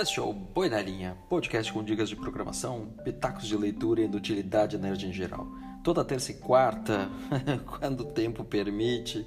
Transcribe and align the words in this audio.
Este 0.00 0.20
é 0.20 0.22
o 0.22 0.32
Boi 0.32 0.68
na 0.68 0.80
Linha, 0.80 1.18
podcast 1.28 1.72
com 1.72 1.82
dicas 1.82 2.08
de 2.08 2.14
programação, 2.14 2.86
pitacos 3.02 3.48
de 3.48 3.56
leitura 3.56 4.00
e 4.00 4.06
de 4.06 4.16
utilidade 4.16 4.78
nerd 4.78 5.04
em 5.04 5.12
geral. 5.12 5.48
Toda 5.82 6.04
terça 6.04 6.30
e 6.30 6.34
quarta, 6.36 7.10
quando 7.66 8.02
o 8.02 8.12
tempo 8.12 8.44
permite, 8.44 9.26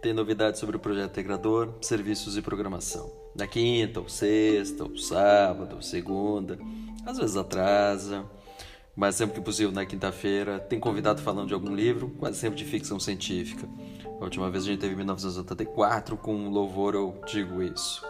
tem 0.00 0.14
novidades 0.14 0.60
sobre 0.60 0.78
o 0.78 0.80
projeto 0.80 1.10
integrador, 1.10 1.74
serviços 1.82 2.38
e 2.38 2.40
programação. 2.40 3.12
Na 3.36 3.46
quinta, 3.46 4.00
ou 4.00 4.08
sexta, 4.08 4.82
ou 4.82 4.96
sábado, 4.96 5.76
ou 5.76 5.82
segunda, 5.82 6.58
às 7.04 7.18
vezes 7.18 7.36
atrasa, 7.36 8.24
mas 8.96 9.14
sempre 9.14 9.34
que 9.34 9.44
possível 9.44 9.72
na 9.72 9.84
quinta-feira. 9.84 10.58
Tem 10.58 10.80
convidado 10.80 11.20
falando 11.20 11.48
de 11.48 11.54
algum 11.54 11.74
livro, 11.74 12.08
quase 12.18 12.38
sempre 12.38 12.56
de 12.56 12.64
ficção 12.64 12.98
científica. 12.98 13.68
A 14.18 14.24
última 14.24 14.50
vez 14.50 14.64
a 14.64 14.68
gente 14.68 14.80
teve 14.80 14.96
1984, 14.96 16.16
com 16.16 16.48
louvor 16.48 16.94
eu 16.94 17.20
digo 17.26 17.62
isso. 17.62 18.07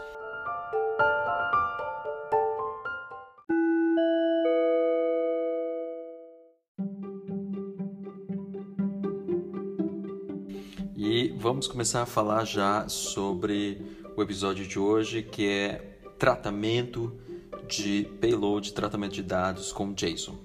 Vamos 11.48 11.66
começar 11.66 12.02
a 12.02 12.06
falar 12.06 12.44
já 12.44 12.86
sobre 12.90 13.80
o 14.14 14.22
episódio 14.22 14.66
de 14.66 14.78
hoje, 14.78 15.22
que 15.22 15.48
é 15.48 15.98
tratamento 16.18 17.18
de 17.66 18.06
payload, 18.20 18.74
tratamento 18.74 19.14
de 19.14 19.22
dados 19.22 19.72
com 19.72 19.94
JSON. 19.94 20.36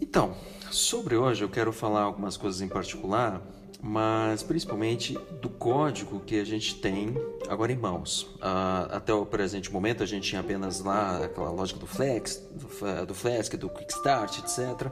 Então, 0.00 0.36
sobre 0.70 1.16
hoje 1.16 1.42
eu 1.42 1.48
quero 1.48 1.72
falar 1.72 2.02
algumas 2.02 2.36
coisas 2.36 2.60
em 2.60 2.68
particular, 2.68 3.42
mas 3.82 4.44
principalmente 4.44 5.18
do 5.40 5.48
código 5.48 6.20
que 6.20 6.38
a 6.38 6.44
gente 6.44 6.76
tem 6.76 7.16
agora 7.48 7.72
em 7.72 7.76
mãos. 7.76 8.22
Uh, 8.36 8.88
até 8.90 9.12
o 9.12 9.24
presente 9.26 9.72
momento 9.72 10.02
a 10.02 10.06
gente 10.06 10.28
tinha 10.28 10.40
apenas 10.40 10.80
lá 10.80 11.24
aquela 11.24 11.50
lógica 11.50 11.78
do 11.78 11.86
Flex, 11.86 12.36
do, 12.52 13.06
do 13.06 13.14
Flask, 13.14 13.54
do 13.54 13.68
Quick 13.68 13.92
Start, 13.92 14.38
etc. 14.38 14.90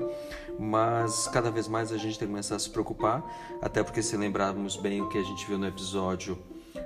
Mas 0.58 1.28
cada 1.28 1.50
vez 1.50 1.68
mais 1.68 1.92
a 1.92 1.96
gente 1.96 2.18
tem 2.18 2.26
que 2.26 2.32
começar 2.32 2.56
a 2.56 2.58
se 2.58 2.70
preocupar, 2.70 3.24
até 3.62 3.82
porque 3.82 4.02
se 4.02 4.16
lembrarmos 4.16 4.76
bem 4.76 5.00
o 5.00 5.08
que 5.08 5.18
a 5.18 5.22
gente 5.22 5.46
viu 5.46 5.58
no 5.58 5.66
episódio 5.66 6.38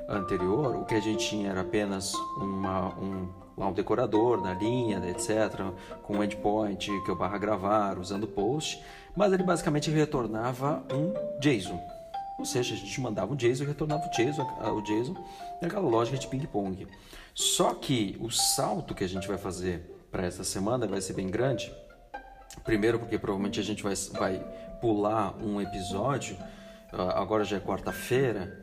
anterior, 0.09 0.77
o 0.77 0.85
que 0.85 0.95
a 0.95 1.01
gente 1.01 1.29
tinha 1.29 1.51
era 1.51 1.63
apenas 1.63 2.13
uma, 2.39 2.95
um 2.99 3.29
lá 3.57 3.69
um 3.69 3.73
decorador 3.73 4.41
na 4.41 4.55
linha, 4.55 5.03
etc., 5.09 5.61
com 6.03 6.19
um 6.19 6.25
endpoint 6.25 6.91
que 7.05 7.11
eu 7.11 7.17
barra 7.17 7.39
gravar, 7.39 7.99
usando 7.99 8.27
post, 8.27 8.83
mas 9.17 9.33
ele 9.33 9.43
basicamente 9.43 9.91
retornava 9.91 10.83
um 10.93 11.13
JSON. 11.41 11.94
Ou 12.39 12.45
seja, 12.45 12.75
a 12.75 12.77
gente 12.77 13.01
mandava 13.01 13.33
um 13.33 13.37
JSON 13.37 13.65
e 13.65 13.67
retornava 13.67 14.07
o 14.07 14.11
JSON, 14.11 14.43
o 14.43 14.83
JSON 14.83 15.15
naquela 15.63 15.89
lógica 15.89 16.19
de 16.19 16.27
ping-pong. 16.27 16.87
Só 17.35 17.75
que 17.75 18.17
o 18.21 18.31
salto 18.31 18.95
que 18.95 19.05
a 19.05 19.09
gente 19.09 19.27
vai 19.27 19.39
fazer 19.39 19.91
para 20.11 20.25
essa 20.25 20.45
semana 20.45 20.87
vai 20.87 21.01
ser 21.01 21.13
bem 21.13 21.29
grande. 21.29 21.73
Primeiro, 22.65 22.99
porque 22.99 23.19
provavelmente 23.19 23.59
a 23.59 23.63
gente 23.63 23.83
vai, 23.83 23.95
vai 24.13 24.39
pular 24.81 25.37
um 25.43 25.61
episódio, 25.61 26.37
ah, 26.93 27.21
agora 27.21 27.45
já 27.45 27.57
é 27.57 27.61
quarta-feira, 27.61 28.63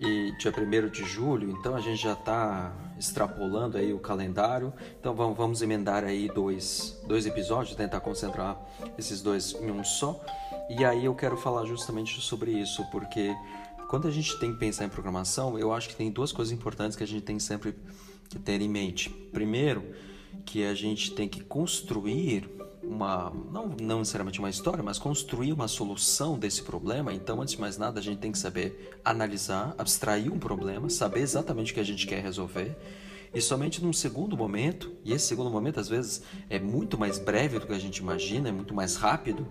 e 0.00 0.32
dia 0.38 0.52
1 0.56 0.88
de 0.90 1.04
julho, 1.04 1.50
então 1.50 1.74
a 1.74 1.80
gente 1.80 2.00
já 2.00 2.12
está 2.12 2.72
extrapolando 2.96 3.76
aí 3.76 3.92
o 3.92 3.98
calendário, 3.98 4.72
então 4.98 5.12
vamos, 5.12 5.36
vamos 5.36 5.60
emendar 5.60 6.04
aí 6.04 6.28
dois, 6.28 7.00
dois 7.06 7.26
episódios, 7.26 7.74
tentar 7.74 7.98
concentrar 8.00 8.56
esses 8.96 9.20
dois 9.20 9.54
em 9.54 9.70
um 9.70 9.82
só, 9.82 10.20
e 10.68 10.84
aí 10.84 11.04
eu 11.04 11.14
quero 11.14 11.36
falar 11.36 11.64
justamente 11.64 12.20
sobre 12.20 12.52
isso, 12.52 12.84
porque 12.90 13.34
quando 13.88 14.06
a 14.06 14.10
gente 14.10 14.38
tem 14.38 14.52
que 14.52 14.58
pensar 14.58 14.84
em 14.84 14.88
programação, 14.88 15.58
eu 15.58 15.72
acho 15.72 15.88
que 15.88 15.96
tem 15.96 16.10
duas 16.10 16.30
coisas 16.30 16.52
importantes 16.52 16.96
que 16.96 17.02
a 17.02 17.06
gente 17.06 17.22
tem 17.22 17.38
sempre 17.38 17.74
que 18.28 18.38
ter 18.38 18.60
em 18.60 18.68
mente. 18.68 19.08
Primeiro, 19.08 19.94
que 20.44 20.64
a 20.64 20.74
gente 20.74 21.12
tem 21.12 21.26
que 21.26 21.40
construir 21.42 22.48
uma 22.82 23.30
não, 23.50 23.68
não 23.80 23.98
necessariamente 23.98 24.38
uma 24.38 24.50
história, 24.50 24.82
mas 24.82 24.98
construir 24.98 25.52
uma 25.52 25.68
solução 25.68 26.38
desse 26.38 26.62
problema. 26.62 27.12
Então, 27.12 27.40
antes 27.40 27.54
de 27.54 27.60
mais 27.60 27.76
nada, 27.76 28.00
a 28.00 28.02
gente 28.02 28.18
tem 28.18 28.32
que 28.32 28.38
saber 28.38 28.98
analisar, 29.04 29.74
abstrair 29.78 30.32
um 30.32 30.38
problema, 30.38 30.88
saber 30.88 31.20
exatamente 31.20 31.72
o 31.72 31.74
que 31.74 31.80
a 31.80 31.84
gente 31.84 32.06
quer 32.06 32.22
resolver. 32.22 32.76
E 33.32 33.40
somente 33.42 33.82
num 33.82 33.92
segundo 33.92 34.36
momento, 34.36 34.90
e 35.04 35.12
esse 35.12 35.26
segundo 35.26 35.50
momento 35.50 35.78
às 35.78 35.88
vezes 35.88 36.22
é 36.48 36.58
muito 36.58 36.98
mais 36.98 37.18
breve 37.18 37.58
do 37.58 37.66
que 37.66 37.74
a 37.74 37.78
gente 37.78 37.98
imagina, 37.98 38.48
é 38.48 38.52
muito 38.52 38.74
mais 38.74 38.96
rápido, 38.96 39.46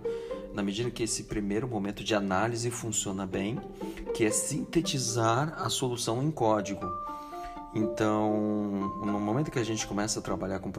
na 0.58 0.64
medida 0.64 0.90
que 0.90 1.04
esse 1.04 1.26
primeiro 1.26 1.68
momento 1.68 2.04
de 2.04 2.16
análise 2.16 2.72
funciona 2.72 3.28
bem, 3.28 3.62
que 4.16 4.26
é 4.26 4.32
sintetizar 4.32 5.54
a 5.56 5.70
solução 5.70 6.24
em 6.24 6.32
código. 6.32 6.84
Então, 7.76 8.96
no 9.06 9.20
momento 9.20 9.52
que 9.52 9.60
a 9.60 9.64
gente 9.64 9.86
começa 9.86 10.18
a 10.18 10.22
trabalhar 10.22 10.58
com 10.58 10.72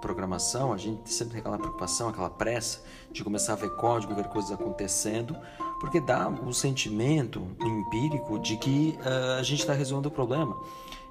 programação, 0.00 0.72
a 0.72 0.78
gente 0.78 1.12
sempre 1.12 1.32
tem 1.32 1.40
aquela 1.40 1.58
preocupação, 1.58 2.08
aquela 2.08 2.30
pressa 2.30 2.82
de 3.12 3.22
começar 3.22 3.52
a 3.52 3.56
ver 3.56 3.76
código, 3.76 4.14
ver 4.14 4.24
coisas 4.28 4.50
acontecendo, 4.50 5.36
porque 5.80 6.00
dá 6.00 6.28
o 6.28 6.48
um 6.48 6.52
sentimento 6.54 7.46
empírico 7.60 8.38
de 8.38 8.56
que 8.56 8.98
uh, 9.02 9.38
a 9.38 9.42
gente 9.42 9.60
está 9.60 9.74
resolvendo 9.74 10.06
o 10.06 10.10
problema. 10.10 10.56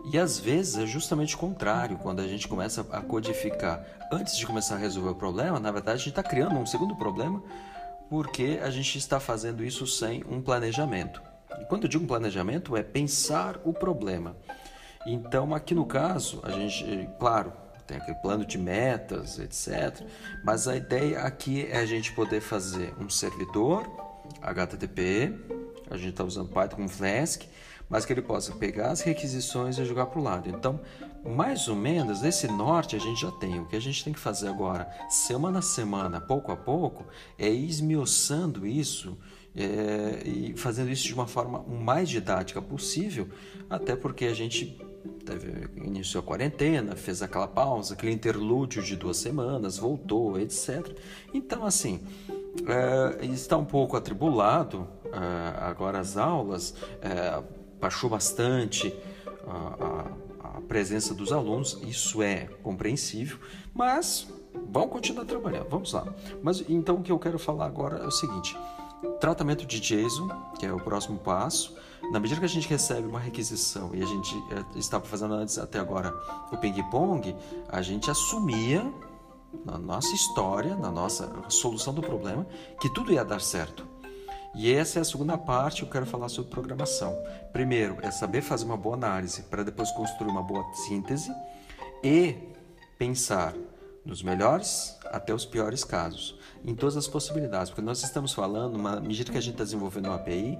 E 0.03 0.18
às 0.18 0.40
vezes 0.40 0.78
é 0.78 0.88
justamente 0.88 1.35
o 1.35 1.38
contrário, 1.38 2.00
quando 2.00 2.22
a 2.22 2.28
gente 2.28 2.47
começa 2.47 2.81
a 2.91 3.02
codificar 3.02 3.85
antes 4.12 4.35
de 4.35 4.47
começar 4.47 4.75
a 4.75 4.78
resolver 4.80 5.09
o 5.09 5.16
problema, 5.16 5.59
na 5.59 5.72
verdade 5.72 5.96
a 5.96 5.97
gente 5.97 6.09
está 6.09 6.24
criando 6.24 6.56
um 6.56 6.66
segundo 6.66 6.96
problema 6.96 7.44
porque 8.10 8.60
a 8.62 8.70
gente 8.70 8.98
está 8.98 9.20
fazendo 9.20 9.64
isso 9.64 9.86
sem 9.88 10.24
um 10.30 10.42
planejamento. 10.42 11.22
E 11.62 11.66
quando 11.66 11.84
eu 11.84 11.90
digo 11.90 12.06
planejamento, 12.06 12.76
é 12.76 12.84
pensar 12.84 13.60
o 13.64 13.74
problema. 13.74 14.36
Então, 15.06 15.54
aqui 15.54 15.76
no 15.76 15.86
caso, 15.86 16.42
a 16.44 16.52
gente, 16.52 17.10
claro, 17.20 17.54
tem 17.86 17.98
aquele 17.98 18.18
plano 18.18 18.46
de 18.46 18.58
metas, 18.58 19.38
etc. 19.40 20.02
Mas 20.44 20.68
a 20.68 20.76
ideia 20.76 21.22
aqui 21.22 21.68
é 21.70 21.78
a 21.78 21.86
gente 21.86 22.14
poder 22.14 22.42
fazer 22.42 22.94
um 23.00 23.10
servidor 23.10 23.86
HTTP, 24.42 25.34
a 25.90 25.98
gente 25.98 26.10
está 26.10 26.24
usando 26.24 26.50
Python 26.50 26.78
com 26.78 26.88
Flask, 26.88 27.44
mas 27.88 28.06
que 28.06 28.14
ele 28.14 28.22
possa 28.22 28.52
pegar 28.54 28.90
as 28.90 29.02
requisições 29.02 29.78
e 29.78 29.86
jogar 29.86 30.08
para 30.08 30.20
o 30.20 30.24
lado. 30.24 30.50
Então, 30.50 30.80
mais 31.25 31.68
ou 31.68 31.75
menos, 31.75 32.24
esse 32.24 32.47
norte 32.47 32.96
a 32.96 33.00
gente 33.00 33.22
já 33.22 33.31
tem. 33.31 33.59
O 33.59 33.66
que 33.66 33.75
a 33.75 33.81
gente 33.81 34.03
tem 34.03 34.13
que 34.13 34.19
fazer 34.19 34.47
agora, 34.47 34.88
semana 35.09 35.59
a 35.59 35.62
semana, 35.62 36.22
pouco 36.22 36.52
a 36.52 36.56
pouco, 36.56 37.06
é 37.38 37.50
ir 37.50 37.68
esmiuçando 37.68 38.66
isso 38.66 39.18
é, 39.56 40.22
e 40.25 40.53
fazendo 40.58 40.91
isso 40.91 41.06
de 41.06 41.14
uma 41.14 41.25
forma 41.25 41.59
o 41.59 41.75
mais 41.75 42.09
didática 42.09 42.62
possível, 42.62 43.28
até 43.69 43.96
porque 43.96 44.25
a 44.25 44.34
gente 44.34 44.78
teve, 45.25 45.69
iniciou 45.78 46.22
a 46.22 46.25
quarentena, 46.25 46.96
fez 46.96 47.22
aquela 47.22 47.47
pausa, 47.47 47.94
aquele 47.94 48.12
interlúdio 48.12 48.84
de 48.84 48.96
duas 48.96 49.18
semanas, 49.18 49.78
voltou, 49.78 50.40
etc. 50.40 50.96
Então, 51.34 51.66
assim, 51.66 52.02
é, 52.68 53.25
está 53.25 53.58
um 53.58 53.66
pouco 53.66 53.97
atribulado 53.97 54.88
é, 55.06 55.66
agora 55.66 56.00
as 56.00 56.18
aulas, 56.18 56.75
é, 57.02 57.41
baixou 57.80 58.09
bastante 58.09 58.94
a, 59.47 59.52
a, 59.52 60.25
a 60.56 60.62
presença 60.62 61.14
dos 61.14 61.32
alunos, 61.32 61.78
isso 61.84 62.22
é 62.22 62.46
compreensível, 62.64 63.38
mas 63.74 64.28
vamos 64.70 64.92
continuar 64.92 65.26
trabalhando, 65.26 65.70
vamos 65.70 65.92
lá. 65.92 66.08
Mas 66.42 66.64
então 66.70 66.96
o 66.96 67.04
que 67.04 67.12
eu 67.12 67.20
quero 67.20 67.38
falar 67.38 67.66
agora 67.66 67.98
é 67.98 68.08
o 68.08 68.12
seguinte: 68.12 68.58
tratamento 69.20 69.66
de 69.66 69.80
JSON, 69.80 70.30
que 70.58 70.66
é 70.66 70.72
o 70.72 70.78
próximo 70.78 71.20
passo. 71.20 71.76
Na 72.12 72.20
medida 72.20 72.40
que 72.40 72.46
a 72.46 72.50
gente 72.50 72.70
recebe 72.70 73.08
uma 73.08 73.20
requisição 73.20 73.90
e 73.96 74.02
a 74.02 74.06
gente 74.06 74.36
eh, 74.52 74.64
estava 74.78 75.04
fazendo 75.06 75.34
antes 75.34 75.58
até 75.58 75.80
agora 75.80 76.14
o 76.52 76.58
ping-pong, 76.58 77.36
a 77.68 77.82
gente 77.82 78.12
assumia 78.12 78.86
na 79.66 79.78
nossa 79.78 80.14
história, 80.14 80.76
na 80.76 80.92
nossa 80.92 81.32
solução 81.50 81.94
do 81.94 82.02
problema, 82.02 82.46
que 82.80 82.90
tudo 82.90 83.12
ia 83.12 83.26
dar 83.26 83.42
certo. 83.42 83.88
E 84.56 84.74
essa 84.74 85.00
é 85.00 85.02
a 85.02 85.06
segunda 85.06 85.38
parte 85.38 85.82
que 85.82 85.84
eu 85.84 85.91
quero 85.91 86.06
falar 86.06 86.29
sobre 86.29 86.50
programação. 86.50 87.14
Primeiro 87.52 87.97
é 88.02 88.09
saber 88.09 88.41
fazer 88.41 88.64
uma 88.64 88.78
boa 88.78 88.96
análise 88.96 89.44
para 89.44 89.64
depois 89.64 89.91
construir 89.91 90.29
uma 90.29 90.41
boa 90.41 90.64
síntese 90.74 91.29
e 92.02 92.35
pensar 92.97 93.53
dos 94.06 94.24
melhores 94.24 94.97
até 95.08 95.34
os 95.34 95.46
piores 95.46 95.84
casos, 95.84 96.40
em 96.64 96.74
todas 96.74 96.96
as 96.96 97.08
possibilidades, 97.08 97.70
porque 97.70 97.82
nós 97.82 98.02
estamos 98.02 98.34
falando, 98.34 98.76
uma 98.76 99.02
medida 99.02 99.29
que 99.32 99.38
a 99.38 99.41
gente 99.41 99.56
está 99.56 99.64
desenvolvendo 99.66 100.06
uma 100.06 100.16
API, 100.16 100.58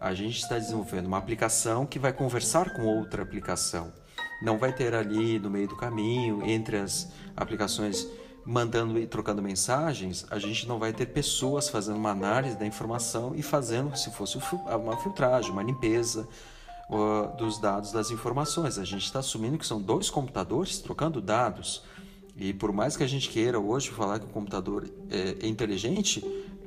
a 0.00 0.14
gente 0.14 0.38
está 0.38 0.58
desenvolvendo 0.58 1.06
uma 1.06 1.18
aplicação 1.18 1.84
que 1.84 1.98
vai 1.98 2.12
conversar 2.12 2.72
com 2.74 2.82
outra 2.86 3.22
aplicação. 3.22 3.92
Não 4.40 4.58
vai 4.58 4.72
ter 4.72 4.94
ali 4.94 5.38
no 5.38 5.50
meio 5.50 5.68
do 5.68 5.76
caminho, 5.76 6.42
entre 6.44 6.78
as 6.78 7.10
aplicações 7.36 8.06
mandando 8.44 8.98
e 8.98 9.06
trocando 9.06 9.40
mensagens, 9.40 10.26
a 10.30 10.38
gente 10.38 10.68
não 10.68 10.78
vai 10.78 10.92
ter 10.92 11.06
pessoas 11.06 11.68
fazendo 11.68 11.96
uma 11.96 12.10
análise 12.10 12.56
da 12.56 12.66
informação 12.66 13.32
e 13.34 13.42
fazendo, 13.42 13.96
se 13.96 14.10
fosse 14.10 14.38
uma 14.66 14.96
filtragem, 14.98 15.50
uma 15.50 15.62
limpeza 15.62 16.28
dos 17.38 17.58
dados 17.58 17.92
das 17.92 18.10
informações. 18.10 18.78
A 18.78 18.84
gente 18.84 19.04
está 19.04 19.20
assumindo 19.20 19.58
que 19.58 19.66
são 19.66 19.80
dois 19.80 20.10
computadores 20.10 20.78
trocando 20.78 21.20
dados. 21.20 21.82
E 22.36 22.52
por 22.52 22.72
mais 22.72 22.96
que 22.96 23.02
a 23.02 23.06
gente 23.06 23.28
queira 23.28 23.58
hoje 23.58 23.90
falar 23.90 24.18
que 24.18 24.26
o 24.26 24.28
computador 24.28 24.88
é, 25.08 25.46
inteligente, 25.46 26.22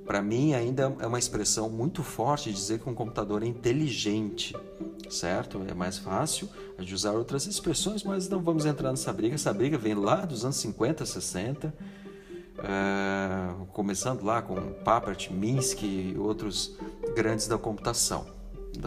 para 0.05 0.21
mim 0.21 0.53
ainda 0.53 0.95
é 0.99 1.05
uma 1.05 1.19
expressão 1.19 1.69
muito 1.69 2.01
forte 2.01 2.51
dizer 2.51 2.79
que 2.79 2.89
um 2.89 2.95
computador 2.95 3.43
é 3.43 3.45
inteligente. 3.45 4.55
Certo? 5.09 5.61
É 5.67 5.73
mais 5.73 5.97
fácil 5.97 6.49
de 6.79 6.93
usar 6.93 7.11
outras 7.11 7.45
expressões, 7.47 8.03
mas 8.03 8.29
não 8.29 8.41
vamos 8.41 8.65
entrar 8.65 8.91
nessa 8.91 9.11
briga. 9.11 9.35
Essa 9.35 9.53
briga 9.53 9.77
vem 9.77 9.93
lá 9.93 10.25
dos 10.25 10.43
anos 10.43 10.57
50, 10.57 11.05
60, 11.05 11.73
uh, 12.57 13.65
começando 13.67 14.23
lá 14.23 14.41
com 14.41 14.55
Papert, 14.83 15.29
Minsky 15.31 16.13
e 16.13 16.17
outros 16.17 16.75
grandes 17.15 17.47
da 17.47 17.57
computação. 17.57 18.37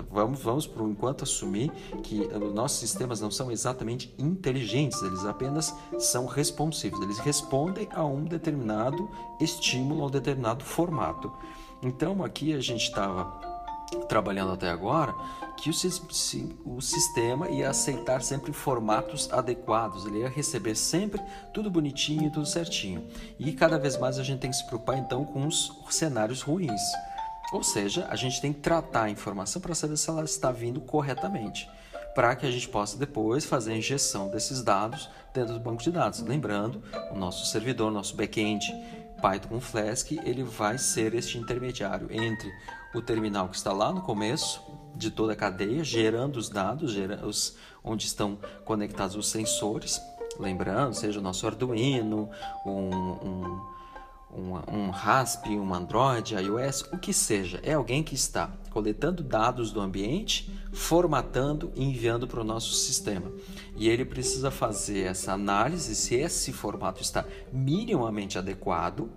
Vamos, 0.08 0.40
vamos 0.40 0.67
por 0.69 0.88
enquanto 0.88 1.25
assumir 1.25 1.70
que 2.05 2.20
os 2.20 2.55
nossos 2.55 2.78
sistemas 2.78 3.20
não 3.20 3.31
são 3.31 3.50
exatamente 3.50 4.14
inteligentes, 4.19 5.02
eles 5.02 5.25
apenas 5.25 5.75
são 5.99 6.26
responsivos, 6.26 7.00
eles 7.00 7.19
respondem 7.19 7.88
a 7.90 8.05
um 8.05 8.23
determinado 8.23 9.11
estímulo, 9.40 10.05
a 10.05 10.06
um 10.06 10.11
determinado 10.11 10.64
formato. 10.64 11.32
Então 11.82 12.23
aqui 12.23 12.52
a 12.52 12.61
gente 12.61 12.84
estava 12.84 13.50
trabalhando 14.08 14.52
até 14.52 14.69
agora 14.69 15.14
que 15.56 15.69
o, 15.69 16.76
o, 16.76 16.81
sistema 16.81 17.50
ia 17.50 17.69
aceitar 17.69 18.22
sempre 18.22 18.52
formatos 18.52 19.31
adequados, 19.31 20.06
ele 20.06 20.20
ia 20.20 20.28
receber 20.28 20.75
sempre 20.75 21.20
tudo 21.52 21.70
bonitinho, 21.70 22.31
tudo 22.31 22.46
certinho. 22.46 23.06
E 23.38 23.52
cada 23.52 23.78
vez 23.78 23.98
mais 23.98 24.19
a 24.19 24.22
gente 24.22 24.40
tem 24.40 24.50
que 24.50 24.56
se 24.56 24.66
preocupar 24.66 24.96
então 24.96 25.25
com 25.25 25.46
os 25.46 25.70
cenários 25.90 26.40
ruins. 26.40 26.81
Ou 27.52 27.62
seja, 27.62 28.06
a 28.08 28.16
gente 28.16 28.40
tem 28.40 28.52
que 28.52 28.60
tratar 28.60 29.04
a 29.04 29.10
informação 29.10 29.60
para 29.60 29.75
saber 29.75 29.96
se 29.96 30.08
ela 30.08 30.25
está 30.25 30.50
vindo 30.50 30.81
corretamente, 30.81 31.69
para 32.14 32.34
que 32.37 32.46
a 32.46 32.50
gente 32.50 32.69
possa 32.69 32.96
depois 32.96 33.44
fazer 33.44 33.72
a 33.72 33.76
injeção 33.76 34.31
desses 34.31 34.62
dados 34.62 35.10
dentro 35.34 35.54
do 35.54 35.60
banco 35.60 35.82
de 35.82 35.90
dados. 35.90 36.20
Lembrando, 36.20 36.82
o 37.10 37.16
nosso 37.16 37.44
servidor, 37.46 37.90
nosso 37.90 38.16
back-end 38.16 38.64
Python 39.20 39.60
Flask, 39.60 40.12
ele 40.12 40.42
vai 40.42 40.78
ser 40.78 41.14
este 41.14 41.37
intermediário 41.37 42.08
entre 42.10 42.50
o 42.94 43.00
terminal 43.00 43.48
que 43.48 43.56
está 43.56 43.72
lá 43.72 43.92
no 43.92 44.00
começo 44.00 44.62
de 44.94 45.10
toda 45.10 45.32
a 45.32 45.37
cadeia, 45.37 45.82
gerando 45.84 46.37
os 46.37 46.48
dados, 46.48 46.92
gerando 46.92 47.26
os, 47.26 47.56
onde 47.82 48.06
estão 48.06 48.38
conectados 48.64 49.16
os 49.16 49.28
sensores, 49.28 50.00
lembrando, 50.38 50.94
seja 50.94 51.19
o 51.19 51.22
nosso 51.22 51.46
Arduino, 51.46 52.28
um, 52.66 52.90
um 52.90 53.81
um, 54.32 54.52
um 54.72 54.90
RASP, 54.90 55.58
um 55.58 55.75
Android, 55.75 56.34
iOS, 56.34 56.82
o 56.92 56.98
que 56.98 57.12
seja. 57.12 57.60
É 57.62 57.75
alguém 57.75 58.02
que 58.02 58.14
está 58.14 58.50
coletando 58.70 59.22
dados 59.22 59.72
do 59.72 59.81
ambiente, 59.81 60.50
formatando 60.72 61.72
e 61.75 61.84
enviando 61.84 62.26
para 62.26 62.40
o 62.40 62.44
nosso 62.44 62.72
sistema. 62.75 63.31
E 63.76 63.88
ele 63.88 64.04
precisa 64.04 64.50
fazer 64.50 65.00
essa 65.00 65.32
análise 65.32 65.94
se 65.94 66.14
esse 66.14 66.52
formato 66.52 67.02
está 67.02 67.25
minimamente 67.52 68.38
adequado 68.38 69.10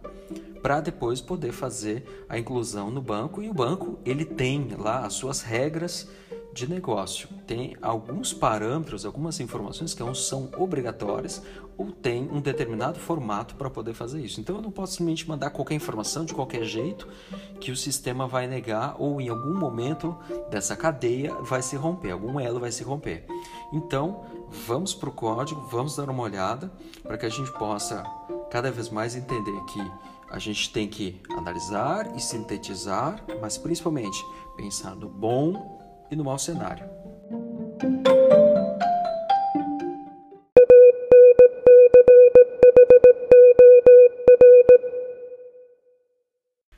para 0.63 0.79
depois 0.79 1.19
poder 1.19 1.51
fazer 1.51 2.25
a 2.29 2.39
inclusão 2.39 2.89
no 2.89 3.01
banco. 3.01 3.43
E 3.43 3.49
o 3.49 3.53
banco 3.53 3.99
ele 4.05 4.23
tem 4.23 4.69
lá 4.79 5.05
as 5.05 5.13
suas 5.13 5.41
regras 5.41 6.07
de 6.53 6.69
negócio. 6.69 7.27
Tem 7.45 7.75
alguns 7.81 8.31
parâmetros, 8.31 9.05
algumas 9.05 9.39
informações 9.39 9.93
que 9.93 10.15
são 10.15 10.49
obrigatórias 10.57 11.41
ou 11.75 11.91
tem 11.91 12.29
um 12.31 12.39
determinado 12.39 12.99
formato 12.99 13.55
para 13.55 13.69
poder 13.69 13.93
fazer 13.93 14.21
isso. 14.21 14.39
Então 14.39 14.57
eu 14.57 14.61
não 14.61 14.71
posso 14.71 14.93
simplesmente 14.93 15.27
mandar 15.27 15.49
qualquer 15.49 15.73
informação 15.73 16.23
de 16.23 16.33
qualquer 16.33 16.63
jeito 16.63 17.07
que 17.59 17.71
o 17.71 17.75
sistema 17.75 18.27
vai 18.27 18.47
negar 18.47 18.95
ou 18.99 19.19
em 19.19 19.29
algum 19.29 19.55
momento 19.55 20.15
dessa 20.49 20.75
cadeia 20.75 21.33
vai 21.41 21.61
se 21.61 21.75
romper, 21.75 22.11
algum 22.11 22.39
elo 22.39 22.59
vai 22.59 22.71
se 22.71 22.83
romper. 22.83 23.25
Então 23.73 24.23
vamos 24.67 24.93
para 24.93 25.09
o 25.09 25.11
código, 25.11 25.61
vamos 25.71 25.95
dar 25.97 26.09
uma 26.09 26.23
olhada 26.23 26.71
para 27.01 27.17
que 27.17 27.25
a 27.25 27.29
gente 27.29 27.51
possa 27.53 28.03
cada 28.51 28.71
vez 28.71 28.89
mais 28.89 29.15
entender 29.15 29.59
que 29.65 30.12
a 30.33 30.39
gente 30.39 30.73
tem 30.73 30.87
que 30.87 31.21
analisar 31.29 32.15
e 32.15 32.19
sintetizar, 32.19 33.23
mas 33.39 33.55
principalmente 33.55 34.17
pensar 34.57 34.95
no 34.95 35.07
bom 35.07 35.79
e 36.09 36.15
no 36.15 36.23
mau 36.23 36.39
cenário. 36.39 36.89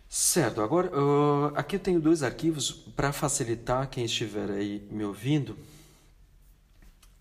Certo, 0.10 0.62
agora 0.62 0.90
uh, 0.90 1.54
aqui 1.56 1.78
eu 1.78 1.80
tenho 1.80 2.02
dois 2.02 2.24
arquivos 2.24 2.70
para 2.70 3.14
facilitar 3.14 3.90
quem 3.90 4.04
estiver 4.04 4.52
aí 4.52 4.86
me 4.92 5.06
ouvindo. 5.06 5.58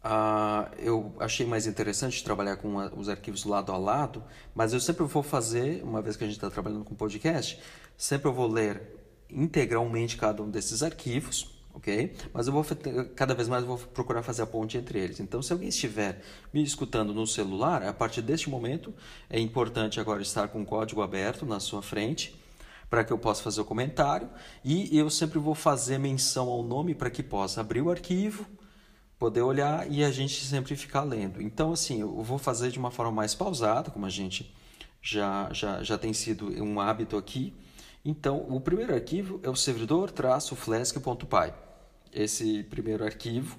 Uh, 0.05 0.69
eu 0.79 1.15
achei 1.19 1.47
mais 1.47 1.67
interessante 1.67 2.23
trabalhar 2.23 2.57
com 2.59 2.77
os 2.95 3.09
arquivos 3.09 3.45
lado 3.45 3.73
a 3.73 3.79
lado, 3.79 4.23
mas 4.55 4.75
eu 4.75 4.81
sempre 4.81 5.03
vou 5.05 5.23
fazer, 5.23 5.83
uma 5.83 6.03
vez 6.03 6.15
que 6.15 6.25
a 6.25 6.27
gente 6.27 6.37
está 6.37 6.51
trabalhando 6.51 6.85
com 6.85 6.95
podcast, 6.95 7.59
sempre 7.97 8.29
eu 8.29 8.35
vou 8.35 8.47
ler 8.47 8.83
integralmente 9.31 10.19
cada 10.19 10.43
um 10.43 10.51
desses 10.51 10.83
arquivos, 10.83 11.59
ok? 11.73 12.15
Mas 12.35 12.47
eu 12.47 12.53
vou 12.53 12.63
cada 13.17 13.35
vez 13.35 13.49
mais 13.49 13.65
vou 13.65 13.79
procurar 13.79 14.23
fazer 14.23 14.43
a 14.43 14.47
ponte 14.47 14.77
entre 14.77 14.99
eles. 14.99 15.21
Então, 15.21 15.41
se 15.41 15.55
alguém 15.55 15.71
estiver 15.71 16.23
me 16.53 16.63
escutando 16.63 17.15
no 17.15 17.27
celular, 17.27 17.83
a 17.83 17.93
partir 17.95 18.21
deste 18.21 18.51
momento 18.51 18.93
é 19.31 19.41
importante 19.41 19.99
agora 19.99 20.21
estar 20.21 20.49
com 20.49 20.61
o 20.61 20.67
código 20.67 21.01
aberto 21.01 21.47
na 21.47 21.59
sua 21.59 21.81
frente 21.81 22.39
para 22.91 23.03
que 23.03 23.13
eu 23.13 23.19
possa 23.19 23.43
fazer 23.43 23.63
o 23.63 23.65
comentário 23.65 24.29
e 24.63 24.97
eu 24.97 25.09
sempre 25.09 25.39
vou 25.39 25.55
fazer 25.55 25.97
menção 25.97 26.49
ao 26.51 26.63
nome 26.63 26.95
para 26.95 27.09
que 27.09 27.23
possa 27.23 27.63
abrir 27.63 27.81
o 27.81 27.91
arquivo, 27.91 28.47
poder 29.25 29.41
olhar 29.41 29.91
e 29.91 30.05
a 30.05 30.11
gente 30.11 30.45
sempre 30.45 30.77
ficar 30.77 31.03
lendo. 31.03 31.41
Então, 31.41 31.73
assim, 31.73 32.03
eu 32.03 32.23
vou 32.23 32.37
fazer 32.37 32.71
de 32.71 32.79
uma 32.79 32.91
forma 32.91 33.11
mais 33.11 33.35
pausada, 33.35 33.91
como 33.91 34.05
a 34.05 34.11
gente 34.11 34.55
já, 35.01 35.51
já, 35.51 35.83
já 35.83 35.97
tem 35.97 36.13
sido 36.13 36.51
um 36.63 36.79
hábito 36.79 37.17
aqui. 37.17 37.55
Então, 38.05 38.45
o 38.51 38.61
primeiro 38.61 38.93
arquivo 38.93 39.41
é 39.43 39.49
o 39.49 39.57
servidor-flask.py. 39.57 41.55
Esse 42.13 42.65
primeiro 42.65 43.03
arquivo, 43.03 43.59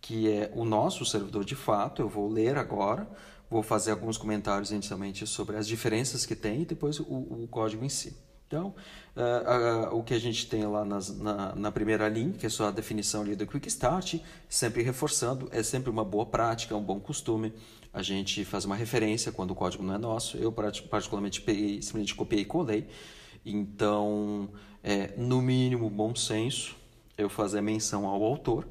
que 0.00 0.28
é 0.28 0.50
o 0.52 0.64
nosso 0.64 1.06
servidor 1.06 1.44
de 1.44 1.54
fato, 1.54 2.02
eu 2.02 2.08
vou 2.08 2.28
ler 2.28 2.58
agora, 2.58 3.08
vou 3.48 3.62
fazer 3.62 3.92
alguns 3.92 4.18
comentários 4.18 4.72
inicialmente 4.72 5.28
sobre 5.28 5.56
as 5.56 5.68
diferenças 5.68 6.26
que 6.26 6.34
tem 6.34 6.62
e 6.62 6.66
depois 6.66 6.98
o, 6.98 7.04
o 7.04 7.46
código 7.48 7.84
em 7.84 7.88
si. 7.88 8.16
Então, 8.46 8.74
uh, 9.16 9.94
uh, 9.94 9.98
o 9.98 10.02
que 10.02 10.14
a 10.14 10.18
gente 10.18 10.46
tem 10.46 10.64
lá 10.64 10.84
nas, 10.84 11.16
na, 11.18 11.54
na, 11.54 11.72
primeira 11.72 12.08
linha, 12.08 12.32
que 12.32 12.46
é 12.46 12.48
só 12.48 12.68
a 12.68 12.70
definição 12.70 13.22
ali 13.22 13.34
do 13.34 13.46
Quick 13.46 13.66
Start, 13.68 14.16
sempre 14.48 14.82
reforçando, 14.82 15.48
é 15.50 15.62
sempre 15.62 15.90
uma 15.90 16.04
boa 16.04 16.26
prática, 16.26 16.76
um 16.76 16.82
bom 16.82 17.00
costume. 17.00 17.52
A 17.92 18.02
gente 18.02 18.44
faz 18.44 18.64
uma 18.64 18.76
referência 18.76 19.32
quando 19.32 19.52
o 19.52 19.54
código 19.54 19.82
não 19.82 19.94
é 19.94 19.98
nosso. 19.98 20.36
Eu, 20.36 20.52
particularmente, 20.52 21.40
peguei, 21.40 21.80
simplesmente 21.80 22.14
copiei 22.14 22.42
e 22.42 22.44
colei. 22.44 22.86
Então, 23.44 24.48
é, 24.82 25.14
no 25.16 25.40
mínimo, 25.40 25.88
bom 25.88 26.14
senso 26.14 26.76
eu 27.16 27.28
fazer 27.28 27.60
menção 27.60 28.06
ao 28.06 28.22
autor. 28.22 28.66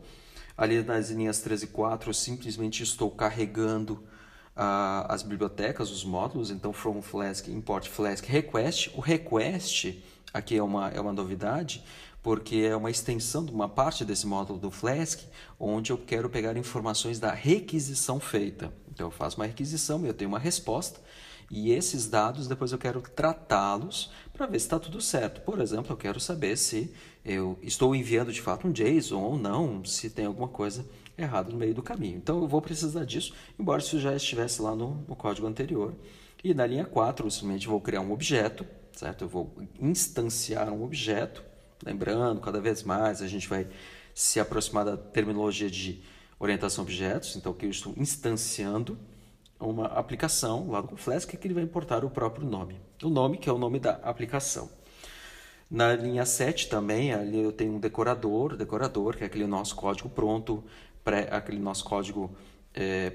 Ali 0.58 0.84
nas 0.84 1.10
linhas 1.10 1.42
13 1.42 1.66
e 1.66 1.68
4, 1.70 2.10
eu 2.10 2.14
simplesmente 2.14 2.84
estou 2.84 3.10
carregando 3.10 4.04
as 4.56 5.24
bibliotecas, 5.24 5.90
os 5.92 6.04
módulos, 6.04 6.52
então 6.52 6.72
from 6.72 7.02
Flask, 7.02 7.48
import 7.48 7.88
Flask, 7.88 8.26
request. 8.26 8.92
O 8.96 9.02
request 9.02 10.04
aqui 10.34 10.58
é 10.58 10.64
uma, 10.64 10.90
é 10.90 11.00
uma 11.00 11.14
novidade, 11.14 11.84
porque 12.22 12.58
é 12.58 12.76
uma 12.76 12.92
extensão 12.92 13.44
de 13.44 13.52
uma 13.52 13.68
parte 13.68 14.06
desse 14.06 14.26
módulo 14.26 14.60
do 14.60 14.72
Flask, 14.72 15.22
onde 15.60 15.92
eu 15.92 15.98
quero 15.98 16.30
pegar 16.30 16.56
informações 16.56 17.20
da 17.20 17.32
requisição 17.32 18.20
feita. 18.20 18.74
Então 18.92 19.08
eu 19.08 19.12
faço 19.12 19.38
uma 19.38 19.46
requisição, 19.46 20.06
eu 20.06 20.14
tenho 20.14 20.30
uma 20.30 20.40
resposta, 20.40 21.00
e 21.52 21.72
esses 21.72 22.08
dados 22.08 22.48
depois 22.48 22.72
eu 22.72 22.78
quero 22.78 23.02
tratá-los 23.02 24.12
para 24.32 24.46
ver 24.46 24.60
se 24.60 24.66
está 24.66 24.80
tudo 24.80 25.02
certo. 25.02 25.42
Por 25.42 25.60
exemplo, 25.60 25.92
eu 25.92 25.98
quero 25.98 26.20
saber 26.20 26.58
se 26.58 26.94
eu 27.26 27.58
estou 27.62 27.96
enviando 27.96 28.32
de 28.32 28.42
fato 28.42 28.68
um 28.68 28.72
JSON 28.72 29.22
ou 29.22 29.38
não, 29.38 29.84
se 29.84 30.10
tem 30.10 30.26
alguma 30.26 30.48
coisa 30.48 30.86
errado 31.18 31.52
no 31.52 31.58
meio 31.58 31.74
do 31.74 31.84
caminho. 31.84 32.18
Então 32.18 32.42
eu 32.42 32.48
vou 32.48 32.62
precisar 32.62 33.06
disso, 33.06 33.34
embora 33.60 33.82
isso 33.82 34.00
já 34.00 34.16
estivesse 34.16 34.62
lá 34.62 34.76
no, 34.76 34.96
no 35.08 35.16
código 35.16 35.48
anterior. 35.48 35.94
E 36.44 36.54
na 36.54 36.66
linha 36.66 36.86
4, 36.86 37.26
eu 37.26 37.32
simplesmente 37.32 37.68
vou 37.68 37.80
criar 37.80 38.02
um 38.02 38.12
objeto, 38.12 38.66
certo? 38.92 39.24
Eu 39.24 39.30
vou 39.30 39.54
instanciar 39.80 40.70
um 40.72 40.84
objeto, 40.84 41.44
lembrando, 41.86 42.42
cada 42.42 42.60
vez 42.60 42.84
mais 42.84 43.22
a 43.22 43.28
gente 43.28 43.48
vai 43.48 43.68
se 44.14 44.40
aproximar 44.40 44.86
da 44.86 44.98
terminologia 44.98 45.70
de 45.70 46.02
orientação 46.40 46.84
a 46.84 46.86
objetos, 46.86 47.36
então 47.36 47.54
que 47.54 47.66
eu 47.66 47.70
estou 47.70 47.94
instanciando 47.96 48.98
uma 49.60 49.86
aplicação 49.86 50.70
lá 50.70 50.82
do 50.82 50.98
Flask 50.98 51.30
que 51.30 51.48
ele 51.48 51.54
vai 51.54 51.64
importar 51.64 52.04
o 52.04 52.10
próprio 52.10 52.46
nome. 52.46 52.80
O 53.02 53.10
nome 53.10 53.38
que 53.38 53.50
é 53.50 53.54
o 53.54 53.58
nome 53.58 53.80
da 53.80 53.92
aplicação. 54.04 54.70
Na 55.70 55.96
linha 55.96 56.26
7 56.26 56.68
também, 56.68 57.14
ali 57.14 57.40
eu 57.40 57.52
tenho 57.52 57.74
um 57.74 57.80
decorador, 57.80 58.56
decorador, 58.56 59.16
que 59.16 59.24
é 59.24 59.26
aquele 59.26 59.48
nosso 59.48 59.76
código 59.76 60.10
pronto 60.10 60.64
pré, 61.04 61.28
aquele 61.32 61.60
nosso 61.60 61.84
código 61.84 62.36
é, 62.74 63.10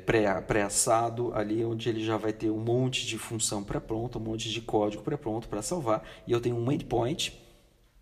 pré-assado, 0.47 1.30
pré 1.30 1.40
ali 1.40 1.64
onde 1.64 1.88
ele 1.88 2.04
já 2.04 2.16
vai 2.16 2.33
ter 2.33 2.50
um 2.50 2.59
monte 2.59 3.07
de 3.07 3.18
função 3.18 3.64
pré-pronta, 3.64 4.18
um 4.18 4.23
monte 4.23 4.50
de 4.50 4.61
código 4.61 5.02
pré-pronto 5.02 5.49
para 5.49 5.62
salvar. 5.62 6.02
E 6.26 6.33
eu 6.33 6.40
tenho 6.40 6.57
um 6.57 6.71
endpoint, 6.71 7.38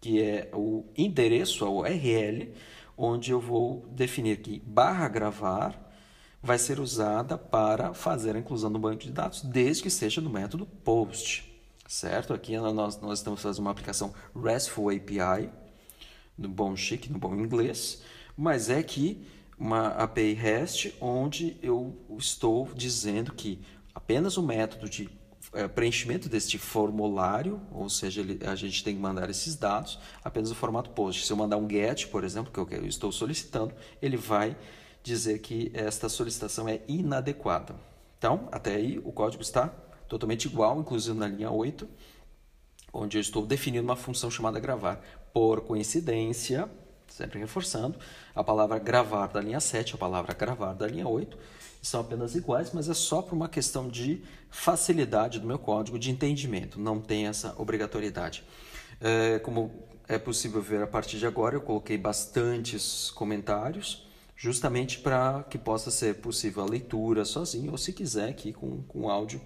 que 0.01 0.23
é 0.23 0.51
o 0.53 0.85
endereço, 0.97 1.65
a 1.65 1.71
URL, 1.71 2.53
onde 2.97 3.31
eu 3.31 3.41
vou 3.41 3.87
definir 3.91 4.39
que 4.39 4.61
barra 4.61 5.09
gravar 5.09 5.87
vai 6.43 6.59
ser 6.59 6.79
usada 6.79 7.37
para 7.37 7.93
fazer 7.93 8.37
a 8.37 8.39
inclusão 8.39 8.71
no 8.71 8.79
banco 8.79 9.03
de 9.03 9.11
dados, 9.11 9.43
desde 9.43 9.83
que 9.83 9.91
seja 9.91 10.21
no 10.21 10.31
método 10.31 10.67
POST. 10.85 11.45
Certo? 11.89 12.33
Aqui 12.33 12.57
nós, 12.57 13.01
nós 13.01 13.19
estamos 13.19 13.43
fazendo 13.43 13.63
uma 13.63 13.71
aplicação 13.71 14.13
RESTful 14.35 14.91
API, 14.91 15.51
no 16.37 16.49
bom 16.49 16.77
chique, 16.77 17.11
no 17.11 17.19
bom 17.19 17.35
inglês, 17.35 18.03
mas 18.37 18.69
é 18.69 18.83
que 18.83 19.25
uma 19.59 19.89
API 19.89 20.35
REST 20.35 20.95
onde 21.01 21.57
eu 21.63 21.97
estou 22.19 22.69
dizendo 22.75 23.33
que 23.33 23.61
apenas 23.95 24.37
o 24.37 24.43
método 24.43 24.89
de 24.89 25.09
é, 25.53 25.67
preenchimento 25.67 26.29
deste 26.29 26.59
formulário, 26.59 27.61
ou 27.73 27.89
seja, 27.89 28.23
a 28.47 28.55
gente 28.55 28.85
tem 28.85 28.95
que 28.95 29.01
mandar 29.01 29.31
esses 29.31 29.57
dados 29.57 29.99
apenas 30.23 30.51
no 30.51 30.57
formato 30.57 30.91
POST. 30.91 31.25
Se 31.25 31.33
eu 31.33 31.37
mandar 31.37 31.57
um 31.57 31.69
GET, 31.69 32.09
por 32.09 32.25
exemplo, 32.25 32.53
que 32.53 32.75
eu 32.75 32.87
estou 32.87 33.11
solicitando, 33.11 33.75
ele 34.03 34.17
vai 34.17 34.57
dizer 35.03 35.39
que 35.39 35.71
esta 35.73 36.09
solicitação 36.09 36.69
é 36.69 36.81
inadequada. 36.87 37.75
Então, 38.19 38.49
até 38.51 38.75
aí 38.75 38.99
o 38.99 39.13
código 39.13 39.43
está 39.43 39.69
totalmente 40.09 40.47
igual, 40.47 40.81
inclusive 40.81 41.17
na 41.17 41.29
linha 41.29 41.51
8, 41.51 41.89
onde 42.93 43.17
eu 43.17 43.21
estou 43.21 43.47
definindo 43.47 43.85
uma 43.85 43.97
função 43.97 44.31
chamada 44.31 44.59
gravar. 44.59 45.01
Por 45.33 45.61
coincidência, 45.63 46.69
sempre 47.09 47.39
reforçando, 47.39 47.99
a 48.35 48.45
palavra 48.45 48.79
gravar 48.79 49.27
da 49.29 49.41
linha 49.41 49.61
7 49.61 49.95
a 49.95 49.99
palavra 49.99 50.35
gravar 50.35 50.75
da 50.75 50.87
linha 50.87 51.07
8 51.07 51.37
são 51.83 52.01
apenas 52.01 52.35
iguais, 52.35 52.71
mas 52.73 52.89
é 52.89 52.95
só 52.95 53.23
por 53.23 53.35
uma 53.35 53.49
questão 53.49 53.89
de 53.89 54.23
facilidade 54.51 55.39
do 55.39 55.47
meu 55.47 55.59
código 55.59 55.99
de 55.99 56.11
entendimento, 56.11 56.81
não 56.81 57.01
tem 57.01 57.27
essa 57.27 57.55
obrigatoriedade. 57.59 58.45
É, 59.01 59.39
como 59.39 59.87
é 60.09 60.19
possível 60.19 60.61
ver 60.63 60.83
a 60.83 60.87
partir 60.87 61.19
de 61.19 61.27
agora, 61.27 61.57
eu 61.57 61.61
coloquei 61.61 61.97
bastantes 61.97 63.11
comentários, 63.11 64.07
justamente 64.37 64.99
para 64.99 65.45
que 65.45 65.59
possa 65.59 65.91
ser 65.91 66.17
possível 66.17 66.63
a 66.63 66.67
leitura 66.67 67.25
sozinho, 67.25 67.73
ou 67.73 67.79
se 67.79 67.93
quiser 67.93 68.29
aqui 68.29 68.53
com, 68.53 68.83
com 68.83 69.09
áudio 69.09 69.41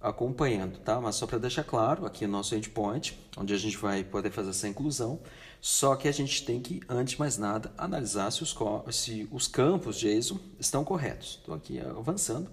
acompanhando, 0.00 0.78
tá? 0.80 1.00
Mas 1.00 1.14
só 1.14 1.26
para 1.26 1.38
deixar 1.38 1.64
claro, 1.64 2.04
aqui 2.04 2.24
é 2.24 2.28
o 2.28 2.30
nosso 2.30 2.54
endpoint, 2.56 3.18
onde 3.36 3.54
a 3.54 3.58
gente 3.58 3.76
vai 3.76 4.02
poder 4.02 4.30
fazer 4.30 4.50
essa 4.50 4.66
inclusão, 4.66 5.20
só 5.64 5.94
que 5.94 6.08
a 6.08 6.12
gente 6.12 6.44
tem 6.44 6.60
que, 6.60 6.80
antes 6.88 7.12
de 7.12 7.20
mais 7.20 7.38
nada, 7.38 7.72
analisar 7.78 8.32
se 8.32 8.42
os, 8.42 8.52
se 8.90 9.28
os 9.30 9.46
campos 9.46 9.96
JSON 9.96 10.40
estão 10.58 10.82
corretos. 10.82 11.38
Estou 11.38 11.54
aqui 11.54 11.78
avançando. 11.78 12.50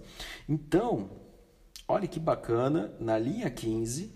Então, 0.48 1.10
olha 1.88 2.06
que 2.06 2.20
bacana, 2.20 2.94
na 3.00 3.18
linha 3.18 3.50
15, 3.50 4.14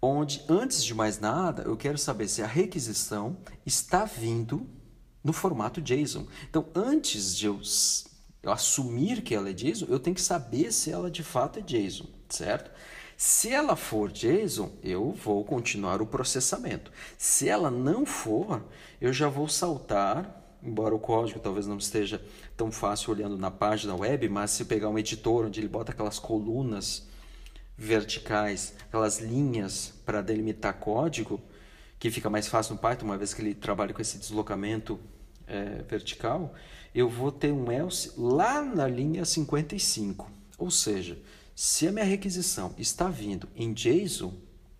onde, 0.00 0.44
antes 0.48 0.84
de 0.84 0.94
mais 0.94 1.18
nada, 1.18 1.64
eu 1.64 1.76
quero 1.76 1.98
saber 1.98 2.28
se 2.28 2.40
a 2.40 2.46
requisição 2.46 3.36
está 3.66 4.04
vindo 4.04 4.64
no 5.24 5.32
formato 5.32 5.82
JSON. 5.82 6.28
Então, 6.48 6.68
antes 6.72 7.36
de 7.36 7.46
eu, 7.46 7.60
eu 8.44 8.52
assumir 8.52 9.22
que 9.22 9.34
ela 9.34 9.50
é 9.50 9.52
JSON, 9.52 9.86
eu 9.88 9.98
tenho 9.98 10.14
que 10.14 10.22
saber 10.22 10.72
se 10.72 10.92
ela 10.92 11.10
de 11.10 11.24
fato 11.24 11.58
é 11.58 11.62
JSON, 11.62 12.06
certo? 12.28 12.70
Se 13.16 13.50
ela 13.50 13.76
for 13.76 14.12
JSON, 14.12 14.70
eu 14.82 15.10
vou 15.10 15.42
continuar 15.42 16.02
o 16.02 16.06
processamento. 16.06 16.92
Se 17.16 17.48
ela 17.48 17.70
não 17.70 18.04
for, 18.04 18.62
eu 19.00 19.10
já 19.10 19.26
vou 19.26 19.48
saltar, 19.48 20.58
embora 20.62 20.94
o 20.94 20.98
código 20.98 21.40
talvez 21.40 21.66
não 21.66 21.78
esteja 21.78 22.22
tão 22.56 22.70
fácil 22.70 23.12
olhando 23.12 23.38
na 23.38 23.50
página 23.50 23.94
web, 23.94 24.28
mas 24.28 24.50
se 24.50 24.66
pegar 24.66 24.90
um 24.90 24.98
editor 24.98 25.46
onde 25.46 25.60
ele 25.60 25.68
bota 25.68 25.92
aquelas 25.92 26.18
colunas 26.18 27.06
verticais, 27.76 28.74
aquelas 28.86 29.18
linhas 29.18 29.94
para 30.04 30.20
delimitar 30.20 30.74
código, 30.74 31.40
que 31.98 32.10
fica 32.10 32.28
mais 32.28 32.46
fácil 32.46 32.74
no 32.74 32.80
Python, 32.80 33.06
uma 33.06 33.16
vez 33.16 33.32
que 33.32 33.40
ele 33.40 33.54
trabalha 33.54 33.94
com 33.94 34.02
esse 34.02 34.18
deslocamento 34.18 35.00
é, 35.46 35.82
vertical, 35.88 36.54
eu 36.94 37.08
vou 37.08 37.32
ter 37.32 37.50
um 37.50 37.72
else 37.72 38.12
lá 38.16 38.62
na 38.62 38.86
linha 38.86 39.24
55. 39.24 40.30
Ou 40.58 40.70
seja, 40.70 41.18
se 41.58 41.88
a 41.88 41.92
minha 41.92 42.04
requisição 42.04 42.74
está 42.76 43.08
vindo 43.08 43.48
em 43.56 43.72
JSON, 43.72 44.34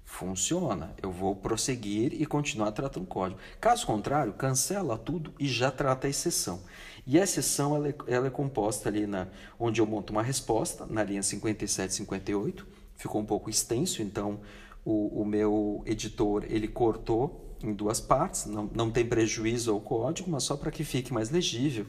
funciona. 0.04 0.94
Eu 1.02 1.10
vou 1.10 1.34
prosseguir 1.34 2.12
e 2.12 2.26
continuar 2.26 2.70
tratando 2.72 3.04
o 3.04 3.06
código. 3.06 3.40
Caso 3.58 3.86
contrário, 3.86 4.34
cancela 4.34 4.98
tudo 4.98 5.32
e 5.38 5.48
já 5.48 5.70
trata 5.70 6.06
a 6.06 6.10
exceção. 6.10 6.60
E 7.06 7.18
a 7.18 7.24
exceção 7.24 7.74
ela 7.74 7.88
é, 7.88 7.94
ela 8.06 8.26
é 8.26 8.30
composta 8.30 8.90
ali 8.90 9.06
na, 9.06 9.26
onde 9.58 9.80
eu 9.80 9.86
monto 9.86 10.12
uma 10.12 10.22
resposta, 10.22 10.84
na 10.84 11.02
linha 11.02 11.22
57 11.22 11.94
58. 11.94 12.66
Ficou 12.94 13.22
um 13.22 13.26
pouco 13.26 13.48
extenso, 13.48 14.02
então 14.02 14.38
o, 14.84 15.22
o 15.22 15.24
meu 15.24 15.82
editor 15.86 16.44
ele 16.46 16.68
cortou 16.68 17.56
em 17.62 17.72
duas 17.72 18.00
partes. 18.02 18.44
Não, 18.44 18.70
não 18.74 18.90
tem 18.90 19.06
prejuízo 19.06 19.72
ao 19.72 19.80
código, 19.80 20.30
mas 20.30 20.42
só 20.42 20.58
para 20.58 20.70
que 20.70 20.84
fique 20.84 21.10
mais 21.10 21.30
legível. 21.30 21.86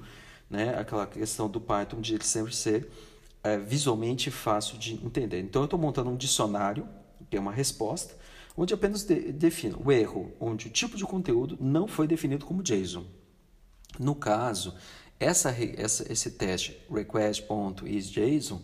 Né? 0.50 0.80
Aquela 0.80 1.06
questão 1.06 1.50
do 1.50 1.60
Python 1.60 2.00
de 2.00 2.16
ele 2.16 2.24
sempre 2.24 2.56
ser 2.56 2.90
é, 3.44 3.58
visualmente 3.58 4.30
fácil 4.32 4.78
de 4.78 4.94
entender. 4.96 5.40
Então, 5.40 5.62
eu 5.62 5.66
estou 5.66 5.80
montando 5.80 6.10
um 6.10 6.18
dicionário, 6.18 6.88
que 7.30 7.38
é 7.38 7.40
uma 7.40 7.52
resposta, 7.52 8.16
onde 8.56 8.74
apenas 8.74 9.04
de, 9.04 9.32
defino 9.32 9.80
o 9.84 9.92
erro, 9.92 10.34
onde 10.40 10.68
o 10.68 10.70
tipo 10.70 10.98
de 10.98 11.04
conteúdo 11.04 11.58
não 11.60 11.88
foi 11.88 12.08
definido 12.08 12.46
como 12.46 12.64
JSON. 12.64 13.06
No 14.00 14.16
caso, 14.16 14.76
essa, 15.20 15.56
essa, 15.78 16.12
esse 16.12 16.32
teste 16.32 16.80
request.isJSON 16.90 18.62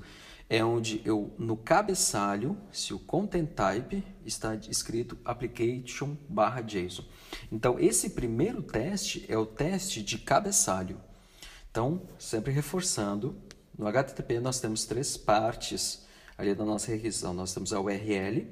é 0.50 0.64
onde 0.64 1.02
eu, 1.06 1.34
no 1.38 1.56
cabeçalho, 1.58 2.58
se 2.72 2.94
o 2.94 3.00
content 3.00 3.48
type 3.48 4.04
está 4.26 4.56
escrito 4.56 5.18
application 5.24 6.16
barra 6.28 6.62
JSON. 6.62 7.06
Então, 7.52 7.80
esse 7.80 8.12
primeiro 8.12 8.62
teste 8.62 9.26
é 9.28 9.38
o 9.38 9.46
teste 9.46 10.04
de 10.04 10.18
cabeçalho. 10.18 11.00
Então, 11.72 12.04
sempre 12.20 12.52
reforçando, 12.52 13.36
no 13.78 13.88
HTTP 13.88 14.40
nós 14.40 14.60
temos 14.60 14.86
três 14.86 15.18
partes 15.18 16.06
ali 16.38 16.54
da 16.54 16.66
nossa 16.66 16.92
requisição. 16.92 17.34
Nós 17.34 17.54
temos 17.54 17.74
a 17.74 17.80
URL, 17.80 18.48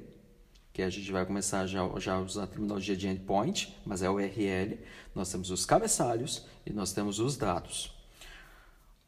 que 0.72 0.82
a 0.82 0.90
gente 0.90 1.10
vai 1.12 1.24
começar 1.24 1.66
já, 1.66 1.80
já 1.98 2.18
usando 2.18 2.44
a 2.44 2.46
terminologia 2.46 2.96
de 2.96 3.08
endpoint, 3.08 3.76
mas 3.84 4.02
é 4.02 4.06
a 4.06 4.12
URL. 4.12 4.78
Nós 5.14 5.30
temos 5.30 5.50
os 5.50 5.66
cabeçalhos 5.66 6.46
e 6.64 6.72
nós 6.72 6.92
temos 6.92 7.18
os 7.18 7.36
dados. 7.36 7.94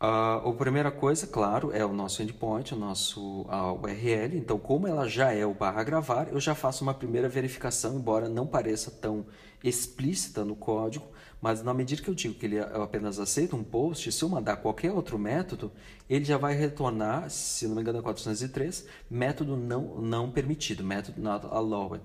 Uh, 0.00 0.50
a 0.50 0.52
primeira 0.59 0.90
coisa, 0.90 1.26
claro, 1.26 1.73
é 1.73 1.85
o 1.85 1.92
nosso 1.92 2.23
endpoint, 2.23 2.75
o 2.75 2.76
nosso 2.76 3.47
a 3.49 3.73
URL. 3.73 4.37
Então, 4.37 4.59
como 4.59 4.87
ela 4.87 5.09
já 5.09 5.33
é 5.33 5.47
o 5.47 5.54
barra 5.54 5.83
gravar, 5.83 6.28
eu 6.30 6.38
já 6.38 6.54
faço 6.54 6.83
uma 6.83 6.92
primeira 6.92 7.28
verificação, 7.28 7.97
embora 7.97 8.28
não 8.28 8.47
pareça 8.47 8.90
tão 8.90 9.25
explícita 9.62 10.44
no 10.44 10.54
código, 10.54 11.06
mas 11.44 11.62
na 11.62 11.74
medida 11.74 12.00
que 12.00 12.08
eu 12.08 12.14
digo 12.14 12.32
que 12.32 12.46
ele 12.46 12.58
apenas 12.58 13.18
aceita 13.18 13.54
um 13.54 13.62
post, 13.62 14.10
se 14.10 14.22
eu 14.22 14.30
mandar 14.30 14.56
qualquer 14.56 14.90
outro 14.90 15.18
método, 15.18 15.70
ele 16.08 16.24
já 16.24 16.38
vai 16.38 16.54
retornar, 16.54 17.28
se 17.28 17.68
não 17.68 17.74
me 17.74 17.82
engano 17.82 17.98
é 17.98 18.02
403, 18.02 18.86
método 19.10 19.54
não, 19.54 20.00
não 20.00 20.30
permitido, 20.30 20.82
método 20.82 21.20
not 21.20 21.44
allowed. 21.50 22.02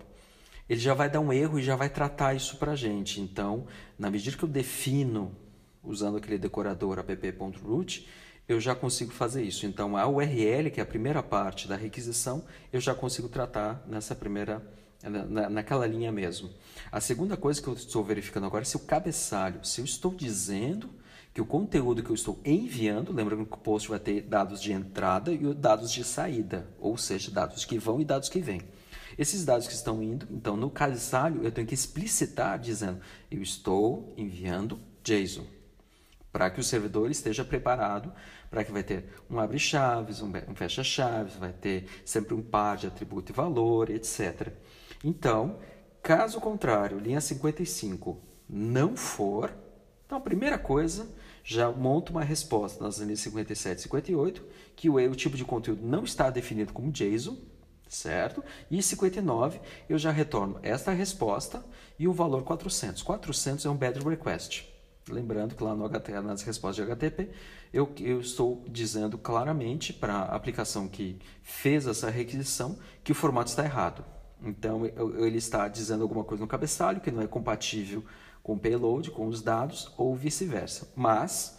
Ele 0.67 0.81
já 0.81 0.93
vai 0.93 1.09
dar 1.09 1.21
um 1.21 1.31
erro 1.31 1.57
e 1.57 1.63
já 1.63 1.77
vai 1.77 1.89
tratar 1.89 2.33
isso 2.33 2.57
para 2.57 2.73
a 2.73 2.75
gente. 2.75 3.21
Então, 3.21 3.65
na 3.97 4.11
medida 4.11 4.35
que 4.35 4.43
eu 4.43 4.49
defino, 4.49 5.33
usando 5.81 6.17
aquele 6.17 6.37
decorador 6.37 6.99
app.root, 6.99 8.09
eu 8.45 8.59
já 8.59 8.75
consigo 8.75 9.13
fazer 9.13 9.41
isso. 9.41 9.65
Então, 9.65 9.95
a 9.95 10.05
URL, 10.05 10.69
que 10.69 10.81
é 10.81 10.83
a 10.83 10.85
primeira 10.85 11.23
parte 11.23 11.65
da 11.65 11.77
requisição, 11.77 12.43
eu 12.73 12.81
já 12.81 12.93
consigo 12.93 13.29
tratar 13.29 13.85
nessa 13.87 14.13
primeira 14.13 14.61
na, 15.03 15.49
naquela 15.49 15.85
linha 15.87 16.11
mesmo. 16.11 16.49
A 16.91 16.99
segunda 16.99 17.37
coisa 17.37 17.61
que 17.61 17.67
eu 17.67 17.73
estou 17.73 18.03
verificando 18.03 18.45
agora 18.45 18.63
é 18.63 18.65
se 18.65 18.75
o 18.75 18.79
cabeçalho, 18.79 19.63
se 19.63 19.79
eu 19.79 19.85
estou 19.85 20.13
dizendo 20.13 20.89
que 21.33 21.41
o 21.41 21.45
conteúdo 21.45 22.03
que 22.03 22.09
eu 22.09 22.15
estou 22.15 22.39
enviando, 22.43 23.13
lembrando 23.13 23.45
que 23.45 23.53
o 23.53 23.57
post 23.57 23.87
vai 23.87 23.99
ter 23.99 24.21
dados 24.21 24.61
de 24.61 24.73
entrada 24.73 25.31
e 25.31 25.53
dados 25.53 25.91
de 25.91 26.03
saída, 26.03 26.67
ou 26.79 26.97
seja, 26.97 27.31
dados 27.31 27.63
que 27.63 27.77
vão 27.77 28.01
e 28.01 28.05
dados 28.05 28.29
que 28.29 28.39
vêm. 28.39 28.61
Esses 29.17 29.45
dados 29.45 29.67
que 29.67 29.73
estão 29.73 30.01
indo, 30.01 30.27
então 30.31 30.57
no 30.57 30.69
cabeçalho 30.69 31.43
eu 31.43 31.51
tenho 31.51 31.67
que 31.67 31.73
explicitar 31.73 32.57
dizendo 32.57 32.99
eu 33.29 33.41
estou 33.41 34.13
enviando 34.17 34.79
JSON 35.03 35.45
para 36.31 36.49
que 36.49 36.59
o 36.59 36.63
servidor 36.63 37.09
esteja 37.09 37.43
preparado 37.43 38.11
para 38.49 38.63
que 38.63 38.71
vai 38.71 38.83
ter 38.83 39.05
um 39.29 39.39
abre-chaves, 39.39 40.21
um 40.21 40.31
fecha-chaves, 40.55 41.35
vai 41.35 41.53
ter 41.53 41.85
sempre 42.03 42.33
um 42.33 42.41
par 42.41 42.77
de 42.77 42.87
atributo 42.87 43.31
e 43.31 43.35
valor, 43.35 43.89
etc. 43.89 44.51
Então, 45.03 45.59
caso 46.01 46.41
contrário, 46.41 46.99
linha 46.99 47.21
55 47.21 48.21
não 48.49 48.97
for, 48.97 49.53
então 50.05 50.17
a 50.17 50.21
primeira 50.21 50.57
coisa, 50.57 51.07
já 51.43 51.71
monto 51.71 52.11
uma 52.11 52.23
resposta 52.23 52.83
nas 52.83 52.97
linhas 52.97 53.19
57 53.21 53.79
e 53.79 53.83
58, 53.83 54.45
que 54.75 54.89
o, 54.89 54.95
o 54.95 55.15
tipo 55.15 55.37
de 55.37 55.45
conteúdo 55.45 55.85
não 55.85 56.03
está 56.03 56.29
definido 56.29 56.73
como 56.73 56.91
JSON, 56.91 57.37
certo? 57.87 58.43
E 58.69 58.81
59 58.81 59.59
eu 59.87 59.97
já 59.97 60.11
retorno 60.11 60.59
esta 60.61 60.91
resposta 60.91 61.63
e 61.97 62.07
o 62.07 62.13
valor 62.13 62.43
400. 62.43 63.01
400 63.01 63.65
é 63.65 63.69
um 63.69 63.75
bad 63.75 63.99
request. 63.99 64.67
Lembrando 65.07 65.55
que 65.55 65.63
lá 65.63 65.75
no 65.75 65.89
HT, 65.89 66.11
nas 66.21 66.43
respostas 66.43 66.85
de 66.85 66.91
HTTP, 66.91 67.31
eu, 67.73 67.91
eu 67.99 68.19
estou 68.19 68.63
dizendo 68.69 69.17
claramente 69.17 69.91
para 69.91 70.13
a 70.13 70.35
aplicação 70.35 70.87
que 70.87 71.17
fez 71.41 71.87
essa 71.87 72.09
requisição 72.09 72.77
que 73.03 73.11
o 73.11 73.15
formato 73.15 73.49
está 73.49 73.63
errado. 73.63 74.05
Então, 74.41 74.85
ele 74.85 75.37
está 75.37 75.67
dizendo 75.67 76.03
alguma 76.03 76.23
coisa 76.23 76.41
no 76.41 76.47
cabeçalho 76.47 77.01
que 77.01 77.11
não 77.11 77.21
é 77.21 77.27
compatível 77.27 78.03
com 78.41 78.53
o 78.53 78.59
payload, 78.59 79.11
com 79.11 79.27
os 79.27 79.41
dados, 79.41 79.91
ou 79.97 80.15
vice-versa. 80.15 80.91
Mas, 80.95 81.57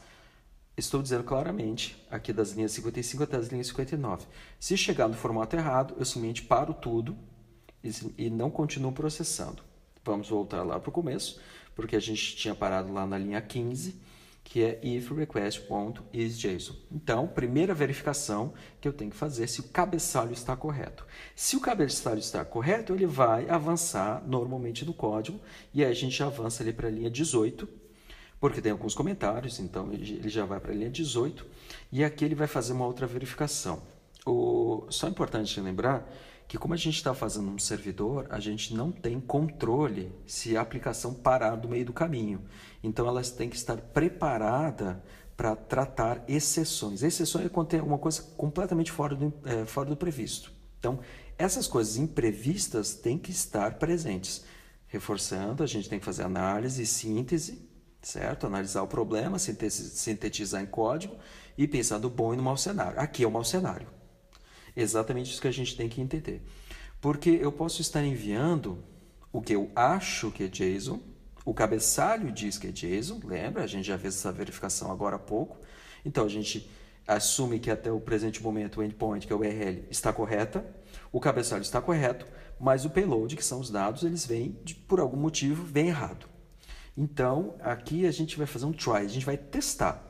estou 0.76 1.02
dizendo 1.02 1.24
claramente, 1.24 2.02
aqui 2.10 2.32
das 2.32 2.52
linhas 2.52 2.72
55 2.72 3.22
até 3.22 3.36
as 3.36 3.48
linhas 3.48 3.66
59. 3.68 4.26
Se 4.58 4.76
chegar 4.76 5.08
no 5.08 5.14
formato 5.14 5.54
errado, 5.56 5.94
eu 5.98 6.04
simplesmente 6.04 6.42
paro 6.42 6.72
tudo 6.72 7.16
e 8.16 8.30
não 8.30 8.50
continuo 8.50 8.92
processando. 8.92 9.62
Vamos 10.04 10.28
voltar 10.28 10.62
lá 10.62 10.80
para 10.80 10.88
o 10.88 10.92
começo, 10.92 11.40
porque 11.74 11.96
a 11.96 12.00
gente 12.00 12.36
tinha 12.36 12.54
parado 12.54 12.92
lá 12.92 13.06
na 13.06 13.18
linha 13.18 13.40
15, 13.40 14.00
que 14.50 14.64
é 14.64 14.80
if 14.82 15.12
request.isJSON. 15.12 16.74
Então, 16.90 17.28
primeira 17.28 17.72
verificação 17.72 18.52
que 18.80 18.88
eu 18.88 18.92
tenho 18.92 19.12
que 19.12 19.16
fazer 19.16 19.46
se 19.46 19.60
o 19.60 19.68
cabeçalho 19.68 20.32
está 20.32 20.56
correto. 20.56 21.06
Se 21.36 21.54
o 21.54 21.60
cabeçalho 21.60 22.18
está 22.18 22.44
correto, 22.44 22.92
ele 22.92 23.06
vai 23.06 23.48
avançar 23.48 24.20
normalmente 24.26 24.84
no 24.84 24.92
código 24.92 25.38
e 25.72 25.84
aí 25.84 25.90
a 25.92 25.94
gente 25.94 26.20
avança 26.20 26.64
ali 26.64 26.72
para 26.72 26.88
a 26.88 26.90
linha 26.90 27.08
18, 27.08 27.68
porque 28.40 28.60
tem 28.60 28.72
alguns 28.72 28.92
comentários, 28.92 29.60
então 29.60 29.92
ele 29.92 30.28
já 30.28 30.44
vai 30.44 30.58
para 30.58 30.72
a 30.72 30.74
linha 30.74 30.90
18 30.90 31.46
e 31.92 32.02
aqui 32.02 32.24
ele 32.24 32.34
vai 32.34 32.48
fazer 32.48 32.72
uma 32.72 32.86
outra 32.86 33.06
verificação. 33.06 33.80
O... 34.26 34.84
Só 34.90 35.06
é 35.06 35.10
importante 35.10 35.60
lembrar 35.60 36.12
que 36.50 36.58
como 36.58 36.74
a 36.74 36.76
gente 36.76 36.96
está 36.96 37.14
fazendo 37.14 37.48
um 37.48 37.60
servidor, 37.60 38.26
a 38.28 38.40
gente 38.40 38.74
não 38.74 38.90
tem 38.90 39.20
controle 39.20 40.12
se 40.26 40.56
a 40.56 40.60
aplicação 40.60 41.14
parar 41.14 41.54
do 41.54 41.68
meio 41.68 41.84
do 41.84 41.92
caminho. 41.92 42.42
Então 42.82 43.06
elas 43.06 43.30
têm 43.30 43.48
que 43.48 43.54
estar 43.54 43.76
preparadas 43.76 44.96
para 45.36 45.54
tratar 45.54 46.24
exceções. 46.26 47.04
Exceções 47.04 47.46
é 47.46 47.48
quando 47.48 47.68
tem 47.68 47.80
uma 47.80 47.98
coisa 47.98 48.22
completamente 48.36 48.90
fora 48.90 49.14
do, 49.14 49.32
é, 49.44 49.64
fora 49.64 49.90
do 49.90 49.96
previsto. 49.96 50.52
Então, 50.80 50.98
essas 51.38 51.68
coisas 51.68 51.96
imprevistas 51.96 52.94
têm 52.94 53.16
que 53.16 53.30
estar 53.30 53.74
presentes. 53.74 54.44
Reforçando, 54.88 55.62
a 55.62 55.68
gente 55.68 55.88
tem 55.88 56.00
que 56.00 56.04
fazer 56.04 56.24
análise, 56.24 56.84
síntese, 56.84 57.62
certo? 58.02 58.48
Analisar 58.48 58.82
o 58.82 58.88
problema, 58.88 59.38
sintetizar 59.38 60.60
em 60.60 60.66
código 60.66 61.16
e 61.56 61.68
pensar 61.68 62.00
no 62.00 62.10
bom 62.10 62.34
e 62.34 62.36
no 62.36 62.42
mau 62.42 62.56
cenário. 62.56 62.98
Aqui 62.98 63.22
é 63.22 63.28
o 63.28 63.30
mau 63.30 63.44
cenário. 63.44 63.99
Exatamente 64.76 65.30
isso 65.30 65.40
que 65.40 65.48
a 65.48 65.52
gente 65.52 65.76
tem 65.76 65.88
que 65.88 66.00
entender. 66.00 66.42
Porque 67.00 67.30
eu 67.30 67.50
posso 67.50 67.80
estar 67.80 68.04
enviando 68.04 68.82
o 69.32 69.40
que 69.40 69.54
eu 69.54 69.70
acho 69.74 70.30
que 70.30 70.44
é 70.44 70.48
JSON, 70.48 71.00
o 71.44 71.54
cabeçalho 71.54 72.30
diz 72.30 72.58
que 72.58 72.66
é 72.66 72.70
JSON, 72.70 73.20
lembra? 73.24 73.64
A 73.64 73.66
gente 73.66 73.86
já 73.86 73.98
fez 73.98 74.14
essa 74.14 74.30
verificação 74.30 74.90
agora 74.90 75.16
há 75.16 75.18
pouco. 75.18 75.58
Então 76.04 76.24
a 76.24 76.28
gente 76.28 76.70
assume 77.06 77.58
que 77.58 77.70
até 77.70 77.90
o 77.90 78.00
presente 78.00 78.42
momento 78.42 78.80
o 78.80 78.82
endpoint, 78.82 79.26
que 79.26 79.32
é 79.32 79.36
o 79.36 79.40
URL, 79.40 79.84
está 79.90 80.12
correta, 80.12 80.64
o 81.10 81.18
cabeçalho 81.18 81.62
está 81.62 81.80
correto, 81.80 82.26
mas 82.58 82.84
o 82.84 82.90
payload, 82.90 83.34
que 83.36 83.44
são 83.44 83.60
os 83.60 83.70
dados, 83.70 84.04
eles 84.04 84.26
vêm, 84.26 84.56
por 84.86 85.00
algum 85.00 85.16
motivo, 85.16 85.64
vem 85.64 85.88
errado. 85.88 86.26
Então, 86.96 87.56
aqui 87.60 88.06
a 88.06 88.10
gente 88.10 88.36
vai 88.36 88.46
fazer 88.46 88.66
um 88.66 88.72
try, 88.72 88.98
a 88.98 89.08
gente 89.08 89.24
vai 89.24 89.36
testar 89.36 90.09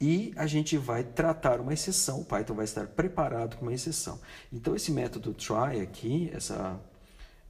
e 0.00 0.32
a 0.36 0.46
gente 0.46 0.76
vai 0.76 1.02
tratar 1.02 1.60
uma 1.60 1.72
exceção. 1.72 2.20
O 2.20 2.24
Python 2.24 2.54
vai 2.54 2.64
estar 2.64 2.86
preparado 2.86 3.56
com 3.56 3.62
uma 3.62 3.74
exceção. 3.74 4.20
Então, 4.52 4.76
esse 4.76 4.92
método 4.92 5.32
try 5.32 5.80
aqui, 5.82 6.30
essa, 6.34 6.78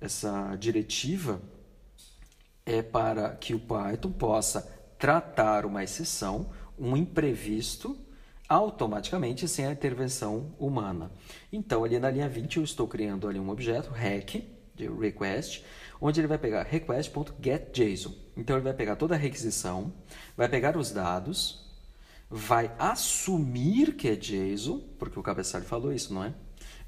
essa 0.00 0.54
diretiva, 0.56 1.40
é 2.64 2.82
para 2.82 3.30
que 3.30 3.54
o 3.54 3.58
Python 3.58 4.12
possa 4.12 4.62
tratar 4.98 5.66
uma 5.66 5.82
exceção, 5.82 6.50
um 6.78 6.96
imprevisto, 6.96 7.98
automaticamente 8.48 9.48
sem 9.48 9.66
a 9.66 9.72
intervenção 9.72 10.54
humana. 10.58 11.10
Então, 11.52 11.82
ali 11.82 11.98
na 11.98 12.10
linha 12.10 12.28
20, 12.28 12.58
eu 12.58 12.64
estou 12.64 12.86
criando 12.86 13.28
ali 13.28 13.40
um 13.40 13.50
objeto, 13.50 13.90
rec, 13.90 14.44
de 14.74 14.88
request, 14.88 15.64
onde 16.00 16.20
ele 16.20 16.28
vai 16.28 16.38
pegar 16.38 16.62
request.getJSON. 16.62 18.14
Então, 18.36 18.56
ele 18.56 18.64
vai 18.64 18.74
pegar 18.74 18.94
toda 18.94 19.14
a 19.14 19.18
requisição, 19.18 19.92
vai 20.36 20.48
pegar 20.48 20.76
os 20.76 20.92
dados, 20.92 21.65
vai 22.30 22.75
assumir 22.78 23.95
que 23.95 24.09
é 24.09 24.16
JSON, 24.16 24.80
porque 24.99 25.18
o 25.18 25.23
cabeçalho 25.23 25.64
falou 25.64 25.92
isso, 25.92 26.12
não 26.12 26.25
é? 26.25 26.35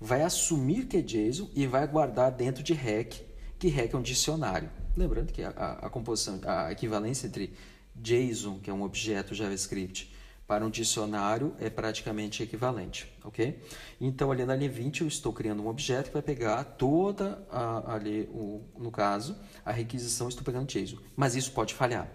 Vai 0.01 0.23
assumir 0.23 0.87
que 0.87 0.97
é 0.97 1.03
JSON 1.03 1.51
e 1.55 1.67
vai 1.67 1.87
guardar 1.87 2.31
dentro 2.33 2.63
de 2.63 2.73
REC, 2.73 3.27
que 3.59 3.69
REC 3.69 3.95
é 3.95 3.97
um 3.97 4.03
dicionário. 4.03 4.71
Lembrando 4.97 5.33
que 5.33 5.43
a, 5.43 5.51
a, 5.51 5.87
a 5.87 5.91
composição, 5.91 6.41
a 6.45 6.73
equivalência 6.73 7.27
entre 7.27 7.53
JSON, 7.95 8.59
que 8.59 8.71
é 8.71 8.73
um 8.73 8.83
objeto 8.83 9.35
JavaScript, 9.35 10.13
para 10.47 10.65
um 10.65 10.71
dicionário 10.71 11.55
é 11.61 11.69
praticamente 11.69 12.43
equivalente, 12.43 13.13
ok? 13.23 13.63
Então, 14.01 14.33
ali 14.33 14.47
na 14.47 14.57
linha 14.57 14.71
20, 14.71 15.03
eu 15.03 15.07
estou 15.07 15.31
criando 15.31 15.63
um 15.63 15.69
objeto 15.69 16.07
que 16.07 16.15
vai 16.15 16.23
pegar 16.23 16.65
toda, 16.65 17.47
a, 17.51 17.95
ali, 17.95 18.23
o, 18.33 18.65
no 18.79 18.91
caso, 18.91 19.37
a 19.63 19.71
requisição, 19.71 20.27
estou 20.27 20.43
pegando 20.43 20.67
JSON. 20.67 20.97
Mas 21.15 21.37
isso 21.37 21.53
pode 21.53 21.75
falhar 21.75 22.11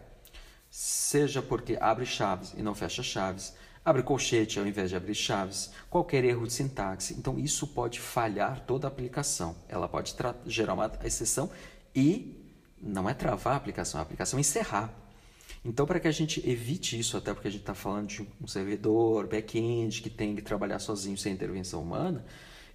seja 0.75 1.39
porque 1.39 1.77
abre 1.79 2.03
chaves 2.03 2.51
e 2.57 2.63
não 2.63 2.73
fecha 2.73 3.03
chaves, 3.03 3.53
abre 3.85 4.01
colchete 4.01 4.57
ao 4.57 4.65
invés 4.65 4.89
de 4.89 4.95
abrir 4.95 5.13
chaves, 5.13 5.69
qualquer 5.87 6.25
erro 6.25 6.47
de 6.47 6.53
sintaxe. 6.53 7.13
Então, 7.13 7.37
isso 7.37 7.67
pode 7.67 7.99
falhar 7.99 8.61
toda 8.61 8.87
a 8.87 8.89
aplicação. 8.89 9.55
Ela 9.69 9.87
pode 9.87 10.15
gerar 10.47 10.73
uma 10.73 10.91
exceção 11.03 11.51
e 11.95 12.43
não 12.81 13.07
é 13.07 13.13
travar 13.13 13.53
a 13.53 13.57
aplicação, 13.57 13.99
a 13.99 14.03
aplicação 14.03 14.39
é 14.39 14.41
encerrar. 14.41 14.91
Então, 15.63 15.85
para 15.85 15.99
que 15.99 16.07
a 16.07 16.11
gente 16.11 16.41
evite 16.49 16.97
isso, 16.97 17.17
até 17.17 17.35
porque 17.35 17.49
a 17.49 17.51
gente 17.51 17.61
está 17.61 17.75
falando 17.75 18.07
de 18.07 18.27
um 18.41 18.47
servidor, 18.47 19.27
back-end, 19.27 20.01
que 20.01 20.09
tem 20.09 20.35
que 20.35 20.41
trabalhar 20.41 20.79
sozinho 20.79 21.19
sem 21.19 21.33
intervenção 21.33 21.83
humana, 21.83 22.25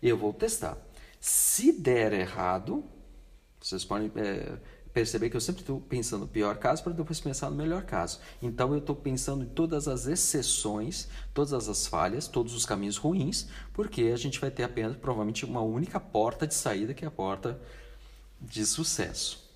eu 0.01 0.17
vou 0.17 0.33
testar. 0.33 0.79
Se 1.19 1.73
der 1.73 2.13
errado, 2.13 2.85
vocês 3.61 3.85
podem 3.85 4.13
é, 4.15 4.57
perceber 4.99 5.31
que 5.31 5.37
eu 5.37 5.41
sempre 5.41 5.61
estou 5.61 5.81
pensando 5.81 6.23
no 6.23 6.27
pior 6.27 6.57
caso 6.57 6.83
para 6.83 6.93
depois 6.93 7.21
pensar 7.21 7.49
no 7.51 7.57
melhor 7.57 7.85
caso. 7.85 8.19
Então 8.43 8.73
eu 8.73 8.81
estou 8.81 8.97
pensando 8.97 9.45
em 9.45 9.49
todas 9.49 9.87
as 9.87 10.07
exceções, 10.07 11.07
todas 11.33 11.69
as 11.69 11.87
falhas, 11.87 12.27
todos 12.27 12.53
os 12.53 12.67
caminhos 12.67 12.97
ruins, 12.97 13.47
porque 13.73 14.11
a 14.13 14.17
gente 14.17 14.41
vai 14.41 14.51
ter 14.51 14.65
apenas 14.65 14.97
provavelmente 14.97 15.45
uma 15.45 15.61
única 15.61 16.01
porta 16.01 16.49
de 16.49 16.55
saída, 16.55 16.95
que 16.95 17.05
é 17.05 17.09
a 17.09 17.13
porta 17.13 17.61
de 18.41 18.67
sucesso. 18.67 19.49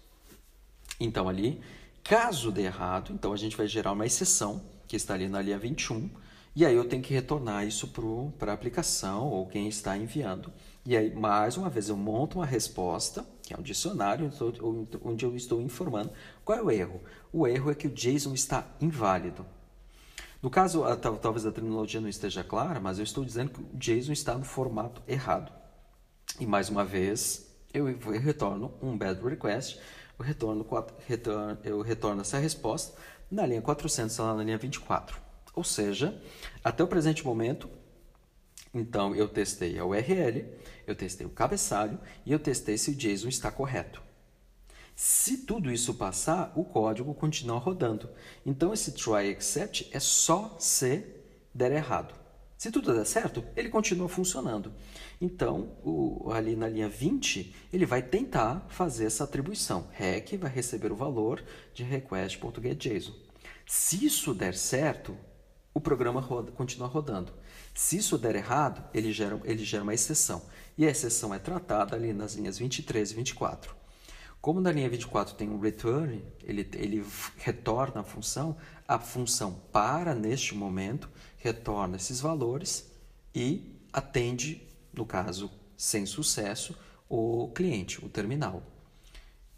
Então 1.00 1.28
ali, 1.28 1.60
caso 2.04 2.52
dê 2.52 2.62
errado, 2.62 3.12
então 3.12 3.32
a 3.32 3.36
gente 3.36 3.56
vai 3.56 3.66
gerar 3.66 3.90
uma 3.90 4.06
exceção, 4.06 4.62
que 4.86 4.94
está 4.94 5.14
ali 5.14 5.28
na 5.28 5.42
linha 5.42 5.58
21, 5.58 6.08
e 6.54 6.64
aí 6.64 6.76
eu 6.76 6.84
tenho 6.84 7.02
que 7.02 7.12
retornar 7.12 7.66
isso 7.66 7.88
para 8.38 8.52
a 8.52 8.54
aplicação 8.54 9.26
ou 9.26 9.48
quem 9.48 9.66
está 9.66 9.96
enviando. 9.96 10.52
E 10.84 10.96
aí, 10.96 11.14
mais 11.14 11.56
uma 11.56 11.70
vez, 11.70 11.88
eu 11.88 11.96
monto 11.96 12.38
uma 12.38 12.46
resposta, 12.46 13.24
que 13.52 13.56
é 13.56 13.58
um 13.58 13.62
dicionário, 13.62 14.30
onde 15.02 15.24
eu 15.24 15.36
estou 15.36 15.60
informando 15.60 16.10
qual 16.44 16.58
é 16.58 16.62
o 16.62 16.70
erro. 16.70 17.00
O 17.32 17.46
erro 17.46 17.70
é 17.70 17.74
que 17.74 17.86
o 17.86 17.90
JSON 17.90 18.32
está 18.32 18.66
inválido. 18.80 19.44
No 20.42 20.50
caso, 20.50 20.82
talvez 21.20 21.46
a 21.46 21.52
terminologia 21.52 22.00
não 22.00 22.08
esteja 22.08 22.42
clara, 22.42 22.80
mas 22.80 22.98
eu 22.98 23.04
estou 23.04 23.24
dizendo 23.24 23.50
que 23.50 23.60
o 23.60 23.78
JSON 23.78 24.12
está 24.12 24.36
no 24.36 24.44
formato 24.44 25.02
errado. 25.06 25.52
E 26.40 26.46
mais 26.46 26.68
uma 26.68 26.84
vez, 26.84 27.46
eu 27.72 27.84
retorno 28.18 28.74
um 28.82 28.96
bad 28.96 29.22
request, 29.22 29.78
eu 30.18 30.24
retorno, 30.24 30.66
eu 31.62 31.80
retorno 31.82 32.22
essa 32.22 32.38
resposta 32.38 32.98
na 33.30 33.46
linha 33.46 33.62
400, 33.62 34.16
lá 34.18 34.34
na 34.34 34.44
linha 34.44 34.58
24. 34.58 35.20
Ou 35.54 35.62
seja, 35.62 36.18
até 36.64 36.82
o 36.82 36.88
presente 36.88 37.24
momento, 37.24 37.68
então 38.74 39.14
eu 39.14 39.28
testei 39.28 39.78
a 39.78 39.84
URL, 39.84 40.44
eu 40.86 40.94
testei 40.94 41.26
o 41.26 41.30
cabeçalho 41.30 41.98
e 42.24 42.32
eu 42.32 42.38
testei 42.38 42.78
se 42.78 42.90
o 42.90 42.94
JSON 42.94 43.28
está 43.28 43.50
correto. 43.50 44.02
Se 44.94 45.38
tudo 45.38 45.70
isso 45.70 45.94
passar, 45.94 46.52
o 46.54 46.64
código 46.64 47.14
continua 47.14 47.58
rodando. 47.58 48.10
Então 48.44 48.72
esse 48.72 48.92
try 48.92 49.28
except 49.28 49.88
é 49.92 50.00
só 50.00 50.56
se 50.58 51.04
der 51.54 51.72
errado. 51.72 52.14
Se 52.62 52.70
tudo 52.70 52.94
der 52.94 53.04
certo, 53.04 53.44
ele 53.56 53.68
continua 53.68 54.08
funcionando. 54.08 54.72
Então, 55.20 55.76
o, 55.82 56.30
ali 56.30 56.54
na 56.54 56.68
linha 56.68 56.88
20, 56.88 57.52
ele 57.72 57.84
vai 57.84 58.00
tentar 58.00 58.64
fazer 58.68 59.06
essa 59.06 59.24
atribuição. 59.24 59.88
Rec 59.90 60.36
vai 60.36 60.48
receber 60.48 60.92
o 60.92 60.94
valor 60.94 61.42
de 61.74 61.82
request.getJSON. 61.82 63.14
Se 63.66 64.06
isso 64.06 64.32
der 64.32 64.54
certo, 64.54 65.16
o 65.74 65.80
programa 65.80 66.20
roda, 66.20 66.52
continua 66.52 66.86
rodando. 66.86 67.32
Se 67.74 67.96
isso 67.96 68.18
der 68.18 68.36
errado, 68.36 68.84
ele 68.92 69.12
gera, 69.12 69.40
ele 69.44 69.64
gera 69.64 69.82
uma 69.82 69.94
exceção. 69.94 70.42
E 70.76 70.86
a 70.86 70.90
exceção 70.90 71.34
é 71.34 71.38
tratada 71.38 71.96
ali 71.96 72.12
nas 72.12 72.34
linhas 72.34 72.58
23 72.58 73.10
e 73.10 73.14
24. 73.14 73.74
Como 74.40 74.60
na 74.60 74.72
linha 74.72 74.90
24 74.90 75.36
tem 75.36 75.48
um 75.48 75.60
return, 75.60 76.22
ele, 76.42 76.68
ele 76.74 77.06
retorna 77.36 78.00
a 78.00 78.04
função, 78.04 78.56
a 78.88 78.98
função 78.98 79.54
para 79.72 80.14
neste 80.14 80.54
momento, 80.54 81.08
retorna 81.38 81.96
esses 81.96 82.20
valores 82.20 82.90
e 83.34 83.78
atende, 83.92 84.66
no 84.92 85.06
caso, 85.06 85.50
sem 85.76 86.04
sucesso, 86.06 86.76
o 87.08 87.52
cliente, 87.54 88.04
o 88.04 88.08
terminal. 88.08 88.62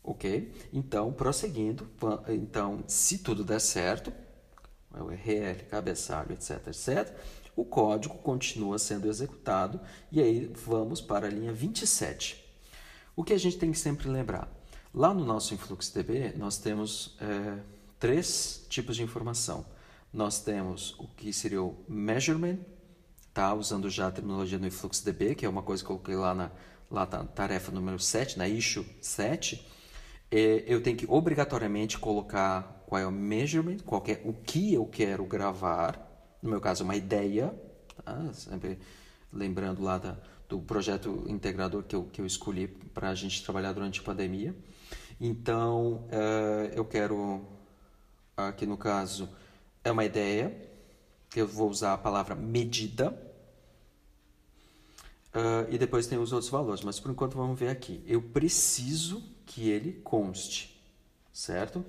Ok? 0.02 0.52
Então, 0.70 1.12
prosseguindo, 1.12 1.88
então, 2.28 2.84
se 2.86 3.18
tudo 3.18 3.42
der 3.42 3.60
certo, 3.60 4.12
o 4.90 5.04
URL, 5.04 5.64
cabeçalho, 5.70 6.32
etc, 6.32 6.66
etc, 6.66 7.16
o 7.56 7.64
código 7.64 8.16
continua 8.18 8.78
sendo 8.78 9.08
executado 9.08 9.80
e 10.10 10.20
aí 10.20 10.50
vamos 10.66 11.00
para 11.00 11.26
a 11.26 11.30
linha 11.30 11.52
27. 11.52 12.42
O 13.16 13.22
que 13.22 13.32
a 13.32 13.38
gente 13.38 13.58
tem 13.58 13.70
que 13.70 13.78
sempre 13.78 14.08
lembrar? 14.08 14.48
Lá 14.92 15.12
no 15.12 15.24
nosso 15.24 15.54
InfluxDB, 15.54 16.34
nós 16.36 16.58
temos 16.58 17.16
é, 17.20 17.58
três 17.98 18.66
tipos 18.68 18.96
de 18.96 19.02
informação. 19.02 19.64
Nós 20.12 20.40
temos 20.40 20.94
o 20.98 21.08
que 21.08 21.32
seria 21.32 21.62
o 21.62 21.76
measurement, 21.88 22.58
tá? 23.32 23.52
usando 23.54 23.90
já 23.90 24.08
a 24.08 24.10
terminologia 24.10 24.58
do 24.58 24.66
InfluxDB, 24.66 25.34
que 25.34 25.46
é 25.46 25.48
uma 25.48 25.62
coisa 25.62 25.82
que 25.82 25.90
eu 25.90 25.96
coloquei 25.96 26.16
lá 26.16 26.34
na, 26.34 26.50
lá 26.90 27.06
na 27.06 27.24
tarefa 27.24 27.72
número 27.72 27.98
7, 27.98 28.38
na 28.38 28.48
issue 28.48 28.86
7. 29.00 29.66
É, 30.30 30.64
eu 30.66 30.82
tenho 30.82 30.96
que 30.96 31.06
obrigatoriamente 31.08 31.98
colocar 31.98 32.84
qual 32.86 33.00
é 33.00 33.06
o 33.06 33.12
measurement, 33.12 33.78
qual 33.84 34.02
é 34.06 34.20
o 34.24 34.32
que 34.32 34.74
eu 34.74 34.86
quero 34.86 35.24
gravar, 35.24 36.03
no 36.44 36.50
meu 36.50 36.60
caso, 36.60 36.84
uma 36.84 36.94
ideia, 36.94 37.54
tá? 38.04 38.30
sempre 38.34 38.78
lembrando 39.32 39.82
lá 39.82 39.96
da, 39.96 40.14
do 40.46 40.60
projeto 40.60 41.24
integrador 41.26 41.82
que 41.84 41.96
eu, 41.96 42.04
que 42.04 42.20
eu 42.20 42.26
escolhi 42.26 42.68
para 42.68 43.08
a 43.08 43.14
gente 43.14 43.42
trabalhar 43.42 43.72
durante 43.72 44.00
a 44.00 44.02
pandemia. 44.02 44.54
Então, 45.18 46.04
uh, 46.10 46.70
eu 46.74 46.84
quero, 46.84 47.42
aqui 48.36 48.66
no 48.66 48.76
caso, 48.76 49.26
é 49.82 49.90
uma 49.90 50.04
ideia, 50.04 50.54
que 51.30 51.40
eu 51.40 51.48
vou 51.48 51.70
usar 51.70 51.94
a 51.94 51.98
palavra 51.98 52.34
medida, 52.34 53.10
uh, 55.34 55.66
e 55.70 55.78
depois 55.78 56.06
tem 56.06 56.18
os 56.18 56.30
outros 56.30 56.50
valores, 56.50 56.84
mas 56.84 57.00
por 57.00 57.10
enquanto 57.10 57.38
vamos 57.38 57.58
ver 57.58 57.68
aqui. 57.68 58.04
Eu 58.06 58.20
preciso 58.20 59.22
que 59.46 59.70
ele 59.70 59.94
conste, 60.04 60.78
certo? 61.32 61.82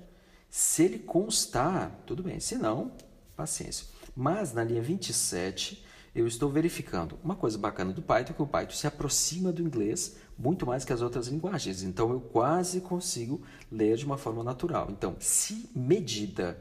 Se 0.48 0.84
ele 0.84 0.98
constar, 0.98 1.94
tudo 2.06 2.22
bem, 2.22 2.40
se 2.40 2.56
não, 2.56 2.96
paciência. 3.36 3.95
Mas 4.16 4.54
na 4.54 4.64
linha 4.64 4.80
27, 4.80 5.84
eu 6.14 6.26
estou 6.26 6.50
verificando. 6.50 7.18
Uma 7.22 7.36
coisa 7.36 7.58
bacana 7.58 7.92
do 7.92 8.00
Python 8.00 8.32
que 8.32 8.42
o 8.42 8.46
Python 8.46 8.74
se 8.74 8.86
aproxima 8.86 9.52
do 9.52 9.60
inglês 9.60 10.16
muito 10.38 10.64
mais 10.64 10.82
que 10.82 10.92
as 10.92 11.02
outras 11.02 11.28
linguagens. 11.28 11.82
Então 11.82 12.10
eu 12.10 12.20
quase 12.20 12.80
consigo 12.80 13.42
ler 13.70 13.98
de 13.98 14.06
uma 14.06 14.16
forma 14.16 14.42
natural. 14.42 14.88
Então, 14.90 15.16
se 15.20 15.68
medida 15.76 16.58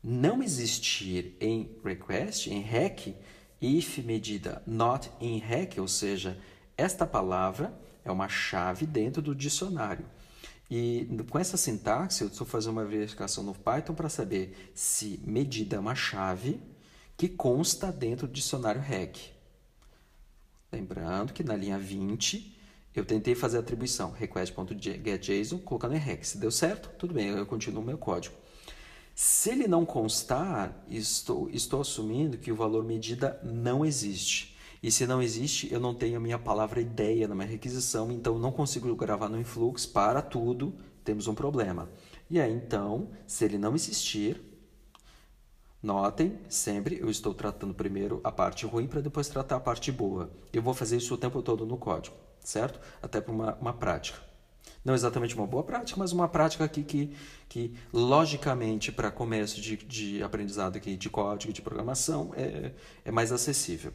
não 0.00 0.40
existir 0.40 1.36
em 1.40 1.76
request, 1.84 2.48
em 2.48 2.60
REC, 2.60 3.16
if 3.60 3.98
medida 3.98 4.62
not 4.64 5.10
in 5.20 5.38
REC, 5.38 5.78
ou 5.80 5.88
seja, 5.88 6.38
esta 6.76 7.04
palavra 7.04 7.76
é 8.04 8.12
uma 8.12 8.28
chave 8.28 8.86
dentro 8.86 9.20
do 9.20 9.34
dicionário. 9.34 10.04
E 10.70 11.08
com 11.28 11.38
essa 11.38 11.56
sintaxe, 11.56 12.22
eu 12.22 12.28
estou 12.28 12.46
fazendo 12.46 12.72
uma 12.72 12.84
verificação 12.84 13.42
no 13.42 13.54
Python 13.54 13.94
para 13.94 14.08
saber 14.08 14.70
se 14.74 15.20
medida 15.24 15.76
é 15.76 15.78
uma 15.78 15.94
chave 15.94 16.60
que 17.16 17.28
consta 17.28 17.92
dentro 17.92 18.26
do 18.26 18.32
dicionário 18.32 18.80
REC. 18.80 19.32
Lembrando 20.72 21.32
que 21.32 21.44
na 21.44 21.54
linha 21.54 21.78
20 21.78 22.52
eu 22.94 23.04
tentei 23.04 23.34
fazer 23.34 23.56
a 23.56 23.60
atribuição 23.60 24.10
request.getJSON 24.12 25.58
colocando 25.58 25.94
em 25.94 25.98
REC. 25.98 26.24
Se 26.24 26.38
deu 26.38 26.50
certo, 26.50 26.90
tudo 26.98 27.14
bem, 27.14 27.28
eu 27.28 27.46
continuo 27.46 27.82
meu 27.82 27.98
código. 27.98 28.34
Se 29.14 29.50
ele 29.50 29.68
não 29.68 29.84
constar, 29.84 30.84
estou, 30.88 31.48
estou 31.50 31.80
assumindo 31.80 32.36
que 32.36 32.50
o 32.50 32.56
valor 32.56 32.84
medida 32.84 33.40
não 33.44 33.84
existe. 33.84 34.56
E 34.82 34.90
se 34.90 35.06
não 35.06 35.22
existe, 35.22 35.72
eu 35.72 35.80
não 35.80 35.94
tenho 35.94 36.16
a 36.16 36.20
minha 36.20 36.38
palavra 36.38 36.80
ideia 36.80 37.26
na 37.26 37.34
minha 37.34 37.46
requisição, 37.46 38.10
então 38.10 38.38
não 38.38 38.52
consigo 38.52 38.94
gravar 38.94 39.28
no 39.28 39.40
influx 39.40 39.86
para 39.86 40.20
tudo, 40.20 40.74
temos 41.04 41.26
um 41.26 41.34
problema. 41.34 41.88
E 42.28 42.40
aí 42.40 42.52
então, 42.52 43.08
se 43.26 43.44
ele 43.44 43.56
não 43.56 43.74
existir, 43.74 44.40
Notem, 45.84 46.38
sempre 46.48 46.98
eu 46.98 47.10
estou 47.10 47.34
tratando 47.34 47.74
primeiro 47.74 48.18
a 48.24 48.32
parte 48.32 48.64
ruim 48.64 48.86
para 48.86 49.02
depois 49.02 49.28
tratar 49.28 49.56
a 49.56 49.60
parte 49.60 49.92
boa. 49.92 50.30
Eu 50.50 50.62
vou 50.62 50.72
fazer 50.72 50.96
isso 50.96 51.12
o 51.12 51.18
tempo 51.18 51.42
todo 51.42 51.66
no 51.66 51.76
código, 51.76 52.16
certo? 52.40 52.80
Até 53.02 53.20
para 53.20 53.30
uma, 53.30 53.54
uma 53.56 53.72
prática. 53.74 54.18
Não 54.82 54.94
exatamente 54.94 55.34
uma 55.34 55.46
boa 55.46 55.62
prática, 55.62 56.00
mas 56.00 56.10
uma 56.10 56.26
prática 56.26 56.64
aqui 56.64 56.82
que, 56.82 57.14
que 57.50 57.74
logicamente, 57.92 58.90
para 58.90 59.10
começo 59.10 59.60
de, 59.60 59.76
de 59.76 60.22
aprendizado 60.22 60.76
aqui 60.76 60.96
de 60.96 61.10
código, 61.10 61.52
de 61.52 61.60
programação, 61.60 62.32
é, 62.34 62.72
é 63.04 63.10
mais 63.10 63.30
acessível. 63.30 63.92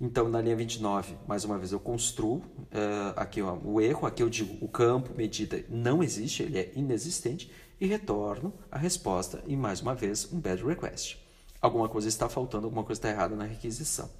Então, 0.00 0.28
na 0.28 0.40
linha 0.40 0.54
29, 0.54 1.16
mais 1.26 1.44
uma 1.44 1.58
vez, 1.58 1.72
eu 1.72 1.80
construo 1.80 2.36
uh, 2.36 3.12
aqui 3.16 3.42
ó, 3.42 3.58
o 3.64 3.80
erro, 3.80 4.06
aqui 4.06 4.22
eu 4.22 4.30
digo 4.30 4.56
o 4.64 4.68
campo 4.68 5.12
medida 5.16 5.64
não 5.68 6.00
existe, 6.00 6.44
ele 6.44 6.58
é 6.60 6.70
inexistente, 6.76 7.50
e 7.80 7.86
retorno 7.86 8.54
a 8.70 8.78
resposta 8.78 9.42
e, 9.48 9.56
mais 9.56 9.80
uma 9.80 9.96
vez, 9.96 10.32
um 10.32 10.38
bad 10.38 10.62
request 10.62 11.23
alguma 11.64 11.88
coisa 11.88 12.08
está 12.08 12.28
faltando, 12.28 12.66
alguma 12.66 12.84
coisa 12.84 12.98
está 12.98 13.08
errada 13.08 13.34
na 13.34 13.44
requisição. 13.44 14.10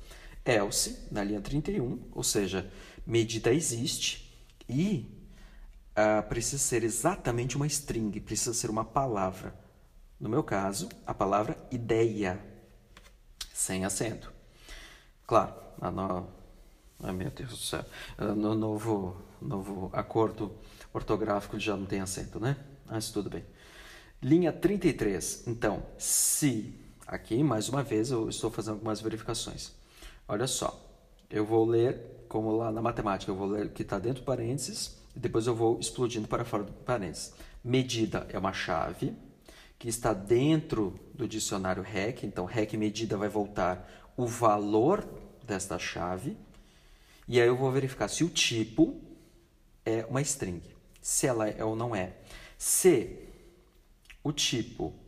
Else, 0.44 1.06
na 1.10 1.22
linha 1.22 1.42
31, 1.42 2.00
ou 2.12 2.22
seja, 2.22 2.70
medida 3.06 3.52
existe 3.52 4.34
e 4.66 5.06
uh, 5.90 6.26
precisa 6.26 6.58
ser 6.58 6.82
exatamente 6.84 7.56
uma 7.56 7.66
string, 7.66 8.18
precisa 8.20 8.54
ser 8.54 8.70
uma 8.70 8.84
palavra. 8.84 9.54
No 10.18 10.28
meu 10.28 10.42
caso, 10.42 10.88
a 11.06 11.12
palavra 11.12 11.56
ideia, 11.70 12.40
sem 13.52 13.84
acento. 13.84 14.32
Claro, 15.26 15.54
no, 15.82 16.26
ai 17.02 17.12
meu 17.12 17.30
Deus 17.30 17.50
do 17.50 17.56
céu, 17.56 17.84
no 18.18 18.54
novo, 18.54 19.16
novo 19.40 19.90
acordo 19.92 20.50
ortográfico 20.94 21.58
já 21.58 21.76
não 21.76 21.84
tem 21.84 22.00
acento, 22.00 22.40
né? 22.40 22.56
Mas 22.86 23.10
tudo 23.10 23.28
bem. 23.28 23.44
Linha 24.22 24.50
33, 24.50 25.46
então, 25.46 25.82
se 25.98 26.83
Aqui, 27.14 27.44
mais 27.44 27.68
uma 27.68 27.80
vez, 27.80 28.10
eu 28.10 28.28
estou 28.28 28.50
fazendo 28.50 28.74
algumas 28.74 29.00
verificações. 29.00 29.70
Olha 30.26 30.48
só, 30.48 30.84
eu 31.30 31.46
vou 31.46 31.64
ler, 31.64 32.24
como 32.28 32.50
lá 32.50 32.72
na 32.72 32.82
matemática, 32.82 33.30
eu 33.30 33.36
vou 33.36 33.46
ler 33.46 33.66
o 33.66 33.68
que 33.68 33.82
está 33.82 34.00
dentro 34.00 34.22
do 34.22 34.26
parênteses 34.26 34.96
e 35.14 35.20
depois 35.20 35.46
eu 35.46 35.54
vou 35.54 35.78
explodindo 35.78 36.26
para 36.26 36.44
fora 36.44 36.64
do 36.64 36.72
parênteses. 36.72 37.32
Medida 37.62 38.26
é 38.30 38.36
uma 38.36 38.52
chave 38.52 39.14
que 39.78 39.88
está 39.88 40.12
dentro 40.12 40.98
do 41.14 41.28
dicionário 41.28 41.84
REC, 41.84 42.24
então 42.24 42.46
REC 42.46 42.72
medida 42.72 43.16
vai 43.16 43.28
voltar 43.28 43.88
o 44.16 44.26
valor 44.26 45.08
desta 45.46 45.78
chave 45.78 46.36
e 47.28 47.40
aí 47.40 47.46
eu 47.46 47.56
vou 47.56 47.70
verificar 47.70 48.08
se 48.08 48.24
o 48.24 48.28
tipo 48.28 49.00
é 49.86 50.04
uma 50.10 50.20
string, 50.20 50.64
se 51.00 51.28
ela 51.28 51.48
é 51.48 51.64
ou 51.64 51.76
não 51.76 51.94
é. 51.94 52.16
Se 52.58 53.20
o 54.24 54.32
tipo 54.32 55.03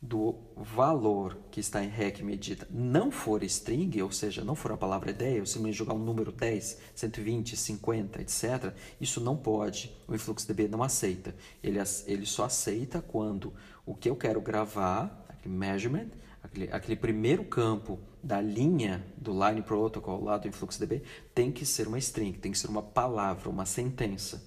do 0.00 0.34
valor 0.56 1.38
que 1.50 1.58
está 1.58 1.82
em 1.82 1.88
REC 1.88 2.22
medida 2.22 2.66
não 2.70 3.10
for 3.10 3.42
string, 3.44 4.00
ou 4.02 4.12
seja, 4.12 4.44
não 4.44 4.54
for 4.54 4.72
a 4.72 4.76
palavra 4.76 5.10
ideia, 5.10 5.38
eu 5.38 5.46
simplesmente 5.46 5.78
jogar 5.78 5.94
um 5.94 5.98
número 5.98 6.30
10, 6.30 6.78
120, 6.94 7.56
50, 7.56 8.20
etc., 8.20 8.74
isso 9.00 9.20
não 9.20 9.36
pode, 9.36 9.94
o 10.06 10.14
InfluxDB 10.14 10.68
não 10.68 10.82
aceita. 10.82 11.34
Ele, 11.62 11.78
ele 12.06 12.26
só 12.26 12.44
aceita 12.44 13.00
quando 13.00 13.52
o 13.84 13.94
que 13.94 14.08
eu 14.10 14.16
quero 14.16 14.40
gravar, 14.40 15.24
aquele 15.28 15.54
measurement, 15.54 16.08
aquele, 16.42 16.70
aquele 16.70 16.96
primeiro 16.96 17.44
campo 17.44 17.98
da 18.22 18.40
linha 18.40 19.04
do 19.16 19.32
Line 19.32 19.62
Protocol 19.62 20.22
lá 20.22 20.36
do 20.36 20.46
InfluxDB, 20.46 21.02
tem 21.34 21.50
que 21.50 21.64
ser 21.64 21.88
uma 21.88 21.98
string, 21.98 22.32
tem 22.32 22.52
que 22.52 22.58
ser 22.58 22.68
uma 22.68 22.82
palavra, 22.82 23.48
uma 23.48 23.64
sentença. 23.64 24.44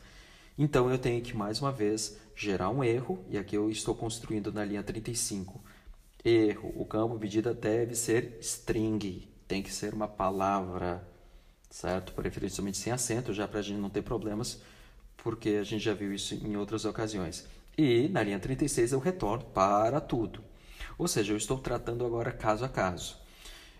Então 0.61 0.91
eu 0.91 0.97
tenho 0.97 1.21
que, 1.21 1.33
mais 1.33 1.61
uma 1.61 1.71
vez, 1.71 2.17
gerar 2.35 2.69
um 2.69 2.83
erro, 2.83 3.23
e 3.29 3.37
aqui 3.37 3.55
eu 3.55 3.71
estou 3.71 3.95
construindo 3.95 4.51
na 4.51 4.65
linha 4.65 4.83
35. 4.83 5.63
Erro, 6.23 6.73
o 6.75 6.83
campo 6.83 7.17
medida 7.17 7.53
deve 7.53 7.95
ser 7.95 8.37
string, 8.41 9.29
tem 9.47 9.63
que 9.63 9.71
ser 9.71 9.93
uma 9.93 10.05
palavra, 10.05 11.01
certo? 11.69 12.11
Preferencialmente 12.11 12.77
sem 12.77 12.91
acento, 12.91 13.33
já 13.33 13.47
para 13.47 13.59
a 13.59 13.61
gente 13.61 13.79
não 13.79 13.89
ter 13.89 14.01
problemas, 14.01 14.61
porque 15.15 15.51
a 15.51 15.63
gente 15.63 15.81
já 15.81 15.93
viu 15.93 16.13
isso 16.13 16.35
em 16.35 16.57
outras 16.57 16.83
ocasiões. 16.83 17.47
E 17.77 18.09
na 18.09 18.21
linha 18.21 18.37
36 18.37 18.91
eu 18.91 18.99
retorno 18.99 19.45
para 19.45 20.01
tudo. 20.01 20.43
Ou 20.97 21.07
seja, 21.07 21.31
eu 21.31 21.37
estou 21.37 21.57
tratando 21.57 22.05
agora 22.05 22.33
caso 22.33 22.65
a 22.65 22.69
caso. 22.69 23.15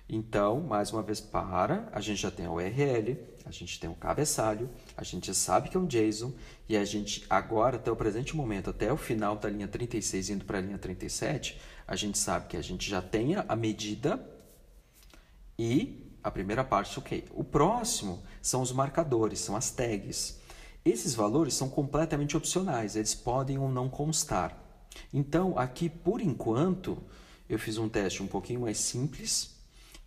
Então, 0.07 0.61
mais 0.61 0.93
uma 0.93 1.03
vez, 1.03 1.19
para, 1.19 1.89
a 1.91 1.99
gente 1.99 2.21
já 2.21 2.31
tem 2.31 2.45
a 2.45 2.51
URL, 2.51 3.17
a 3.49 3.51
gente 3.51 3.79
tem 3.79 3.89
o 3.89 3.95
cabeçalho, 3.95 4.69
a 4.95 5.03
gente 5.03 5.33
sabe 5.33 5.69
que 5.69 5.75
é 5.75 5.79
um 5.79 5.88
JSON 5.88 6.31
e 6.67 6.77
a 6.77 6.85
gente 6.85 7.25
agora, 7.27 7.77
até 7.77 7.91
o 7.91 7.95
presente 7.95 8.35
momento, 8.35 8.69
até 8.69 8.93
o 8.93 8.97
final 8.97 9.35
da 9.35 9.49
linha 9.49 9.67
36 9.67 10.29
indo 10.29 10.45
para 10.45 10.59
a 10.59 10.62
linha 10.62 10.77
37, 10.77 11.59
a 11.88 11.95
gente 11.95 12.17
sabe 12.19 12.47
que 12.47 12.55
a 12.55 12.62
gente 12.62 12.88
já 12.88 13.01
tem 13.01 13.35
a 13.35 13.55
medida 13.55 14.23
e 15.57 16.15
a 16.23 16.29
primeira 16.29 16.63
parte, 16.63 16.99
ok. 16.99 17.25
O 17.31 17.43
próximo 17.43 18.21
são 18.39 18.62
os 18.62 18.71
marcadores, 18.71 19.39
são 19.39 19.55
as 19.55 19.71
tags. 19.71 20.39
Esses 20.85 21.15
valores 21.15 21.55
são 21.55 21.67
completamente 21.67 22.38
opcionais, 22.38 22.95
eles 22.95 23.15
podem 23.15 23.57
ou 23.57 23.67
não 23.67 23.89
constar. 23.89 24.55
Então, 25.12 25.57
aqui, 25.57 25.89
por 25.89 26.21
enquanto, 26.21 27.01
eu 27.49 27.57
fiz 27.57 27.79
um 27.79 27.89
teste 27.89 28.21
um 28.21 28.27
pouquinho 28.27 28.62
mais 28.62 28.77
simples, 28.77 29.58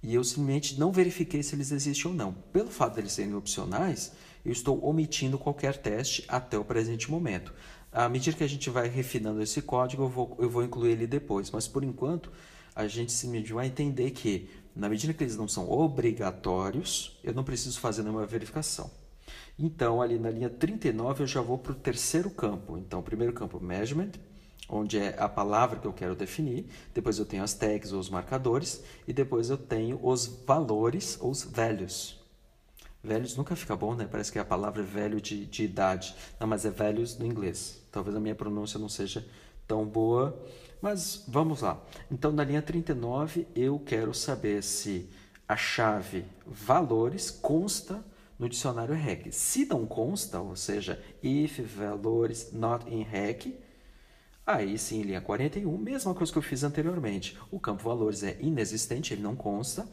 e 0.02 0.14
eu 0.14 0.24
simplesmente 0.24 0.78
não 0.78 0.90
verifiquei 0.90 1.42
se 1.42 1.54
eles 1.54 1.70
existem 1.70 2.10
ou 2.10 2.16
não. 2.16 2.32
Pelo 2.52 2.70
fato 2.70 2.94
de 2.94 3.00
eles 3.00 3.12
serem 3.12 3.34
opcionais, 3.34 4.12
eu 4.44 4.50
estou 4.50 4.84
omitindo 4.84 5.38
qualquer 5.38 5.76
teste 5.76 6.24
até 6.26 6.58
o 6.58 6.64
presente 6.64 7.10
momento. 7.10 7.54
À 7.92 8.08
medida 8.08 8.36
que 8.36 8.42
a 8.42 8.48
gente 8.48 8.68
vai 8.70 8.88
refinando 8.88 9.40
esse 9.42 9.62
código, 9.62 10.02
eu 10.04 10.08
vou, 10.08 10.36
eu 10.40 10.50
vou 10.50 10.64
incluir 10.64 10.92
ele 10.92 11.06
depois, 11.06 11.50
mas 11.50 11.68
por 11.68 11.84
enquanto 11.84 12.32
a 12.74 12.86
gente 12.88 13.12
simplesmente 13.12 13.52
vai 13.52 13.66
entender 13.66 14.10
que, 14.10 14.48
na 14.74 14.88
medida 14.88 15.12
que 15.12 15.22
eles 15.22 15.36
não 15.36 15.46
são 15.46 15.70
obrigatórios, 15.70 17.20
eu 17.22 17.34
não 17.34 17.44
preciso 17.44 17.78
fazer 17.78 18.02
nenhuma 18.02 18.26
verificação. 18.26 18.90
Então, 19.58 20.00
ali 20.00 20.18
na 20.18 20.30
linha 20.30 20.48
39, 20.48 21.22
eu 21.22 21.26
já 21.26 21.40
vou 21.40 21.58
para 21.58 21.72
o 21.72 21.76
terceiro 21.76 22.30
campo. 22.30 22.78
Então, 22.78 23.02
primeiro 23.02 23.32
campo, 23.32 23.60
measurement, 23.60 24.12
onde 24.68 24.98
é 24.98 25.14
a 25.18 25.29
palavra 25.29 25.79
que 25.79 25.87
eu 25.87 25.92
quero 25.92 26.14
definir, 26.14 26.66
depois 26.94 27.18
eu 27.18 27.27
tenho 27.27 27.42
as 27.42 27.55
tags 27.55 27.92
ou 27.92 28.01
os 28.01 28.09
marcadores, 28.09 28.83
e 29.07 29.12
depois 29.12 29.51
eu 29.51 29.59
tenho 29.59 30.01
os 30.03 30.27
valores 30.46 31.18
ou 31.20 31.31
os 31.31 31.42
velhos. 31.42 32.20
Velhos 33.03 33.37
nunca 33.37 33.57
fica 33.57 33.75
bom, 33.75 33.94
né? 33.94 34.07
Parece 34.09 34.31
que 34.31 34.38
é 34.38 34.40
a 34.40 34.44
palavra 34.44 34.83
velho 34.83 35.20
de, 35.20 35.44
de 35.44 35.64
idade. 35.64 36.14
Não, 36.38 36.46
mas 36.46 36.64
é 36.64 36.70
velhos 36.70 37.18
no 37.18 37.27
inglês. 37.27 37.83
Talvez 37.90 38.14
a 38.14 38.20
minha 38.20 38.35
pronúncia 38.35 38.79
não 38.79 38.88
seja 38.88 39.27
tão 39.66 39.85
boa, 39.85 40.40
mas 40.81 41.25
vamos 41.27 41.62
lá. 41.62 41.83
Então, 42.11 42.31
na 42.31 42.44
linha 42.44 42.62
39, 42.62 43.46
eu 43.57 43.79
quero 43.81 44.14
saber 44.14 44.62
se 44.62 45.09
a 45.48 45.57
chave 45.57 46.25
valores 46.46 47.31
consta 47.31 48.05
no 48.38 48.48
dicionário 48.48 48.94
REC. 48.94 49.33
Se 49.33 49.64
não 49.64 49.85
consta, 49.85 50.40
ou 50.40 50.55
seja, 50.55 51.03
if 51.22 51.59
valores 51.59 52.53
not 52.53 52.88
in 52.88 53.03
REC, 53.03 53.59
aí 54.46 54.78
sim, 54.78 55.02
linha 55.02 55.20
41, 55.20 55.76
mesma 55.78 56.14
coisa 56.14 56.33
que 56.33 56.38
eu 56.38 56.42
fiz 56.42 56.62
anteriormente. 56.62 57.38
O 57.50 57.61
campo 57.61 57.85
valores 57.85 58.22
é 58.22 58.37
inexistente, 58.40 59.14
ele 59.14 59.22
não 59.22 59.37
consta. 59.37 59.87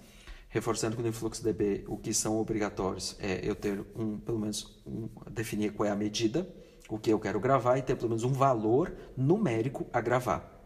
Reforçando 0.49 0.95
que 0.95 1.01
no 1.03 1.09
InfluxDB 1.09 1.85
o 1.87 1.95
que 1.95 2.11
são 2.11 2.39
obrigatórios 2.39 3.15
é 3.19 3.39
eu 3.43 3.55
ter 3.55 3.85
um, 3.95 4.17
pelo 4.17 4.39
menos, 4.39 4.81
um, 4.85 5.07
definir 5.29 5.73
qual 5.73 5.87
é 5.87 5.91
a 5.91 5.95
medida, 5.95 6.47
o 6.89 6.97
que 6.97 7.11
eu 7.11 7.19
quero 7.19 7.39
gravar 7.39 7.77
e 7.77 7.83
ter 7.83 7.95
pelo 7.95 8.09
menos 8.09 8.23
um 8.23 8.33
valor 8.33 8.91
numérico 9.15 9.85
a 9.93 10.01
gravar. 10.01 10.59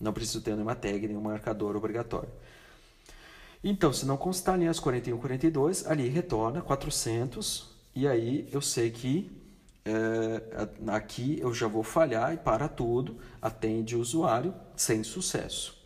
Não 0.00 0.12
preciso 0.12 0.40
ter 0.40 0.52
nenhuma 0.54 0.74
tag, 0.74 1.06
nenhum 1.06 1.20
marcador 1.20 1.76
obrigatório. 1.76 2.30
Então, 3.62 3.92
se 3.92 4.04
não 4.06 4.16
constar 4.16 4.58
linhas 4.58 4.80
41 4.80 5.14
e 5.16 5.20
42, 5.20 5.86
ali 5.86 6.08
retorna 6.08 6.62
400 6.62 7.70
e 7.94 8.08
aí 8.08 8.48
eu 8.50 8.60
sei 8.60 8.90
que 8.90 9.30
é, 9.84 10.68
aqui 10.88 11.38
eu 11.40 11.52
já 11.52 11.66
vou 11.66 11.82
falhar 11.82 12.32
e 12.32 12.36
para 12.36 12.68
tudo, 12.68 13.18
atende 13.40 13.96
o 13.96 14.00
usuário 14.00 14.54
sem 14.76 15.02
sucesso. 15.02 15.80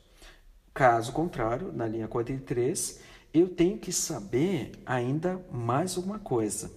Caso 0.74 1.12
contrário, 1.12 1.72
na 1.72 1.86
linha 1.86 2.06
43, 2.06 3.00
eu 3.32 3.48
tenho 3.48 3.78
que 3.78 3.92
saber 3.92 4.72
ainda 4.84 5.42
mais 5.50 5.96
uma 5.96 6.18
coisa. 6.18 6.70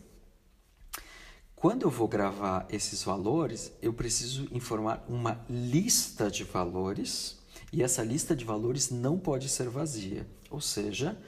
Quando 1.56 1.84
eu 1.84 1.90
vou 1.90 2.08
gravar 2.08 2.66
esses 2.70 3.04
valores, 3.04 3.74
eu 3.82 3.92
preciso 3.92 4.48
informar 4.52 5.04
uma 5.10 5.46
lista 5.50 6.32
de 6.32 6.46
valores 6.46 7.38
e 7.74 7.84
essa 7.84 8.02
lista 8.02 8.34
de 8.34 8.46
valores 8.46 8.90
não 8.90 9.20
pode 9.20 9.50
ser 9.50 9.68
vazia. 9.68 10.26
Ou 10.50 10.62
seja, 10.62 11.22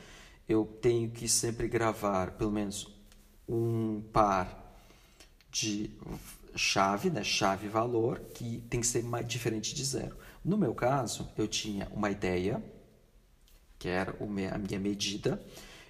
eu 0.48 0.66
tenho 0.82 1.12
que 1.12 1.28
sempre 1.28 1.68
gravar 1.68 2.32
pelo 2.32 2.52
menos 2.52 2.88
um 3.48 4.02
par 4.14 4.61
de 5.52 5.92
chave, 6.56 7.10
né, 7.10 7.24
chave 7.24 7.68
valor, 7.68 8.20
que 8.34 8.64
tem 8.70 8.80
que 8.80 8.88
ser 8.88 9.04
mais 9.04 9.28
diferente 9.28 9.76
de 9.76 9.84
zero. 9.84 10.18
No 10.44 10.58
meu 10.58 10.74
caso, 10.74 11.30
eu 11.38 11.48
tinha 11.48 11.88
uma 11.92 12.10
ideia, 12.10 12.64
que 13.78 13.88
era 13.88 14.16
a 14.20 14.58
minha 14.58 14.80
medida, 14.80 15.42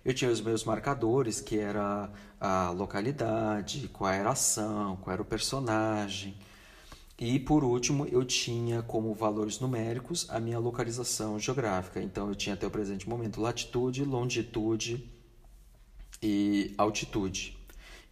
eu 0.04 0.14
tinha 0.14 0.32
os 0.32 0.42
meus 0.42 0.64
marcadores, 0.64 1.40
que 1.40 1.60
era 1.60 2.12
a 2.40 2.72
localidade, 2.72 3.88
qual 3.90 4.12
era 4.12 4.30
a 4.30 4.32
ação, 4.32 4.98
qual 4.98 5.14
era 5.14 5.22
o 5.22 5.26
personagem. 5.26 6.36
E 7.20 7.40
por 7.40 7.64
último, 7.64 8.08
eu 8.08 8.26
tinha 8.26 8.82
como 8.82 9.14
valores 9.14 9.60
numéricos 9.60 10.28
a 10.30 10.40
minha 10.40 10.58
localização 10.58 11.40
geográfica. 11.40 12.02
Então 12.02 12.28
eu 12.30 12.34
tinha 12.34 12.56
até 12.56 12.66
o 12.66 12.72
presente 12.72 13.08
momento 13.08 13.40
latitude, 13.40 14.04
longitude 14.04 15.08
e 16.20 16.74
altitude. 16.80 17.61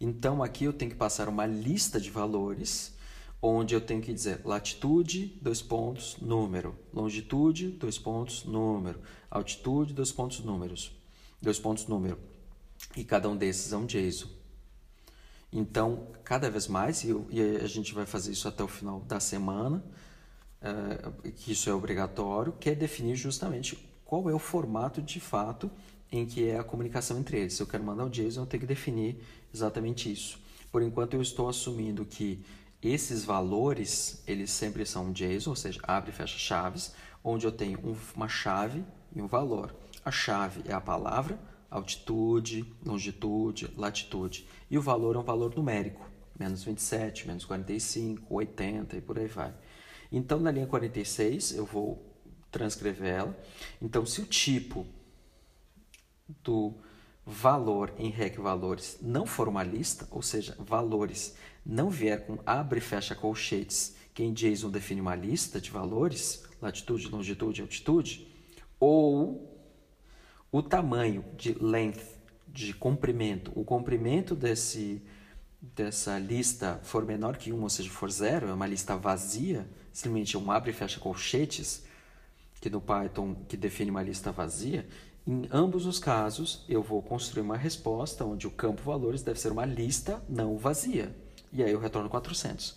Então 0.00 0.42
aqui 0.42 0.64
eu 0.64 0.72
tenho 0.72 0.90
que 0.90 0.96
passar 0.96 1.28
uma 1.28 1.46
lista 1.46 2.00
de 2.00 2.10
valores 2.10 2.94
onde 3.42 3.74
eu 3.74 3.80
tenho 3.80 4.02
que 4.02 4.12
dizer 4.12 4.40
latitude, 4.44 5.38
dois 5.40 5.62
pontos, 5.62 6.16
número, 6.20 6.74
longitude, 6.92 7.68
dois 7.68 7.98
pontos, 7.98 8.44
número, 8.44 9.00
altitude, 9.30 9.92
dois 9.94 10.12
pontos, 10.12 10.40
números 10.40 10.92
dois 11.40 11.58
pontos 11.58 11.86
número. 11.86 12.18
E 12.96 13.04
cada 13.04 13.28
um 13.28 13.36
desses 13.36 13.72
é 13.72 13.76
um 13.76 13.86
JSON. 13.86 14.28
Então, 15.52 16.06
cada 16.22 16.48
vez 16.50 16.68
mais, 16.68 17.02
e, 17.02 17.12
a 17.62 17.66
gente 17.66 17.92
vai 17.92 18.06
fazer 18.06 18.32
isso 18.32 18.46
até 18.46 18.62
o 18.62 18.68
final 18.68 19.00
da 19.00 19.18
semana, 19.18 19.84
uh, 20.62 21.32
que 21.32 21.52
isso 21.52 21.68
é 21.68 21.74
obrigatório, 21.74 22.52
que 22.52 22.70
é 22.70 22.74
definir 22.74 23.16
justamente 23.16 23.76
qual 24.04 24.28
é 24.30 24.34
o 24.34 24.38
formato 24.38 25.02
de 25.02 25.18
fato 25.18 25.70
em 26.10 26.26
que 26.26 26.48
é 26.48 26.58
a 26.58 26.64
comunicação 26.64 27.18
entre 27.18 27.38
eles. 27.38 27.54
Se 27.54 27.62
eu 27.62 27.66
quero 27.66 27.84
mandar 27.84 28.04
um 28.04 28.10
JSON, 28.10 28.42
eu 28.42 28.46
tenho 28.46 28.60
que 28.60 28.66
definir 28.66 29.22
exatamente 29.54 30.10
isso. 30.10 30.38
Por 30.70 30.82
enquanto, 30.82 31.14
eu 31.14 31.22
estou 31.22 31.48
assumindo 31.48 32.04
que 32.04 32.44
esses 32.82 33.24
valores, 33.24 34.22
eles 34.26 34.50
sempre 34.50 34.86
são 34.86 35.12
JSON, 35.12 35.50
ou 35.50 35.56
seja, 35.56 35.80
abre 35.82 36.10
e 36.10 36.14
fecha 36.14 36.38
chaves, 36.38 36.92
onde 37.22 37.46
eu 37.46 37.52
tenho 37.52 37.78
uma 38.14 38.28
chave 38.28 38.84
e 39.14 39.20
um 39.20 39.26
valor. 39.26 39.74
A 40.04 40.10
chave 40.10 40.62
é 40.66 40.72
a 40.72 40.80
palavra, 40.80 41.38
altitude, 41.70 42.64
longitude, 42.84 43.68
latitude. 43.76 44.46
E 44.70 44.78
o 44.78 44.82
valor 44.82 45.16
é 45.16 45.18
um 45.18 45.22
valor 45.22 45.54
numérico, 45.54 46.08
menos 46.38 46.64
27, 46.64 47.26
menos 47.26 47.44
45, 47.44 48.34
80 48.34 48.96
e 48.96 49.00
por 49.00 49.18
aí 49.18 49.26
vai. 49.26 49.54
Então, 50.10 50.40
na 50.40 50.50
linha 50.50 50.66
46, 50.66 51.52
eu 51.52 51.64
vou 51.64 52.02
transcrever 52.50 53.08
ela. 53.08 53.38
Então, 53.80 54.04
se 54.04 54.20
o 54.20 54.26
tipo 54.26 54.86
do 56.42 56.74
valor 57.24 57.92
em 57.98 58.10
REC 58.10 58.38
valores 58.38 58.98
não 59.00 59.26
for 59.26 59.48
uma 59.48 59.62
lista, 59.62 60.06
ou 60.10 60.22
seja, 60.22 60.56
valores 60.58 61.36
não 61.64 61.90
vier 61.90 62.26
com 62.26 62.38
abre 62.44 62.78
e 62.78 62.82
fecha 62.82 63.14
colchetes, 63.14 63.94
que 64.14 64.22
em 64.22 64.32
JSON 64.32 64.70
define 64.70 65.00
uma 65.00 65.14
lista 65.14 65.60
de 65.60 65.70
valores, 65.70 66.42
latitude, 66.60 67.08
longitude, 67.08 67.62
altitude, 67.62 68.28
ou 68.78 69.50
o 70.50 70.62
tamanho 70.62 71.24
de 71.36 71.54
length, 71.54 72.18
de 72.48 72.74
comprimento, 72.74 73.52
o 73.54 73.64
comprimento 73.64 74.34
desse, 74.34 75.00
dessa 75.60 76.18
lista 76.18 76.80
for 76.82 77.04
menor 77.04 77.36
que 77.36 77.52
1, 77.52 77.62
ou 77.62 77.68
seja, 77.68 77.90
for 77.90 78.10
zero, 78.10 78.48
é 78.48 78.52
uma 78.52 78.66
lista 78.66 78.96
vazia, 78.96 79.68
simplesmente 79.92 80.36
um 80.36 80.50
abre 80.50 80.70
e 80.70 80.74
fecha 80.74 80.98
colchetes, 80.98 81.84
que 82.60 82.68
no 82.68 82.80
Python 82.80 83.34
que 83.48 83.56
define 83.56 83.90
uma 83.90 84.02
lista 84.02 84.32
vazia, 84.32 84.86
em 85.30 85.48
ambos 85.52 85.86
os 85.86 86.00
casos 86.00 86.64
eu 86.68 86.82
vou 86.82 87.00
construir 87.00 87.42
uma 87.42 87.56
resposta 87.56 88.24
onde 88.24 88.48
o 88.48 88.50
campo 88.50 88.82
valores 88.82 89.22
deve 89.22 89.38
ser 89.38 89.52
uma 89.52 89.64
lista 89.64 90.20
não 90.28 90.58
vazia. 90.58 91.14
E 91.52 91.62
aí 91.62 91.70
eu 91.70 91.78
retorno 91.78 92.08
400. 92.08 92.74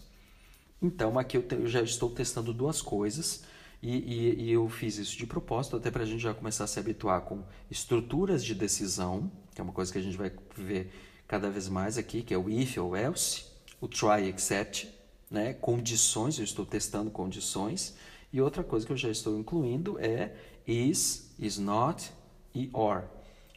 Então 0.79 1.17
aqui 1.17 1.35
eu, 1.35 1.41
te, 1.41 1.55
eu 1.55 1.65
já 1.65 1.81
estou 1.81 2.11
testando 2.11 2.53
duas 2.53 2.79
coisas 2.79 3.43
e, 3.81 3.97
e, 3.97 4.43
e 4.43 4.51
eu 4.51 4.69
fiz 4.69 4.99
isso 4.99 5.17
de 5.17 5.25
propósito, 5.25 5.77
até 5.77 5.89
para 5.89 6.03
a 6.03 6.05
gente 6.05 6.21
já 6.21 6.31
começar 6.31 6.65
a 6.65 6.67
se 6.67 6.79
habituar 6.79 7.21
com 7.21 7.43
estruturas 7.71 8.45
de 8.45 8.53
decisão, 8.53 9.31
que 9.55 9.59
é 9.59 9.63
uma 9.63 9.73
coisa 9.73 9.91
que 9.91 9.97
a 9.97 10.01
gente 10.01 10.15
vai 10.15 10.31
ver 10.55 10.93
cada 11.27 11.49
vez 11.49 11.67
mais 11.67 11.97
aqui, 11.97 12.21
que 12.21 12.35
é 12.35 12.37
o 12.37 12.51
if 12.51 12.77
ou 12.77 12.95
else, 12.95 13.45
o 13.81 13.87
try 13.87 14.29
except, 14.29 14.93
né? 15.29 15.53
condições, 15.53 16.37
eu 16.37 16.43
estou 16.43 16.67
testando 16.67 17.09
condições, 17.09 17.95
e 18.31 18.39
outra 18.39 18.63
coisa 18.63 18.85
que 18.85 18.93
eu 18.93 18.97
já 18.97 19.09
estou 19.09 19.39
incluindo 19.39 19.97
é 19.99 20.35
is, 20.67 21.33
is 21.39 21.57
not 21.57 22.11
e 22.53 22.69
or, 22.73 23.03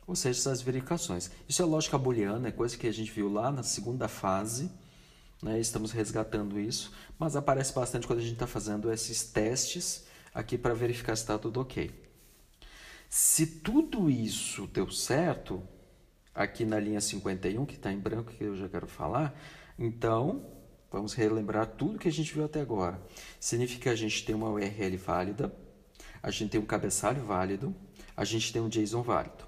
ou 0.06 0.14
seja, 0.14 0.38
essas 0.38 0.62
verificações. 0.62 1.30
Isso 1.48 1.62
é 1.62 1.64
lógica 1.64 1.98
booleana, 1.98 2.48
é 2.48 2.52
coisa 2.52 2.76
que 2.76 2.86
a 2.86 2.92
gente 2.92 3.10
viu 3.10 3.32
lá 3.32 3.50
na 3.50 3.62
segunda 3.62 4.08
fase, 4.08 4.70
né? 5.42 5.58
estamos 5.60 5.92
resgatando 5.92 6.58
isso, 6.58 6.92
mas 7.18 7.36
aparece 7.36 7.72
bastante 7.72 8.06
quando 8.06 8.20
a 8.20 8.22
gente 8.22 8.34
está 8.34 8.46
fazendo 8.46 8.92
esses 8.92 9.24
testes 9.24 10.06
aqui 10.32 10.56
para 10.56 10.74
verificar 10.74 11.16
se 11.16 11.22
está 11.22 11.38
tudo 11.38 11.60
ok. 11.60 11.90
Se 13.08 13.46
tudo 13.46 14.10
isso 14.10 14.66
deu 14.66 14.90
certo, 14.90 15.62
aqui 16.34 16.64
na 16.64 16.78
linha 16.78 17.00
51, 17.00 17.64
que 17.64 17.74
está 17.74 17.92
em 17.92 17.98
branco, 17.98 18.32
que 18.32 18.44
eu 18.44 18.56
já 18.56 18.68
quero 18.68 18.86
falar, 18.86 19.34
então 19.78 20.44
vamos 20.90 21.14
relembrar 21.14 21.66
tudo 21.66 21.98
que 21.98 22.08
a 22.08 22.12
gente 22.12 22.32
viu 22.32 22.44
até 22.44 22.60
agora. 22.60 23.00
Significa 23.40 23.84
que 23.84 23.88
a 23.88 23.96
gente 23.96 24.24
tem 24.24 24.34
uma 24.34 24.50
URL 24.50 24.96
válida, 24.96 25.52
a 26.26 26.30
gente 26.32 26.50
tem 26.50 26.60
um 26.60 26.66
cabeçalho 26.66 27.24
válido, 27.24 27.72
a 28.16 28.24
gente 28.24 28.52
tem 28.52 28.60
um 28.60 28.68
JSON 28.68 29.00
válido. 29.00 29.44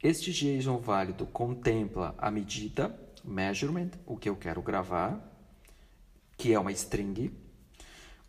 Este 0.00 0.32
JSON 0.32 0.78
válido 0.78 1.26
contempla 1.26 2.14
a 2.16 2.30
medida, 2.30 2.96
measurement, 3.24 3.90
o 4.06 4.16
que 4.16 4.28
eu 4.28 4.36
quero 4.36 4.62
gravar, 4.62 5.18
que 6.36 6.52
é 6.52 6.58
uma 6.58 6.70
string, 6.70 7.32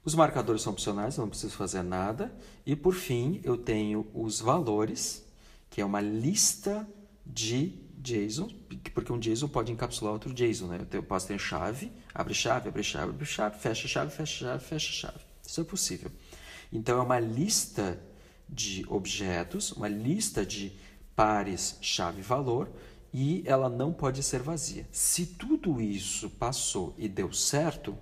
os 0.03 0.15
marcadores 0.15 0.63
são 0.63 0.73
opcionais, 0.73 1.15
não 1.19 1.29
preciso 1.29 1.55
fazer 1.55 1.83
nada. 1.83 2.35
E 2.65 2.75
por 2.75 2.95
fim, 2.95 3.39
eu 3.43 3.55
tenho 3.55 4.07
os 4.15 4.41
valores, 4.41 5.23
que 5.69 5.79
é 5.79 5.85
uma 5.85 6.01
lista 6.01 6.89
de 7.23 7.83
JSON, 7.99 8.49
porque 8.95 9.13
um 9.13 9.19
JSON 9.19 9.47
pode 9.47 9.71
encapsular 9.71 10.11
outro 10.11 10.33
JSON, 10.33 10.69
né? 10.69 10.87
Eu 10.91 11.03
posso 11.03 11.27
ter 11.27 11.39
chave, 11.39 11.91
abre 12.15 12.33
chave, 12.33 12.67
abre 12.67 12.81
chave, 12.81 13.11
abre 13.11 13.25
chave, 13.25 13.59
fecha 13.59 13.87
chave, 13.87 14.09
fecha 14.09 14.39
chave, 14.39 14.63
fecha 14.63 14.91
chave. 14.91 15.19
Isso 15.45 15.61
é 15.61 15.63
possível. 15.63 16.11
Então 16.71 16.99
é 16.99 17.01
uma 17.01 17.19
lista 17.19 17.99
de 18.47 18.85
objetos, 18.87 19.71
uma 19.71 19.87
lista 19.87 20.45
de 20.45 20.71
pares 21.15 21.77
chave-valor 21.81 22.69
e 23.13 23.43
ela 23.45 23.69
não 23.69 23.93
pode 23.93 24.21
ser 24.21 24.41
vazia. 24.41 24.85
Se 24.91 25.25
tudo 25.25 25.81
isso 25.81 26.29
passou 26.29 26.93
e 26.97 27.07
deu 27.07 27.31
certo, 27.31 27.97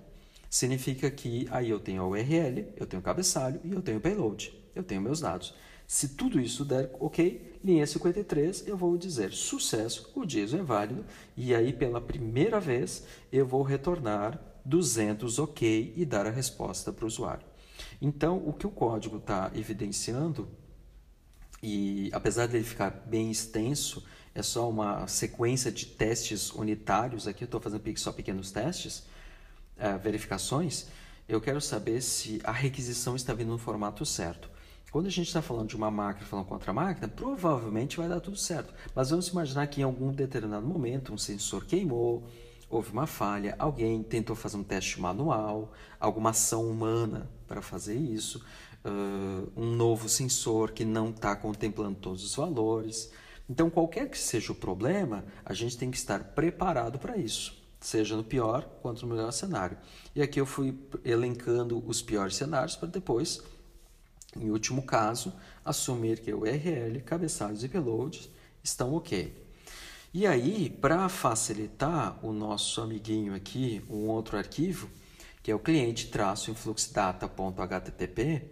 significa 0.50 1.10
que 1.10 1.46
aí 1.50 1.70
eu 1.70 1.78
tenho 1.78 2.02
a 2.02 2.06
URL, 2.08 2.66
eu 2.76 2.86
tenho 2.86 3.00
o 3.00 3.04
cabeçalho 3.04 3.60
e 3.64 3.72
eu 3.72 3.80
tenho 3.80 3.98
o 3.98 4.00
payload, 4.00 4.52
eu 4.74 4.82
tenho 4.82 5.00
meus 5.00 5.20
dados. 5.20 5.54
Se 5.86 6.08
tudo 6.08 6.40
isso 6.40 6.64
der 6.64 6.90
ok, 6.98 7.58
linha 7.62 7.86
53, 7.86 8.66
eu 8.66 8.76
vou 8.76 8.96
dizer 8.96 9.32
sucesso, 9.32 10.10
o 10.14 10.24
JSON 10.24 10.58
é 10.58 10.62
válido, 10.62 11.04
e 11.36 11.54
aí 11.54 11.72
pela 11.72 12.00
primeira 12.00 12.58
vez 12.58 13.04
eu 13.30 13.46
vou 13.46 13.62
retornar 13.62 14.40
200 14.64 15.38
ok 15.38 15.92
e 15.94 16.04
dar 16.04 16.26
a 16.26 16.30
resposta 16.30 16.92
para 16.92 17.04
o 17.04 17.08
usuário. 17.08 17.46
Então, 18.00 18.36
o 18.36 18.52
que 18.52 18.66
o 18.66 18.70
código 18.70 19.16
está 19.18 19.50
evidenciando, 19.54 20.48
e 21.62 22.10
apesar 22.12 22.46
de 22.46 22.56
ele 22.56 22.64
ficar 22.64 22.90
bem 22.90 23.30
extenso, 23.30 24.04
é 24.34 24.42
só 24.42 24.68
uma 24.68 25.06
sequência 25.06 25.70
de 25.70 25.86
testes 25.86 26.50
unitários, 26.52 27.26
aqui 27.28 27.44
eu 27.44 27.46
estou 27.46 27.60
fazendo 27.60 27.82
só 27.98 28.12
pequenos 28.12 28.50
testes, 28.50 29.04
é, 29.76 29.96
verificações, 29.96 30.86
eu 31.28 31.40
quero 31.40 31.60
saber 31.60 32.02
se 32.02 32.40
a 32.44 32.52
requisição 32.52 33.16
está 33.16 33.32
vindo 33.32 33.50
no 33.50 33.58
formato 33.58 34.04
certo. 34.04 34.50
Quando 34.90 35.06
a 35.06 35.10
gente 35.10 35.26
está 35.26 35.42
falando 35.42 35.68
de 35.68 35.76
uma 35.76 35.90
máquina 35.90 36.24
falando 36.26 36.46
contra 36.46 36.70
a 36.70 36.74
máquina, 36.74 37.08
provavelmente 37.08 37.96
vai 37.96 38.08
dar 38.08 38.20
tudo 38.20 38.36
certo. 38.36 38.72
Mas 38.94 39.10
vamos 39.10 39.26
imaginar 39.28 39.66
que 39.66 39.80
em 39.80 39.84
algum 39.84 40.12
determinado 40.12 40.64
momento 40.64 41.12
um 41.12 41.18
sensor 41.18 41.64
queimou, 41.64 42.28
houve 42.68 42.92
uma 42.92 43.06
falha, 43.06 43.54
alguém 43.58 44.02
tentou 44.02 44.34
fazer 44.34 44.56
um 44.56 44.62
teste 44.62 45.00
manual, 45.00 45.72
alguma 45.98 46.30
ação 46.30 46.68
humana 46.68 47.30
para 47.46 47.62
fazer 47.62 47.96
isso, 47.96 48.44
uh, 48.84 49.52
um 49.56 49.66
novo 49.74 50.08
sensor 50.08 50.72
que 50.72 50.84
não 50.84 51.10
está 51.10 51.36
contemplando 51.36 51.96
todos 51.96 52.24
os 52.24 52.34
valores. 52.34 53.10
Então, 53.48 53.68
qualquer 53.68 54.08
que 54.08 54.18
seja 54.18 54.52
o 54.52 54.54
problema, 54.54 55.24
a 55.44 55.52
gente 55.52 55.76
tem 55.76 55.90
que 55.90 55.96
estar 55.96 56.22
preparado 56.22 56.98
para 56.98 57.16
isso, 57.16 57.62
seja 57.80 58.16
no 58.16 58.24
pior 58.24 58.64
quanto 58.80 59.06
no 59.06 59.14
melhor 59.14 59.32
cenário. 59.32 59.76
E 60.14 60.22
aqui 60.22 60.40
eu 60.40 60.46
fui 60.46 60.78
elencando 61.04 61.82
os 61.86 62.00
piores 62.00 62.36
cenários 62.36 62.76
para 62.76 62.88
depois 62.88 63.42
em 64.36 64.50
último 64.50 64.82
caso, 64.82 65.32
assumir 65.64 66.20
que 66.20 66.32
o 66.32 66.40
URL, 66.40 67.00
cabeçalhos 67.02 67.62
e 67.62 67.68
payloads 67.68 68.28
estão 68.62 68.94
ok. 68.94 69.43
E 70.16 70.28
aí, 70.28 70.70
para 70.70 71.08
facilitar 71.08 72.24
o 72.24 72.32
nosso 72.32 72.80
amiguinho 72.80 73.34
aqui, 73.34 73.82
um 73.90 74.06
outro 74.06 74.38
arquivo, 74.38 74.88
que 75.42 75.50
é 75.50 75.54
o 75.56 75.58
cliente-influxdata.http, 75.58 78.42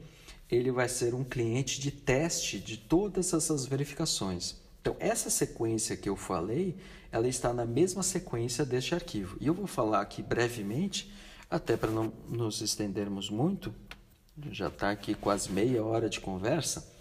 ele 0.51 0.72
vai 0.72 0.88
ser 0.88 1.14
um 1.14 1.22
cliente 1.22 1.81
de 1.81 1.92
teste 1.92 2.59
de 2.59 2.77
todas 2.77 3.33
essas 3.33 3.64
verificações. 3.64 4.57
Então, 4.81 4.96
essa 4.98 5.31
sequência 5.31 5.96
que 5.96 6.09
eu 6.09 6.16
falei, 6.16 6.77
ela 7.12 7.29
está 7.29 7.53
na 7.53 7.64
mesma 7.64 8.03
sequência 8.03 8.66
deste 8.66 8.96
arquivo. 8.96 9.37
E 9.40 9.46
eu 9.46 9.55
vou 9.55 9.68
falar 9.68 10.01
aqui 10.01 10.20
brevemente, 10.20 11.12
até 11.48 11.77
para 11.77 11.92
não 11.92 12.12
nos 12.29 12.61
estendermos 12.61 13.31
muito, 13.31 13.72
já 14.51 14.66
está 14.66 14.90
aqui 14.90 15.14
quase 15.14 15.48
meia 15.48 15.85
hora 15.85 16.11
de 16.11 16.18
conversa. 16.18 16.92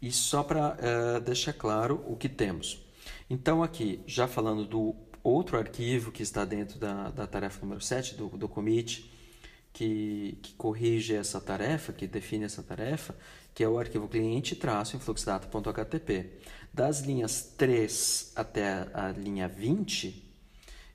E 0.00 0.12
só 0.12 0.44
para 0.44 0.68
uh, 0.68 0.76
eh, 0.78 1.18
deixar 1.20 1.54
claro 1.54 2.04
o 2.06 2.14
que 2.14 2.28
temos. 2.28 2.85
Então, 3.28 3.60
aqui, 3.62 4.00
já 4.06 4.26
falando 4.28 4.64
do 4.64 4.94
outro 5.22 5.58
arquivo 5.58 6.10
que 6.12 6.22
está 6.22 6.44
dentro 6.44 6.78
da, 6.78 7.10
da 7.10 7.26
tarefa 7.26 7.60
número 7.60 7.80
7, 7.80 8.14
do, 8.14 8.28
do 8.28 8.48
commit, 8.48 9.10
que, 9.72 10.38
que 10.42 10.54
corrige 10.54 11.14
essa 11.14 11.40
tarefa, 11.40 11.92
que 11.92 12.06
define 12.06 12.44
essa 12.44 12.62
tarefa, 12.62 13.16
que 13.54 13.64
é 13.64 13.68
o 13.68 13.78
arquivo 13.78 14.08
cliente-influxdata.htp. 14.08 16.30
Das 16.72 17.00
linhas 17.00 17.42
3 17.56 18.32
até 18.36 18.86
a 18.94 19.10
linha 19.10 19.48
20, 19.48 20.24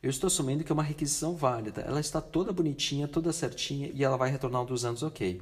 eu 0.01 0.09
estou 0.09 0.27
assumindo 0.27 0.63
que 0.63 0.71
é 0.71 0.73
uma 0.73 0.83
requisição 0.83 1.35
válida. 1.35 1.81
Ela 1.81 1.99
está 1.99 2.21
toda 2.21 2.53
bonitinha, 2.53 3.07
toda 3.07 3.33
certinha 3.33 3.91
e 3.93 4.03
ela 4.03 4.17
vai 4.17 4.31
retornar 4.31 4.61
um 4.61 4.65
dos 4.65 4.85
anos 4.85 5.03
ok 5.03 5.41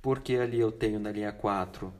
porque 0.00 0.36
ali 0.36 0.60
eu 0.60 0.70
tenho 0.70 0.98
na 0.98 1.10
linha 1.10 1.32
4 1.32 1.86
uh, 1.86 1.92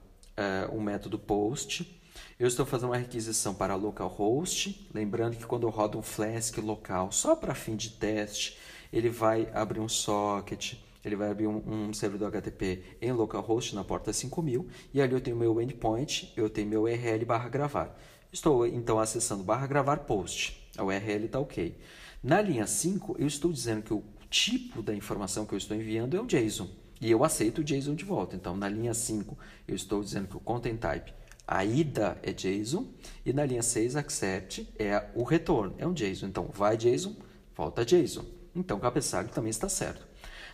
um 0.74 0.80
método 0.80 1.18
post. 1.18 1.97
Eu 2.38 2.46
estou 2.46 2.64
fazendo 2.64 2.90
uma 2.90 2.96
requisição 2.96 3.54
para 3.54 3.74
localhost, 3.74 4.88
lembrando 4.94 5.36
que 5.36 5.46
quando 5.46 5.66
eu 5.66 5.70
rodo 5.70 5.98
um 5.98 6.02
Flask 6.02 6.56
local 6.58 7.10
só 7.12 7.34
para 7.34 7.54
fim 7.54 7.76
de 7.76 7.90
teste, 7.90 8.58
ele 8.92 9.08
vai 9.08 9.50
abrir 9.52 9.80
um 9.80 9.88
socket, 9.88 10.74
ele 11.04 11.16
vai 11.16 11.30
abrir 11.30 11.46
um, 11.46 11.62
um 11.66 11.92
servidor 11.92 12.28
HTTP 12.28 12.82
em 13.00 13.12
localhost 13.12 13.74
na 13.74 13.84
porta 13.84 14.12
5000 14.12 14.66
e 14.92 15.00
ali 15.00 15.12
eu 15.12 15.20
tenho 15.20 15.36
meu 15.36 15.60
endpoint, 15.60 16.32
eu 16.36 16.48
tenho 16.48 16.68
meu 16.68 16.82
URL 16.82 17.24
barra 17.24 17.48
gravar. 17.48 17.98
Estou 18.32 18.66
então 18.66 18.98
acessando 18.98 19.42
barra 19.42 19.66
gravar 19.66 19.98
post, 19.98 20.68
a 20.76 20.84
URL 20.84 21.24
está 21.24 21.40
ok. 21.40 21.76
Na 22.22 22.42
linha 22.42 22.66
5, 22.66 23.16
eu 23.18 23.26
estou 23.26 23.52
dizendo 23.52 23.82
que 23.82 23.94
o 23.94 24.02
tipo 24.28 24.82
da 24.82 24.94
informação 24.94 25.46
que 25.46 25.54
eu 25.54 25.58
estou 25.58 25.76
enviando 25.76 26.16
é 26.16 26.20
um 26.20 26.26
JSON. 26.26 26.68
E 27.00 27.10
eu 27.10 27.24
aceito 27.24 27.60
o 27.60 27.64
JSON 27.64 27.94
de 27.94 28.04
volta. 28.04 28.34
Então, 28.34 28.56
na 28.56 28.68
linha 28.68 28.92
5, 28.92 29.38
eu 29.66 29.74
estou 29.74 30.02
dizendo 30.02 30.26
que 30.26 30.36
o 30.36 30.40
content 30.40 30.78
type, 30.78 31.12
a 31.50 31.64
ida 31.64 32.18
é 32.22 32.30
JSON, 32.30 32.86
e 33.24 33.32
na 33.32 33.46
linha 33.46 33.62
6, 33.62 33.96
accept 33.96 34.68
é 34.78 35.06
o 35.14 35.22
retorno, 35.22 35.74
é 35.78 35.86
um 35.86 35.94
JSON. 35.94 36.26
Então, 36.26 36.50
vai 36.52 36.76
JSON, 36.76 37.16
volta 37.56 37.86
JSON. 37.86 38.26
Então, 38.54 38.76
o 38.76 38.80
cabeçalho 38.80 39.28
também 39.28 39.48
está 39.48 39.66
certo. 39.66 40.06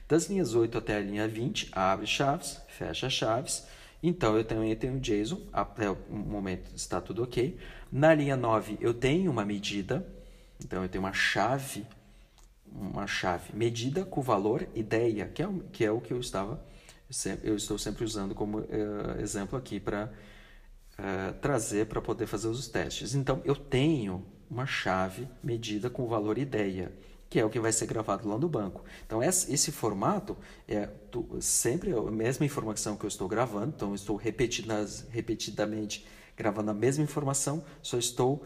Das 0.07 0.27
linhas 0.27 0.55
8 0.55 0.79
até 0.79 0.97
a 0.97 1.01
linha 1.01 1.27
20, 1.27 1.71
abre 1.73 2.07
chaves, 2.07 2.61
fecha 2.69 3.11
chaves. 3.11 3.67
Então, 4.01 4.37
eu 4.37 4.45
também 4.45 4.77
tenho 4.77 5.01
JSON, 5.01 5.41
até 5.53 5.91
o 5.91 5.97
momento 6.11 6.71
está 6.77 7.01
tudo 7.01 7.25
ok. 7.25 7.59
Na 7.91 8.15
linha 8.15 8.37
9, 8.37 8.79
eu 8.81 8.95
tenho 8.95 9.33
uma 9.33 9.45
medida, 9.45 10.07
então 10.65 10.85
eu 10.85 10.89
tenho 10.89 11.03
uma 11.03 11.13
chave 11.13 11.85
uma 12.77 13.07
chave 13.07 13.55
medida 13.55 14.05
com 14.05 14.21
valor 14.21 14.67
ideia, 14.75 15.27
que 15.29 15.43
é, 15.43 15.49
que 15.71 15.85
é 15.85 15.91
o 15.93 16.01
que 16.01 16.13
eu 16.13 16.19
estava 16.19 16.61
eu 17.43 17.55
estou 17.55 17.79
sempre 17.79 18.05
usando 18.05 18.35
como 18.35 18.59
uh, 18.59 19.21
exemplo 19.21 19.57
aqui 19.57 19.79
para 19.79 20.11
uh, 20.99 21.33
trazer 21.41 21.87
para 21.87 22.01
poder 22.01 22.27
fazer 22.27 22.49
os 22.49 22.69
testes. 22.69 23.15
Então, 23.15 23.41
eu 23.45 23.57
tenho 23.57 24.25
uma 24.51 24.67
chave 24.67 25.29
medida 25.43 25.91
com 25.91 26.07
valor 26.07 26.39
ideia, 26.39 26.93
que 27.29 27.41
é 27.41 27.45
o 27.45 27.51
que 27.51 27.59
vai 27.59 27.73
ser 27.73 27.87
gravado 27.87 28.29
lá 28.29 28.39
no 28.39 28.49
banco. 28.49 28.85
Então, 29.07 29.23
esse, 29.23 29.73
formato 29.73 30.37
é 30.69 30.89
sempre 31.41 31.93
a 31.93 32.03
mesma 32.11 32.47
informação 32.47 32.97
que 32.97 33.05
eu 33.05 33.09
estou 33.09 33.29
gravando, 33.29 33.73
então 33.75 33.89
eu 33.91 33.95
estou 33.95 34.17
repetidamente 34.17 36.07
gravando 36.37 36.71
a 36.71 36.75
mesma 36.75 37.03
informação, 37.03 37.65
só 37.83 37.99
estou 37.99 38.45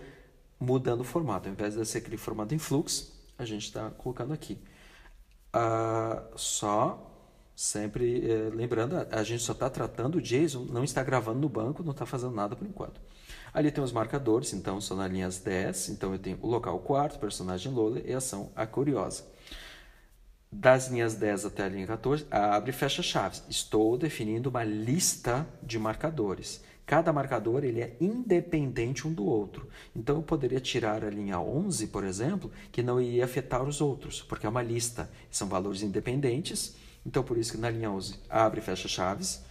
mudando 0.58 1.00
o 1.00 1.04
formato. 1.04 1.48
Ao 1.48 1.54
invés 1.54 1.74
de 1.74 1.84
ser 1.84 1.98
aquele 1.98 2.16
formato 2.16 2.54
em 2.54 2.58
fluxo, 2.58 3.12
a 3.38 3.44
gente 3.44 3.64
está 3.64 3.90
colocando 3.90 4.32
aqui. 4.32 4.58
Ah, 5.52 6.22
só, 6.37 7.08
sempre 7.59 8.25
eh, 8.25 8.51
lembrando, 8.55 8.94
a 9.11 9.23
gente 9.25 9.42
só 9.42 9.51
está 9.51 9.68
tratando 9.68 10.18
o 10.18 10.23
JSON, 10.23 10.66
não 10.66 10.85
está 10.85 11.03
gravando 11.03 11.40
no 11.40 11.49
banco, 11.49 11.83
não 11.83 11.90
está 11.90 12.07
fazendo 12.07 12.33
nada 12.33 12.55
por 12.55 12.64
enquanto. 12.64 13.01
Ali 13.53 13.73
tem 13.73 13.83
os 13.83 13.90
marcadores, 13.90 14.53
então 14.53 14.81
são 14.81 14.97
nas 14.97 15.11
linhas 15.11 15.38
10, 15.38 15.88
então 15.88 16.12
eu 16.12 16.21
tenho 16.21 16.38
o 16.40 16.47
local 16.47 16.79
quarto, 16.79 17.18
personagem 17.18 17.73
Lola 17.73 17.99
e 17.99 18.12
ação 18.12 18.53
a 18.55 18.64
curiosa. 18.64 19.25
Das 20.53 20.87
linhas 20.87 21.16
10 21.16 21.47
até 21.47 21.64
a 21.64 21.68
linha 21.68 21.85
14, 21.88 22.27
abre 22.31 22.71
e 22.71 22.73
fecha 22.73 23.03
chaves. 23.03 23.42
Estou 23.49 23.99
definindo 23.99 24.51
uma 24.51 24.62
lista 24.62 25.44
de 25.61 25.81
marcadores. 25.81 26.62
Cada 26.87 27.12
marcador 27.12 27.64
ele 27.64 27.81
é 27.81 27.97
independente 28.01 29.05
um 29.09 29.12
do 29.12 29.27
outro. 29.27 29.68
Então 29.97 30.14
eu 30.14 30.23
poderia 30.23 30.61
tirar 30.61 31.05
a 31.05 31.11
linha 31.11 31.40
11, 31.40 31.88
por 31.88 32.05
exemplo, 32.05 32.53
que 32.71 32.85
não 32.85 33.01
iria 33.01 33.25
afetar 33.25 33.64
os 33.64 33.81
outros, 33.81 34.23
porque 34.23 34.47
é 34.47 34.49
uma 34.49 34.62
lista, 34.62 35.11
são 35.29 35.49
valores 35.49 35.83
independentes. 35.83 36.77
Então 37.09 37.23
por 37.23 37.38
isso 37.38 37.53
que 37.53 37.59
na 37.59 37.71
linha 37.71 37.90
11 37.90 38.16
abre 38.29 38.61
e 38.61 38.62
fecha 38.62 38.87
chaves. 38.87 39.42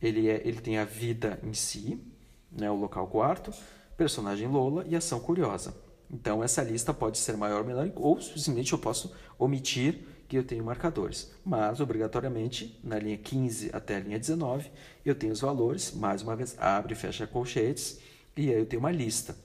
Ele, 0.00 0.28
é, 0.28 0.42
ele 0.44 0.60
tem 0.60 0.78
a 0.78 0.84
vida 0.84 1.38
em 1.44 1.54
si, 1.54 2.02
né, 2.50 2.68
o 2.68 2.74
local 2.74 3.06
quarto, 3.06 3.52
personagem 3.96 4.48
Lola 4.48 4.84
e 4.88 4.96
ação 4.96 5.20
curiosa. 5.20 5.72
Então 6.10 6.42
essa 6.42 6.60
lista 6.60 6.92
pode 6.92 7.18
ser 7.18 7.36
maior 7.36 7.60
ou 7.60 7.64
menor, 7.64 7.88
ou 7.94 8.20
simplesmente 8.20 8.72
eu 8.72 8.80
posso 8.80 9.14
omitir 9.38 10.00
que 10.28 10.36
eu 10.36 10.42
tenho 10.42 10.64
marcadores. 10.64 11.30
Mas, 11.44 11.78
obrigatoriamente, 11.78 12.80
na 12.82 12.98
linha 12.98 13.16
15 13.16 13.70
até 13.72 13.96
a 13.96 14.00
linha 14.00 14.18
19, 14.18 14.68
eu 15.04 15.14
tenho 15.14 15.32
os 15.32 15.40
valores, 15.40 15.92
mais 15.92 16.20
uma 16.22 16.34
vez, 16.34 16.56
abre 16.58 16.94
e 16.94 16.96
fecha 16.96 17.28
colchetes, 17.28 18.00
e 18.36 18.48
aí 18.48 18.58
eu 18.58 18.66
tenho 18.66 18.80
uma 18.80 18.90
lista. 18.90 19.36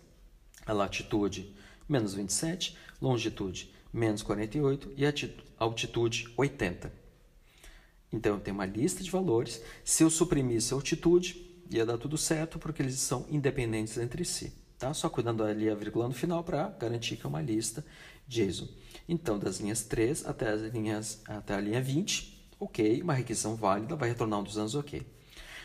A 0.66 0.74
latitude, 0.74 1.54
menos 1.88 2.16
27, 2.16 2.76
longitude, 3.00 3.72
menos 3.94 4.24
48 4.24 4.92
e 4.98 5.04
altitude, 5.60 6.34
80. 6.36 7.07
Então, 8.12 8.36
eu 8.36 8.40
tenho 8.40 8.56
uma 8.56 8.66
lista 8.66 9.04
de 9.04 9.12
valores. 9.12 9.62
Se 9.84 10.04
eu 10.04 10.10
suprimisse 10.10 10.74
a 10.74 10.78
altitude, 10.78 11.48
ia 11.70 11.86
dar 11.86 11.98
tudo 11.98 12.18
certo, 12.18 12.58
porque 12.58 12.82
eles 12.82 13.00
são 13.00 13.26
independentes 13.30 13.98
entre 13.98 14.24
si. 14.24 14.54
Tá? 14.78 14.94
Só 14.94 15.10
cuidando 15.10 15.44
ali 15.44 15.70
a 15.70 15.76
vírgula 15.76 16.08
no 16.08 16.14
final 16.14 16.44
para 16.44 16.70
garantir 16.70 17.18
que 17.18 17.26
é 17.26 17.30
uma 17.30 17.42
lista 17.42 17.84
JSON. 18.28 18.68
Então, 19.08 19.40
das 19.40 19.60
linhas 19.60 19.84
3 19.84 20.26
até, 20.26 20.50
as 20.50 20.62
linhas, 20.74 21.22
até 21.28 21.56
a 21.56 21.60
linha 21.60 21.82
20, 21.82 22.52
ok, 22.60 23.02
uma 23.02 23.14
requisição 23.14 23.56
válida, 23.56 23.96
vai 23.96 24.10
retornar 24.10 24.40
um 24.40 24.44
dos 24.44 24.58
anos 24.58 24.76
ok. 24.76 25.06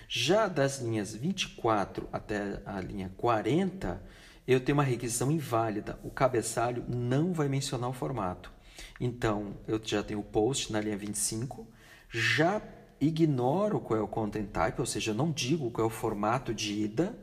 Já 0.09 0.47
das 0.47 0.78
linhas 0.80 1.14
24 1.14 2.09
até 2.12 2.61
a 2.66 2.80
linha 2.80 3.12
40, 3.16 4.03
eu 4.47 4.61
tenho 4.61 4.76
uma 4.76 4.84
requisição 4.84 5.30
inválida. 5.30 5.99
O 6.03 6.11
cabeçalho 6.11 6.84
não 6.88 7.32
vai 7.32 7.49
mencionar 7.49 7.88
o 7.88 7.95
formato. 7.95 8.53
Então, 9.01 9.57
eu 9.66 9.80
já 9.82 10.03
tenho 10.03 10.20
o 10.20 10.24
post 10.24 10.72
na 10.72 10.80
linha 10.80 10.97
25, 10.97 11.66
já 12.12 12.60
ignoro 13.00 13.80
qual 13.80 13.98
é 13.98 14.02
o 14.02 14.06
content 14.06 14.46
type, 14.48 14.80
ou 14.80 14.86
seja, 14.86 15.14
não 15.14 15.32
digo 15.32 15.70
qual 15.70 15.84
é 15.84 15.86
o 15.86 15.90
formato 15.90 16.54
de 16.54 16.72
ida, 16.84 17.18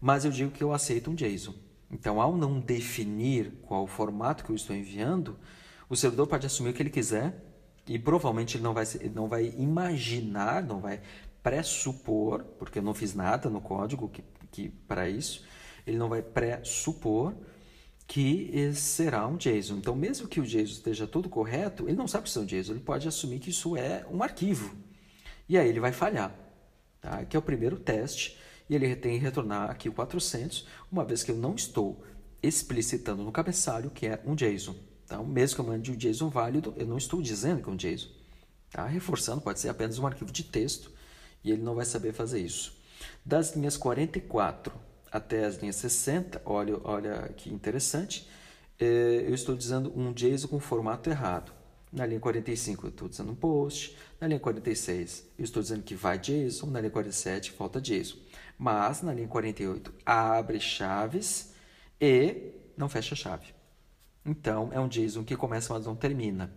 mas 0.00 0.24
eu 0.24 0.30
digo 0.30 0.50
que 0.50 0.62
eu 0.62 0.72
aceito 0.72 1.10
um 1.10 1.14
JSON. 1.14 1.54
Então, 1.90 2.20
ao 2.20 2.36
não 2.36 2.60
definir 2.60 3.52
qual 3.62 3.84
o 3.84 3.86
formato 3.86 4.44
que 4.44 4.50
eu 4.50 4.56
estou 4.56 4.76
enviando, 4.76 5.38
o 5.88 5.96
servidor 5.96 6.26
pode 6.26 6.46
assumir 6.46 6.70
o 6.70 6.72
que 6.74 6.82
ele 6.82 6.90
quiser 6.90 7.44
E 7.86 7.98
provavelmente 7.98 8.56
ele 8.56 8.64
não 8.64 8.74
vai, 8.74 8.84
não 9.14 9.28
vai 9.28 9.54
imaginar, 9.56 10.62
não 10.62 10.80
vai 10.80 11.00
pressupor, 11.42 12.44
porque 12.58 12.78
eu 12.78 12.82
não 12.82 12.92
fiz 12.92 13.14
nada 13.14 13.48
no 13.48 13.60
código 13.60 14.08
que, 14.10 14.22
que 14.52 14.68
para 14.68 15.08
isso, 15.08 15.42
ele 15.86 15.96
não 15.96 16.08
vai 16.08 16.20
pressupor 16.20 17.34
que 18.08 18.72
será 18.74 19.28
um 19.28 19.36
JSON. 19.36 19.76
Então, 19.76 19.94
mesmo 19.94 20.26
que 20.26 20.40
o 20.40 20.44
JSON 20.44 20.72
esteja 20.72 21.06
tudo 21.06 21.28
correto, 21.28 21.86
ele 21.86 21.96
não 21.96 22.08
sabe 22.08 22.24
que 22.24 22.30
isso 22.30 22.38
é 22.38 22.42
um 22.42 22.46
JSON, 22.46 22.72
ele 22.72 22.80
pode 22.80 23.06
assumir 23.06 23.38
que 23.38 23.50
isso 23.50 23.76
é 23.76 24.06
um 24.10 24.22
arquivo. 24.22 24.74
E 25.46 25.58
aí 25.58 25.68
ele 25.68 25.78
vai 25.78 25.92
falhar. 25.92 26.34
Tá? 27.02 27.22
Que 27.26 27.36
é 27.36 27.38
o 27.38 27.42
primeiro 27.42 27.78
teste, 27.78 28.38
e 28.68 28.74
ele 28.74 28.96
tem 28.96 29.18
que 29.18 29.24
retornar 29.24 29.70
aqui 29.70 29.90
o 29.90 29.92
400, 29.92 30.66
uma 30.90 31.04
vez 31.04 31.22
que 31.22 31.30
eu 31.30 31.36
não 31.36 31.54
estou 31.54 32.02
explicitando 32.42 33.22
no 33.22 33.30
cabeçalho 33.30 33.90
que 33.90 34.06
é 34.06 34.22
um 34.24 34.34
JSON. 34.34 34.74
Então, 35.04 35.24
mesmo 35.26 35.56
que 35.56 35.60
eu 35.60 35.66
mande 35.66 35.92
um 35.92 35.96
JSON 35.96 36.30
válido, 36.30 36.72
eu 36.78 36.86
não 36.86 36.96
estou 36.96 37.20
dizendo 37.20 37.62
que 37.62 37.68
é 37.68 37.72
um 37.72 37.76
JSON. 37.76 38.08
Tá? 38.70 38.86
Reforçando, 38.86 39.42
pode 39.42 39.60
ser 39.60 39.68
apenas 39.68 39.98
um 39.98 40.06
arquivo 40.06 40.32
de 40.32 40.44
texto 40.44 40.90
e 41.44 41.50
ele 41.50 41.62
não 41.62 41.74
vai 41.74 41.84
saber 41.84 42.14
fazer 42.14 42.40
isso. 42.40 42.72
Das 43.22 43.54
linhas 43.54 43.76
44 43.76 44.87
até 45.10 45.44
as 45.44 45.56
linhas 45.56 45.76
60, 45.76 46.42
olha, 46.44 46.78
olha 46.84 47.28
que 47.36 47.52
interessante, 47.52 48.28
é, 48.78 49.24
eu 49.26 49.34
estou 49.34 49.56
dizendo 49.56 49.92
um 49.96 50.12
JSON 50.12 50.48
com 50.48 50.60
formato 50.60 51.10
errado. 51.10 51.52
Na 51.92 52.04
linha 52.04 52.20
45 52.20 52.86
eu 52.86 52.90
estou 52.90 53.08
dizendo 53.08 53.32
um 53.32 53.34
post, 53.34 53.96
na 54.20 54.26
linha 54.26 54.38
46 54.38 55.26
eu 55.38 55.44
estou 55.44 55.62
dizendo 55.62 55.82
que 55.82 55.94
vai 55.94 56.18
JSON, 56.18 56.66
na 56.66 56.80
linha 56.80 56.90
47 56.90 57.52
falta 57.52 57.80
JSON. 57.80 58.18
Mas 58.58 59.02
na 59.02 59.12
linha 59.12 59.28
48 59.28 59.92
abre 60.04 60.60
chaves 60.60 61.54
e 62.00 62.52
não 62.76 62.88
fecha 62.88 63.16
chave. 63.16 63.54
Então 64.24 64.70
é 64.72 64.78
um 64.78 64.88
JSON 64.88 65.24
que 65.24 65.36
começa, 65.36 65.72
mas 65.72 65.86
não 65.86 65.96
termina. 65.96 66.52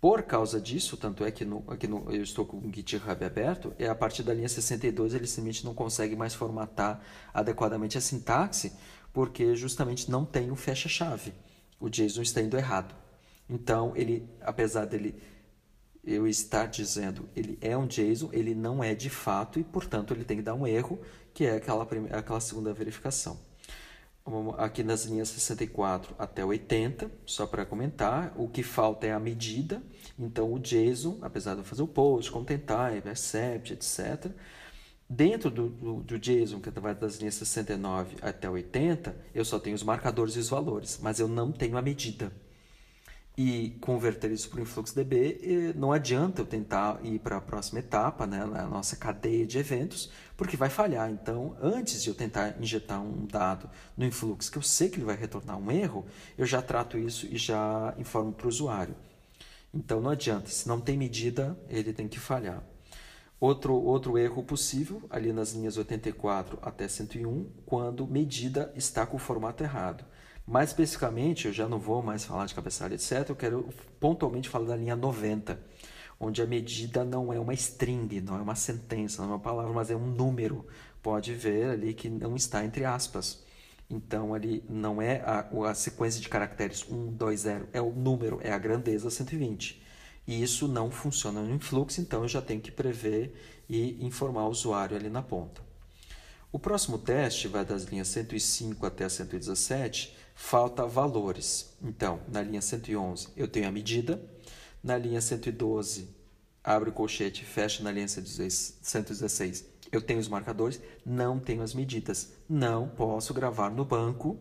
Por 0.00 0.22
causa 0.22 0.60
disso, 0.60 0.96
tanto 0.96 1.24
é 1.24 1.30
que 1.30 1.44
no, 1.44 1.64
aqui 1.66 1.88
no, 1.88 2.08
eu 2.12 2.22
estou 2.22 2.46
com 2.46 2.58
o 2.58 2.72
GitHub 2.72 3.24
aberto, 3.24 3.74
é 3.78 3.88
a 3.88 3.94
partir 3.94 4.22
da 4.22 4.32
linha 4.32 4.48
62 4.48 5.12
ele 5.12 5.26
simplesmente 5.26 5.64
não 5.64 5.74
consegue 5.74 6.14
mais 6.14 6.34
formatar 6.34 7.02
adequadamente 7.34 7.98
a 7.98 8.00
sintaxe, 8.00 8.72
porque 9.12 9.56
justamente 9.56 10.08
não 10.08 10.24
tem 10.24 10.52
o 10.52 10.56
fecha-chave. 10.56 11.32
O 11.80 11.88
JSON 11.88 12.22
está 12.22 12.40
indo 12.40 12.56
errado. 12.56 12.94
Então, 13.50 13.92
ele, 13.96 14.28
apesar 14.40 14.84
dele 14.84 15.20
eu 16.04 16.28
estar 16.28 16.66
dizendo 16.66 17.28
ele 17.34 17.58
é 17.60 17.76
um 17.76 17.86
JSON, 17.86 18.30
ele 18.32 18.54
não 18.54 18.82
é 18.84 18.94
de 18.94 19.10
fato 19.10 19.58
e, 19.58 19.64
portanto, 19.64 20.14
ele 20.14 20.24
tem 20.24 20.36
que 20.36 20.42
dar 20.44 20.54
um 20.54 20.64
erro, 20.64 21.00
que 21.34 21.44
é 21.44 21.56
aquela, 21.56 21.84
primeira, 21.84 22.18
aquela 22.18 22.40
segunda 22.40 22.72
verificação 22.72 23.47
aqui 24.56 24.82
nas 24.82 25.04
linhas 25.04 25.28
64 25.28 26.14
até 26.18 26.44
80, 26.44 27.10
só 27.26 27.46
para 27.46 27.64
comentar, 27.64 28.32
o 28.36 28.48
que 28.48 28.62
falta 28.62 29.06
é 29.06 29.12
a 29.12 29.20
medida, 29.20 29.82
então 30.18 30.52
o 30.52 30.58
JSON, 30.58 31.18
apesar 31.22 31.54
de 31.54 31.60
eu 31.60 31.64
fazer 31.64 31.82
o 31.82 31.86
post, 31.86 32.30
content 32.30 32.62
type, 32.62 33.08
accept, 33.08 33.72
etc., 33.72 34.30
dentro 35.08 35.50
do, 35.50 35.68
do, 35.68 35.94
do 36.02 36.18
JSON, 36.18 36.60
que 36.60 36.70
vai 36.70 36.94
das 36.94 37.16
linhas 37.16 37.34
69 37.34 38.16
até 38.20 38.48
80, 38.48 39.16
eu 39.34 39.44
só 39.44 39.58
tenho 39.58 39.76
os 39.76 39.82
marcadores 39.82 40.36
e 40.36 40.38
os 40.38 40.48
valores, 40.48 40.98
mas 41.02 41.18
eu 41.18 41.28
não 41.28 41.50
tenho 41.50 41.76
a 41.76 41.82
medida 41.82 42.32
e 43.40 43.78
converter 43.80 44.32
isso 44.32 44.50
para 44.50 44.58
o 44.58 44.62
InfluxDB, 44.62 45.72
não 45.76 45.92
adianta 45.92 46.42
eu 46.42 46.44
tentar 46.44 46.98
ir 47.04 47.20
para 47.20 47.36
a 47.36 47.40
próxima 47.40 47.78
etapa, 47.78 48.26
né, 48.26 48.44
na 48.44 48.66
nossa 48.66 48.96
cadeia 48.96 49.46
de 49.46 49.58
eventos, 49.58 50.10
porque 50.36 50.56
vai 50.56 50.68
falhar. 50.68 51.08
Então, 51.08 51.56
antes 51.62 52.02
de 52.02 52.10
eu 52.10 52.16
tentar 52.16 52.60
injetar 52.60 53.00
um 53.00 53.24
dado 53.26 53.70
no 53.96 54.04
Influx, 54.04 54.50
que 54.50 54.58
eu 54.58 54.62
sei 54.62 54.88
que 54.88 54.96
ele 54.96 55.04
vai 55.04 55.14
retornar 55.14 55.56
um 55.56 55.70
erro, 55.70 56.04
eu 56.36 56.44
já 56.44 56.60
trato 56.60 56.98
isso 56.98 57.28
e 57.30 57.38
já 57.38 57.94
informo 57.96 58.32
para 58.32 58.46
o 58.46 58.48
usuário. 58.48 58.96
Então, 59.72 60.00
não 60.00 60.10
adianta. 60.10 60.48
Se 60.48 60.66
não 60.66 60.80
tem 60.80 60.98
medida, 60.98 61.56
ele 61.68 61.92
tem 61.92 62.08
que 62.08 62.18
falhar. 62.18 62.60
Outro, 63.38 63.72
outro 63.72 64.18
erro 64.18 64.42
possível, 64.42 65.00
ali 65.08 65.32
nas 65.32 65.52
linhas 65.52 65.76
84 65.76 66.58
até 66.60 66.88
101, 66.88 67.48
quando 67.64 68.04
medida 68.04 68.72
está 68.74 69.06
com 69.06 69.16
o 69.16 69.20
formato 69.20 69.62
errado. 69.62 70.04
Mais 70.48 70.70
especificamente, 70.70 71.46
eu 71.46 71.52
já 71.52 71.68
não 71.68 71.78
vou 71.78 72.02
mais 72.02 72.24
falar 72.24 72.46
de 72.46 72.54
cabeçalho, 72.54 72.94
etc. 72.94 73.28
Eu 73.28 73.36
quero 73.36 73.68
pontualmente 74.00 74.48
falar 74.48 74.68
da 74.68 74.76
linha 74.76 74.96
90, 74.96 75.60
onde 76.18 76.40
a 76.40 76.46
medida 76.46 77.04
não 77.04 77.30
é 77.30 77.38
uma 77.38 77.52
string, 77.52 78.22
não 78.22 78.34
é 78.34 78.40
uma 78.40 78.54
sentença, 78.54 79.20
não 79.20 79.28
é 79.28 79.32
uma 79.34 79.38
palavra, 79.38 79.70
mas 79.74 79.90
é 79.90 79.94
um 79.94 80.06
número. 80.06 80.66
Pode 81.02 81.34
ver 81.34 81.68
ali 81.68 81.92
que 81.92 82.08
não 82.08 82.34
está 82.34 82.64
entre 82.64 82.86
aspas. 82.86 83.44
Então, 83.90 84.32
ali 84.32 84.64
não 84.70 85.02
é 85.02 85.20
a, 85.20 85.46
a 85.68 85.74
sequência 85.74 86.18
de 86.18 86.30
caracteres 86.30 86.82
1, 86.90 87.12
2, 87.12 87.40
0, 87.40 87.68
é 87.74 87.82
o 87.82 87.92
número, 87.92 88.40
é 88.42 88.50
a 88.50 88.58
grandeza 88.58 89.10
120. 89.10 89.82
E 90.26 90.42
isso 90.42 90.66
não 90.66 90.90
funciona 90.90 91.42
no 91.42 91.54
influxo, 91.54 92.00
então 92.00 92.22
eu 92.22 92.28
já 92.28 92.40
tenho 92.40 92.62
que 92.62 92.70
prever 92.70 93.34
e 93.68 94.02
informar 94.02 94.46
o 94.46 94.50
usuário 94.50 94.96
ali 94.96 95.10
na 95.10 95.20
ponta. 95.20 95.60
O 96.50 96.58
próximo 96.58 96.96
teste 96.96 97.48
vai 97.48 97.66
das 97.66 97.82
linhas 97.84 98.08
105 98.08 98.86
até 98.86 99.04
a 99.04 99.10
117, 99.10 100.16
falta 100.38 100.86
valores. 100.86 101.76
Então, 101.82 102.20
na 102.28 102.40
linha 102.40 102.62
111 102.62 103.28
eu 103.36 103.48
tenho 103.48 103.68
a 103.68 103.72
medida, 103.72 104.22
na 104.82 104.96
linha 104.96 105.20
112 105.20 106.08
abre 106.62 106.90
o 106.90 106.92
colchete, 106.92 107.44
fecha 107.44 107.82
na 107.82 107.90
linha 107.90 108.06
116 108.06 109.66
eu 109.90 110.00
tenho 110.00 110.20
os 110.20 110.28
marcadores, 110.28 110.80
não 111.04 111.40
tenho 111.40 111.60
as 111.60 111.74
medidas. 111.74 112.32
Não 112.48 112.88
posso 112.88 113.34
gravar 113.34 113.68
no 113.68 113.84
banco 113.84 114.38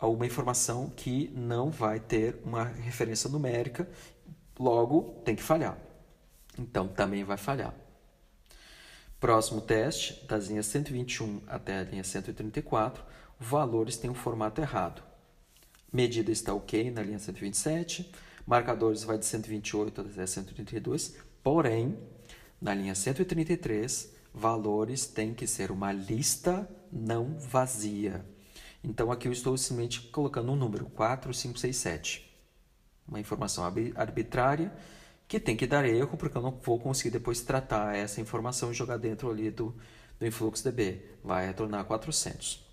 uma 0.00 0.24
informação 0.24 0.88
que 0.88 1.30
não 1.34 1.70
vai 1.70 2.00
ter 2.00 2.40
uma 2.42 2.64
referência 2.64 3.28
numérica, 3.28 3.88
logo 4.58 5.20
tem 5.24 5.36
que 5.36 5.42
falhar. 5.42 5.76
Então 6.58 6.88
também 6.88 7.24
vai 7.24 7.36
falhar. 7.36 7.74
Próximo 9.20 9.60
teste, 9.60 10.24
das 10.26 10.46
linhas 10.46 10.66
121 10.66 11.42
até 11.46 11.78
a 11.78 11.82
linha 11.82 12.04
134, 12.04 13.04
valores 13.38 13.98
têm 13.98 14.10
um 14.10 14.14
formato 14.14 14.62
errado. 14.62 15.15
Medida 15.96 16.30
está 16.30 16.52
ok 16.52 16.90
na 16.90 17.02
linha 17.02 17.18
127, 17.18 18.12
marcadores 18.46 19.02
vai 19.02 19.16
de 19.16 19.24
128 19.24 20.02
até 20.02 20.26
132, 20.26 21.16
porém, 21.42 21.96
na 22.60 22.74
linha 22.74 22.94
133, 22.94 24.12
valores 24.34 25.06
têm 25.06 25.32
que 25.32 25.46
ser 25.46 25.70
uma 25.70 25.92
lista 25.92 26.68
não 26.92 27.38
vazia. 27.38 28.22
Então 28.84 29.10
aqui 29.10 29.26
eu 29.26 29.32
estou 29.32 29.56
simplesmente 29.56 30.02
colocando 30.08 30.52
um 30.52 30.56
número 30.56 30.84
4, 30.84 31.32
5, 31.32 31.58
6, 31.58 31.74
7. 31.74 32.36
Uma 33.08 33.18
informação 33.18 33.64
arbitrária 33.64 34.70
que 35.26 35.40
tem 35.40 35.56
que 35.56 35.66
dar 35.66 35.86
erro, 35.86 36.18
porque 36.18 36.36
eu 36.36 36.42
não 36.42 36.60
vou 36.62 36.78
conseguir 36.78 37.08
depois 37.08 37.40
tratar 37.40 37.96
essa 37.96 38.20
informação 38.20 38.70
e 38.70 38.74
jogar 38.74 38.98
dentro 38.98 39.30
ali 39.30 39.50
do, 39.50 39.74
do 40.20 40.26
InfluxDB. 40.26 41.00
Vai 41.24 41.46
retornar 41.46 41.86
400. 41.86 42.65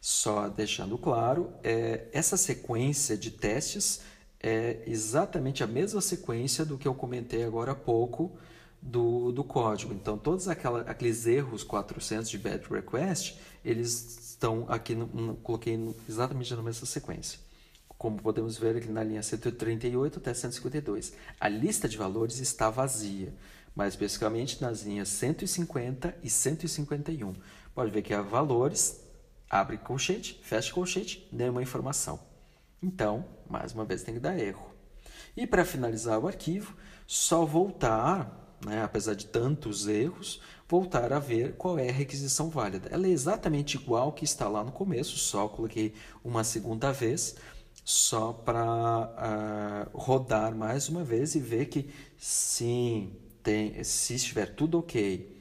Só 0.00 0.48
deixando 0.48 0.96
claro, 0.96 1.52
é, 1.62 2.08
essa 2.12 2.36
sequência 2.36 3.16
de 3.16 3.30
testes 3.30 4.00
é 4.42 4.82
exatamente 4.86 5.62
a 5.62 5.66
mesma 5.66 6.00
sequência 6.00 6.64
do 6.64 6.78
que 6.78 6.88
eu 6.88 6.94
comentei 6.94 7.44
agora 7.44 7.72
há 7.72 7.74
pouco 7.74 8.32
do, 8.80 9.30
do 9.30 9.44
código. 9.44 9.92
Então, 9.92 10.16
todos 10.16 10.48
aquela, 10.48 10.80
aqueles 10.82 11.26
erros 11.26 11.62
400 11.62 12.30
de 12.30 12.38
bad 12.38 12.66
request, 12.70 13.38
eles 13.62 14.30
estão 14.30 14.64
aqui, 14.68 14.94
no, 14.94 15.06
no, 15.06 15.36
coloquei 15.36 15.76
no, 15.76 15.94
exatamente 16.08 16.54
na 16.54 16.62
mesma 16.62 16.86
sequência 16.86 17.38
como 18.00 18.16
podemos 18.16 18.56
ver 18.56 18.76
aqui 18.76 18.88
na 18.88 19.04
linha 19.04 19.22
138 19.22 20.20
até 20.20 20.32
152. 20.32 21.12
A 21.38 21.50
lista 21.50 21.86
de 21.86 21.98
valores 21.98 22.40
está 22.40 22.70
vazia, 22.70 23.30
mais 23.76 23.92
especificamente 23.92 24.58
nas 24.62 24.84
linhas 24.84 25.10
150 25.10 26.16
e 26.22 26.30
151. 26.30 27.34
Pode 27.74 27.90
ver 27.90 28.00
que 28.00 28.14
há 28.14 28.22
valores, 28.22 28.99
abre 29.50 29.76
colchete, 29.76 30.40
fecha 30.42 30.72
colchete, 30.72 31.28
nenhuma 31.32 31.62
informação. 31.62 32.20
Então, 32.80 33.24
mais 33.48 33.72
uma 33.72 33.84
vez 33.84 34.02
tem 34.02 34.14
que 34.14 34.20
dar 34.20 34.38
erro. 34.38 34.70
E 35.36 35.46
para 35.46 35.64
finalizar 35.64 36.18
o 36.18 36.28
arquivo, 36.28 36.76
só 37.06 37.44
voltar, 37.44 38.56
né, 38.64 38.82
apesar 38.82 39.14
de 39.14 39.26
tantos 39.26 39.88
erros, 39.88 40.40
voltar 40.68 41.12
a 41.12 41.18
ver 41.18 41.56
qual 41.56 41.78
é 41.78 41.88
a 41.88 41.92
requisição 41.92 42.48
válida. 42.48 42.88
Ela 42.92 43.06
é 43.06 43.10
exatamente 43.10 43.76
igual 43.76 44.12
que 44.12 44.24
está 44.24 44.48
lá 44.48 44.62
no 44.62 44.70
começo, 44.70 45.16
só 45.16 45.48
coloquei 45.48 45.94
uma 46.24 46.44
segunda 46.44 46.92
vez 46.92 47.34
só 47.84 48.32
para 48.32 48.62
uh, 48.62 49.10
ah, 49.16 49.88
rodar 49.92 50.54
mais 50.54 50.88
uma 50.88 51.02
vez 51.02 51.34
e 51.34 51.40
ver 51.40 51.66
que 51.66 51.90
sim, 52.16 53.12
tem, 53.42 53.82
se 53.82 54.14
estiver 54.14 54.54
tudo 54.54 54.78
ok, 54.78 55.39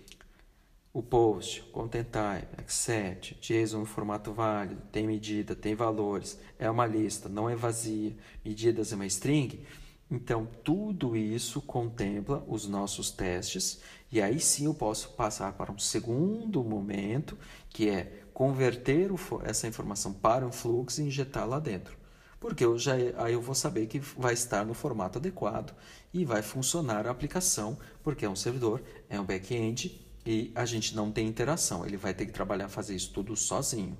o 0.92 1.04
post, 1.04 1.62
content 1.72 2.08
type, 2.08 2.48
accept, 2.58 3.38
JSON 3.40 3.80
no 3.80 3.86
formato 3.86 4.34
válido, 4.34 4.82
tem 4.92 5.06
medida, 5.06 5.56
tem 5.56 5.76
valores, 5.76 6.40
é 6.58 6.70
uma 6.70 6.86
lista, 6.86 7.30
não 7.30 7.48
é 7.48 7.56
vazia, 7.56 8.16
medidas 8.44 8.92
é 8.92 8.96
uma 8.96 9.06
string, 9.06 9.64
então 10.10 10.48
tudo 10.64 11.16
isso 11.16 11.62
contempla 11.62 12.44
os 12.48 12.68
nossos 12.68 13.12
testes 13.12 13.80
e 14.12 14.20
aí 14.20 14.40
sim 14.40 14.66
eu 14.66 14.74
posso 14.74 15.10
passar 15.10 15.54
para 15.54 15.72
um 15.72 15.78
segundo 15.78 16.64
momento 16.64 17.38
que 17.70 17.88
é 17.88 18.24
converter 18.34 19.12
essa 19.44 19.68
informação 19.68 20.12
para 20.12 20.48
um 20.48 20.52
fluxo 20.52 21.02
e 21.02 21.06
injetar 21.06 21.48
lá 21.48 21.60
dentro. 21.60 21.98
porque 22.40 22.64
eu 22.66 22.80
já, 22.80 22.94
aí 23.18 23.34
eu 23.34 23.42
vou 23.42 23.54
saber 23.54 23.86
que 23.86 24.00
vai 24.00 24.34
estar 24.34 24.66
no 24.66 24.74
formato 24.74 25.20
adequado 25.20 25.76
e 26.14 26.26
vai 26.26 26.42
funcionar 26.42 27.06
a 27.06 27.12
aplicação, 27.12 27.78
porque 28.02 28.26
é 28.26 28.30
um 28.30 28.36
servidor, 28.36 28.82
é 29.10 29.20
um 29.20 29.26
back-end 29.26 30.09
e 30.30 30.51
a 30.53 30.63
gente 30.63 30.95
não 30.95 31.11
tem 31.11 31.27
interação. 31.27 31.84
Ele 31.84 31.97
vai 31.97 32.13
ter 32.13 32.27
que 32.27 32.32
trabalhar, 32.32 32.69
fazer 32.69 32.95
isso 32.95 33.11
tudo 33.11 33.36
sozinho. 33.36 33.97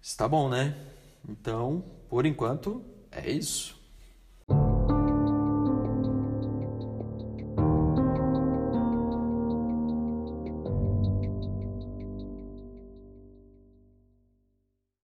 Está 0.00 0.28
bom, 0.28 0.48
né? 0.48 0.76
Então, 1.28 1.84
por 2.08 2.24
enquanto, 2.24 2.84
é 3.10 3.28
isso. 3.28 3.81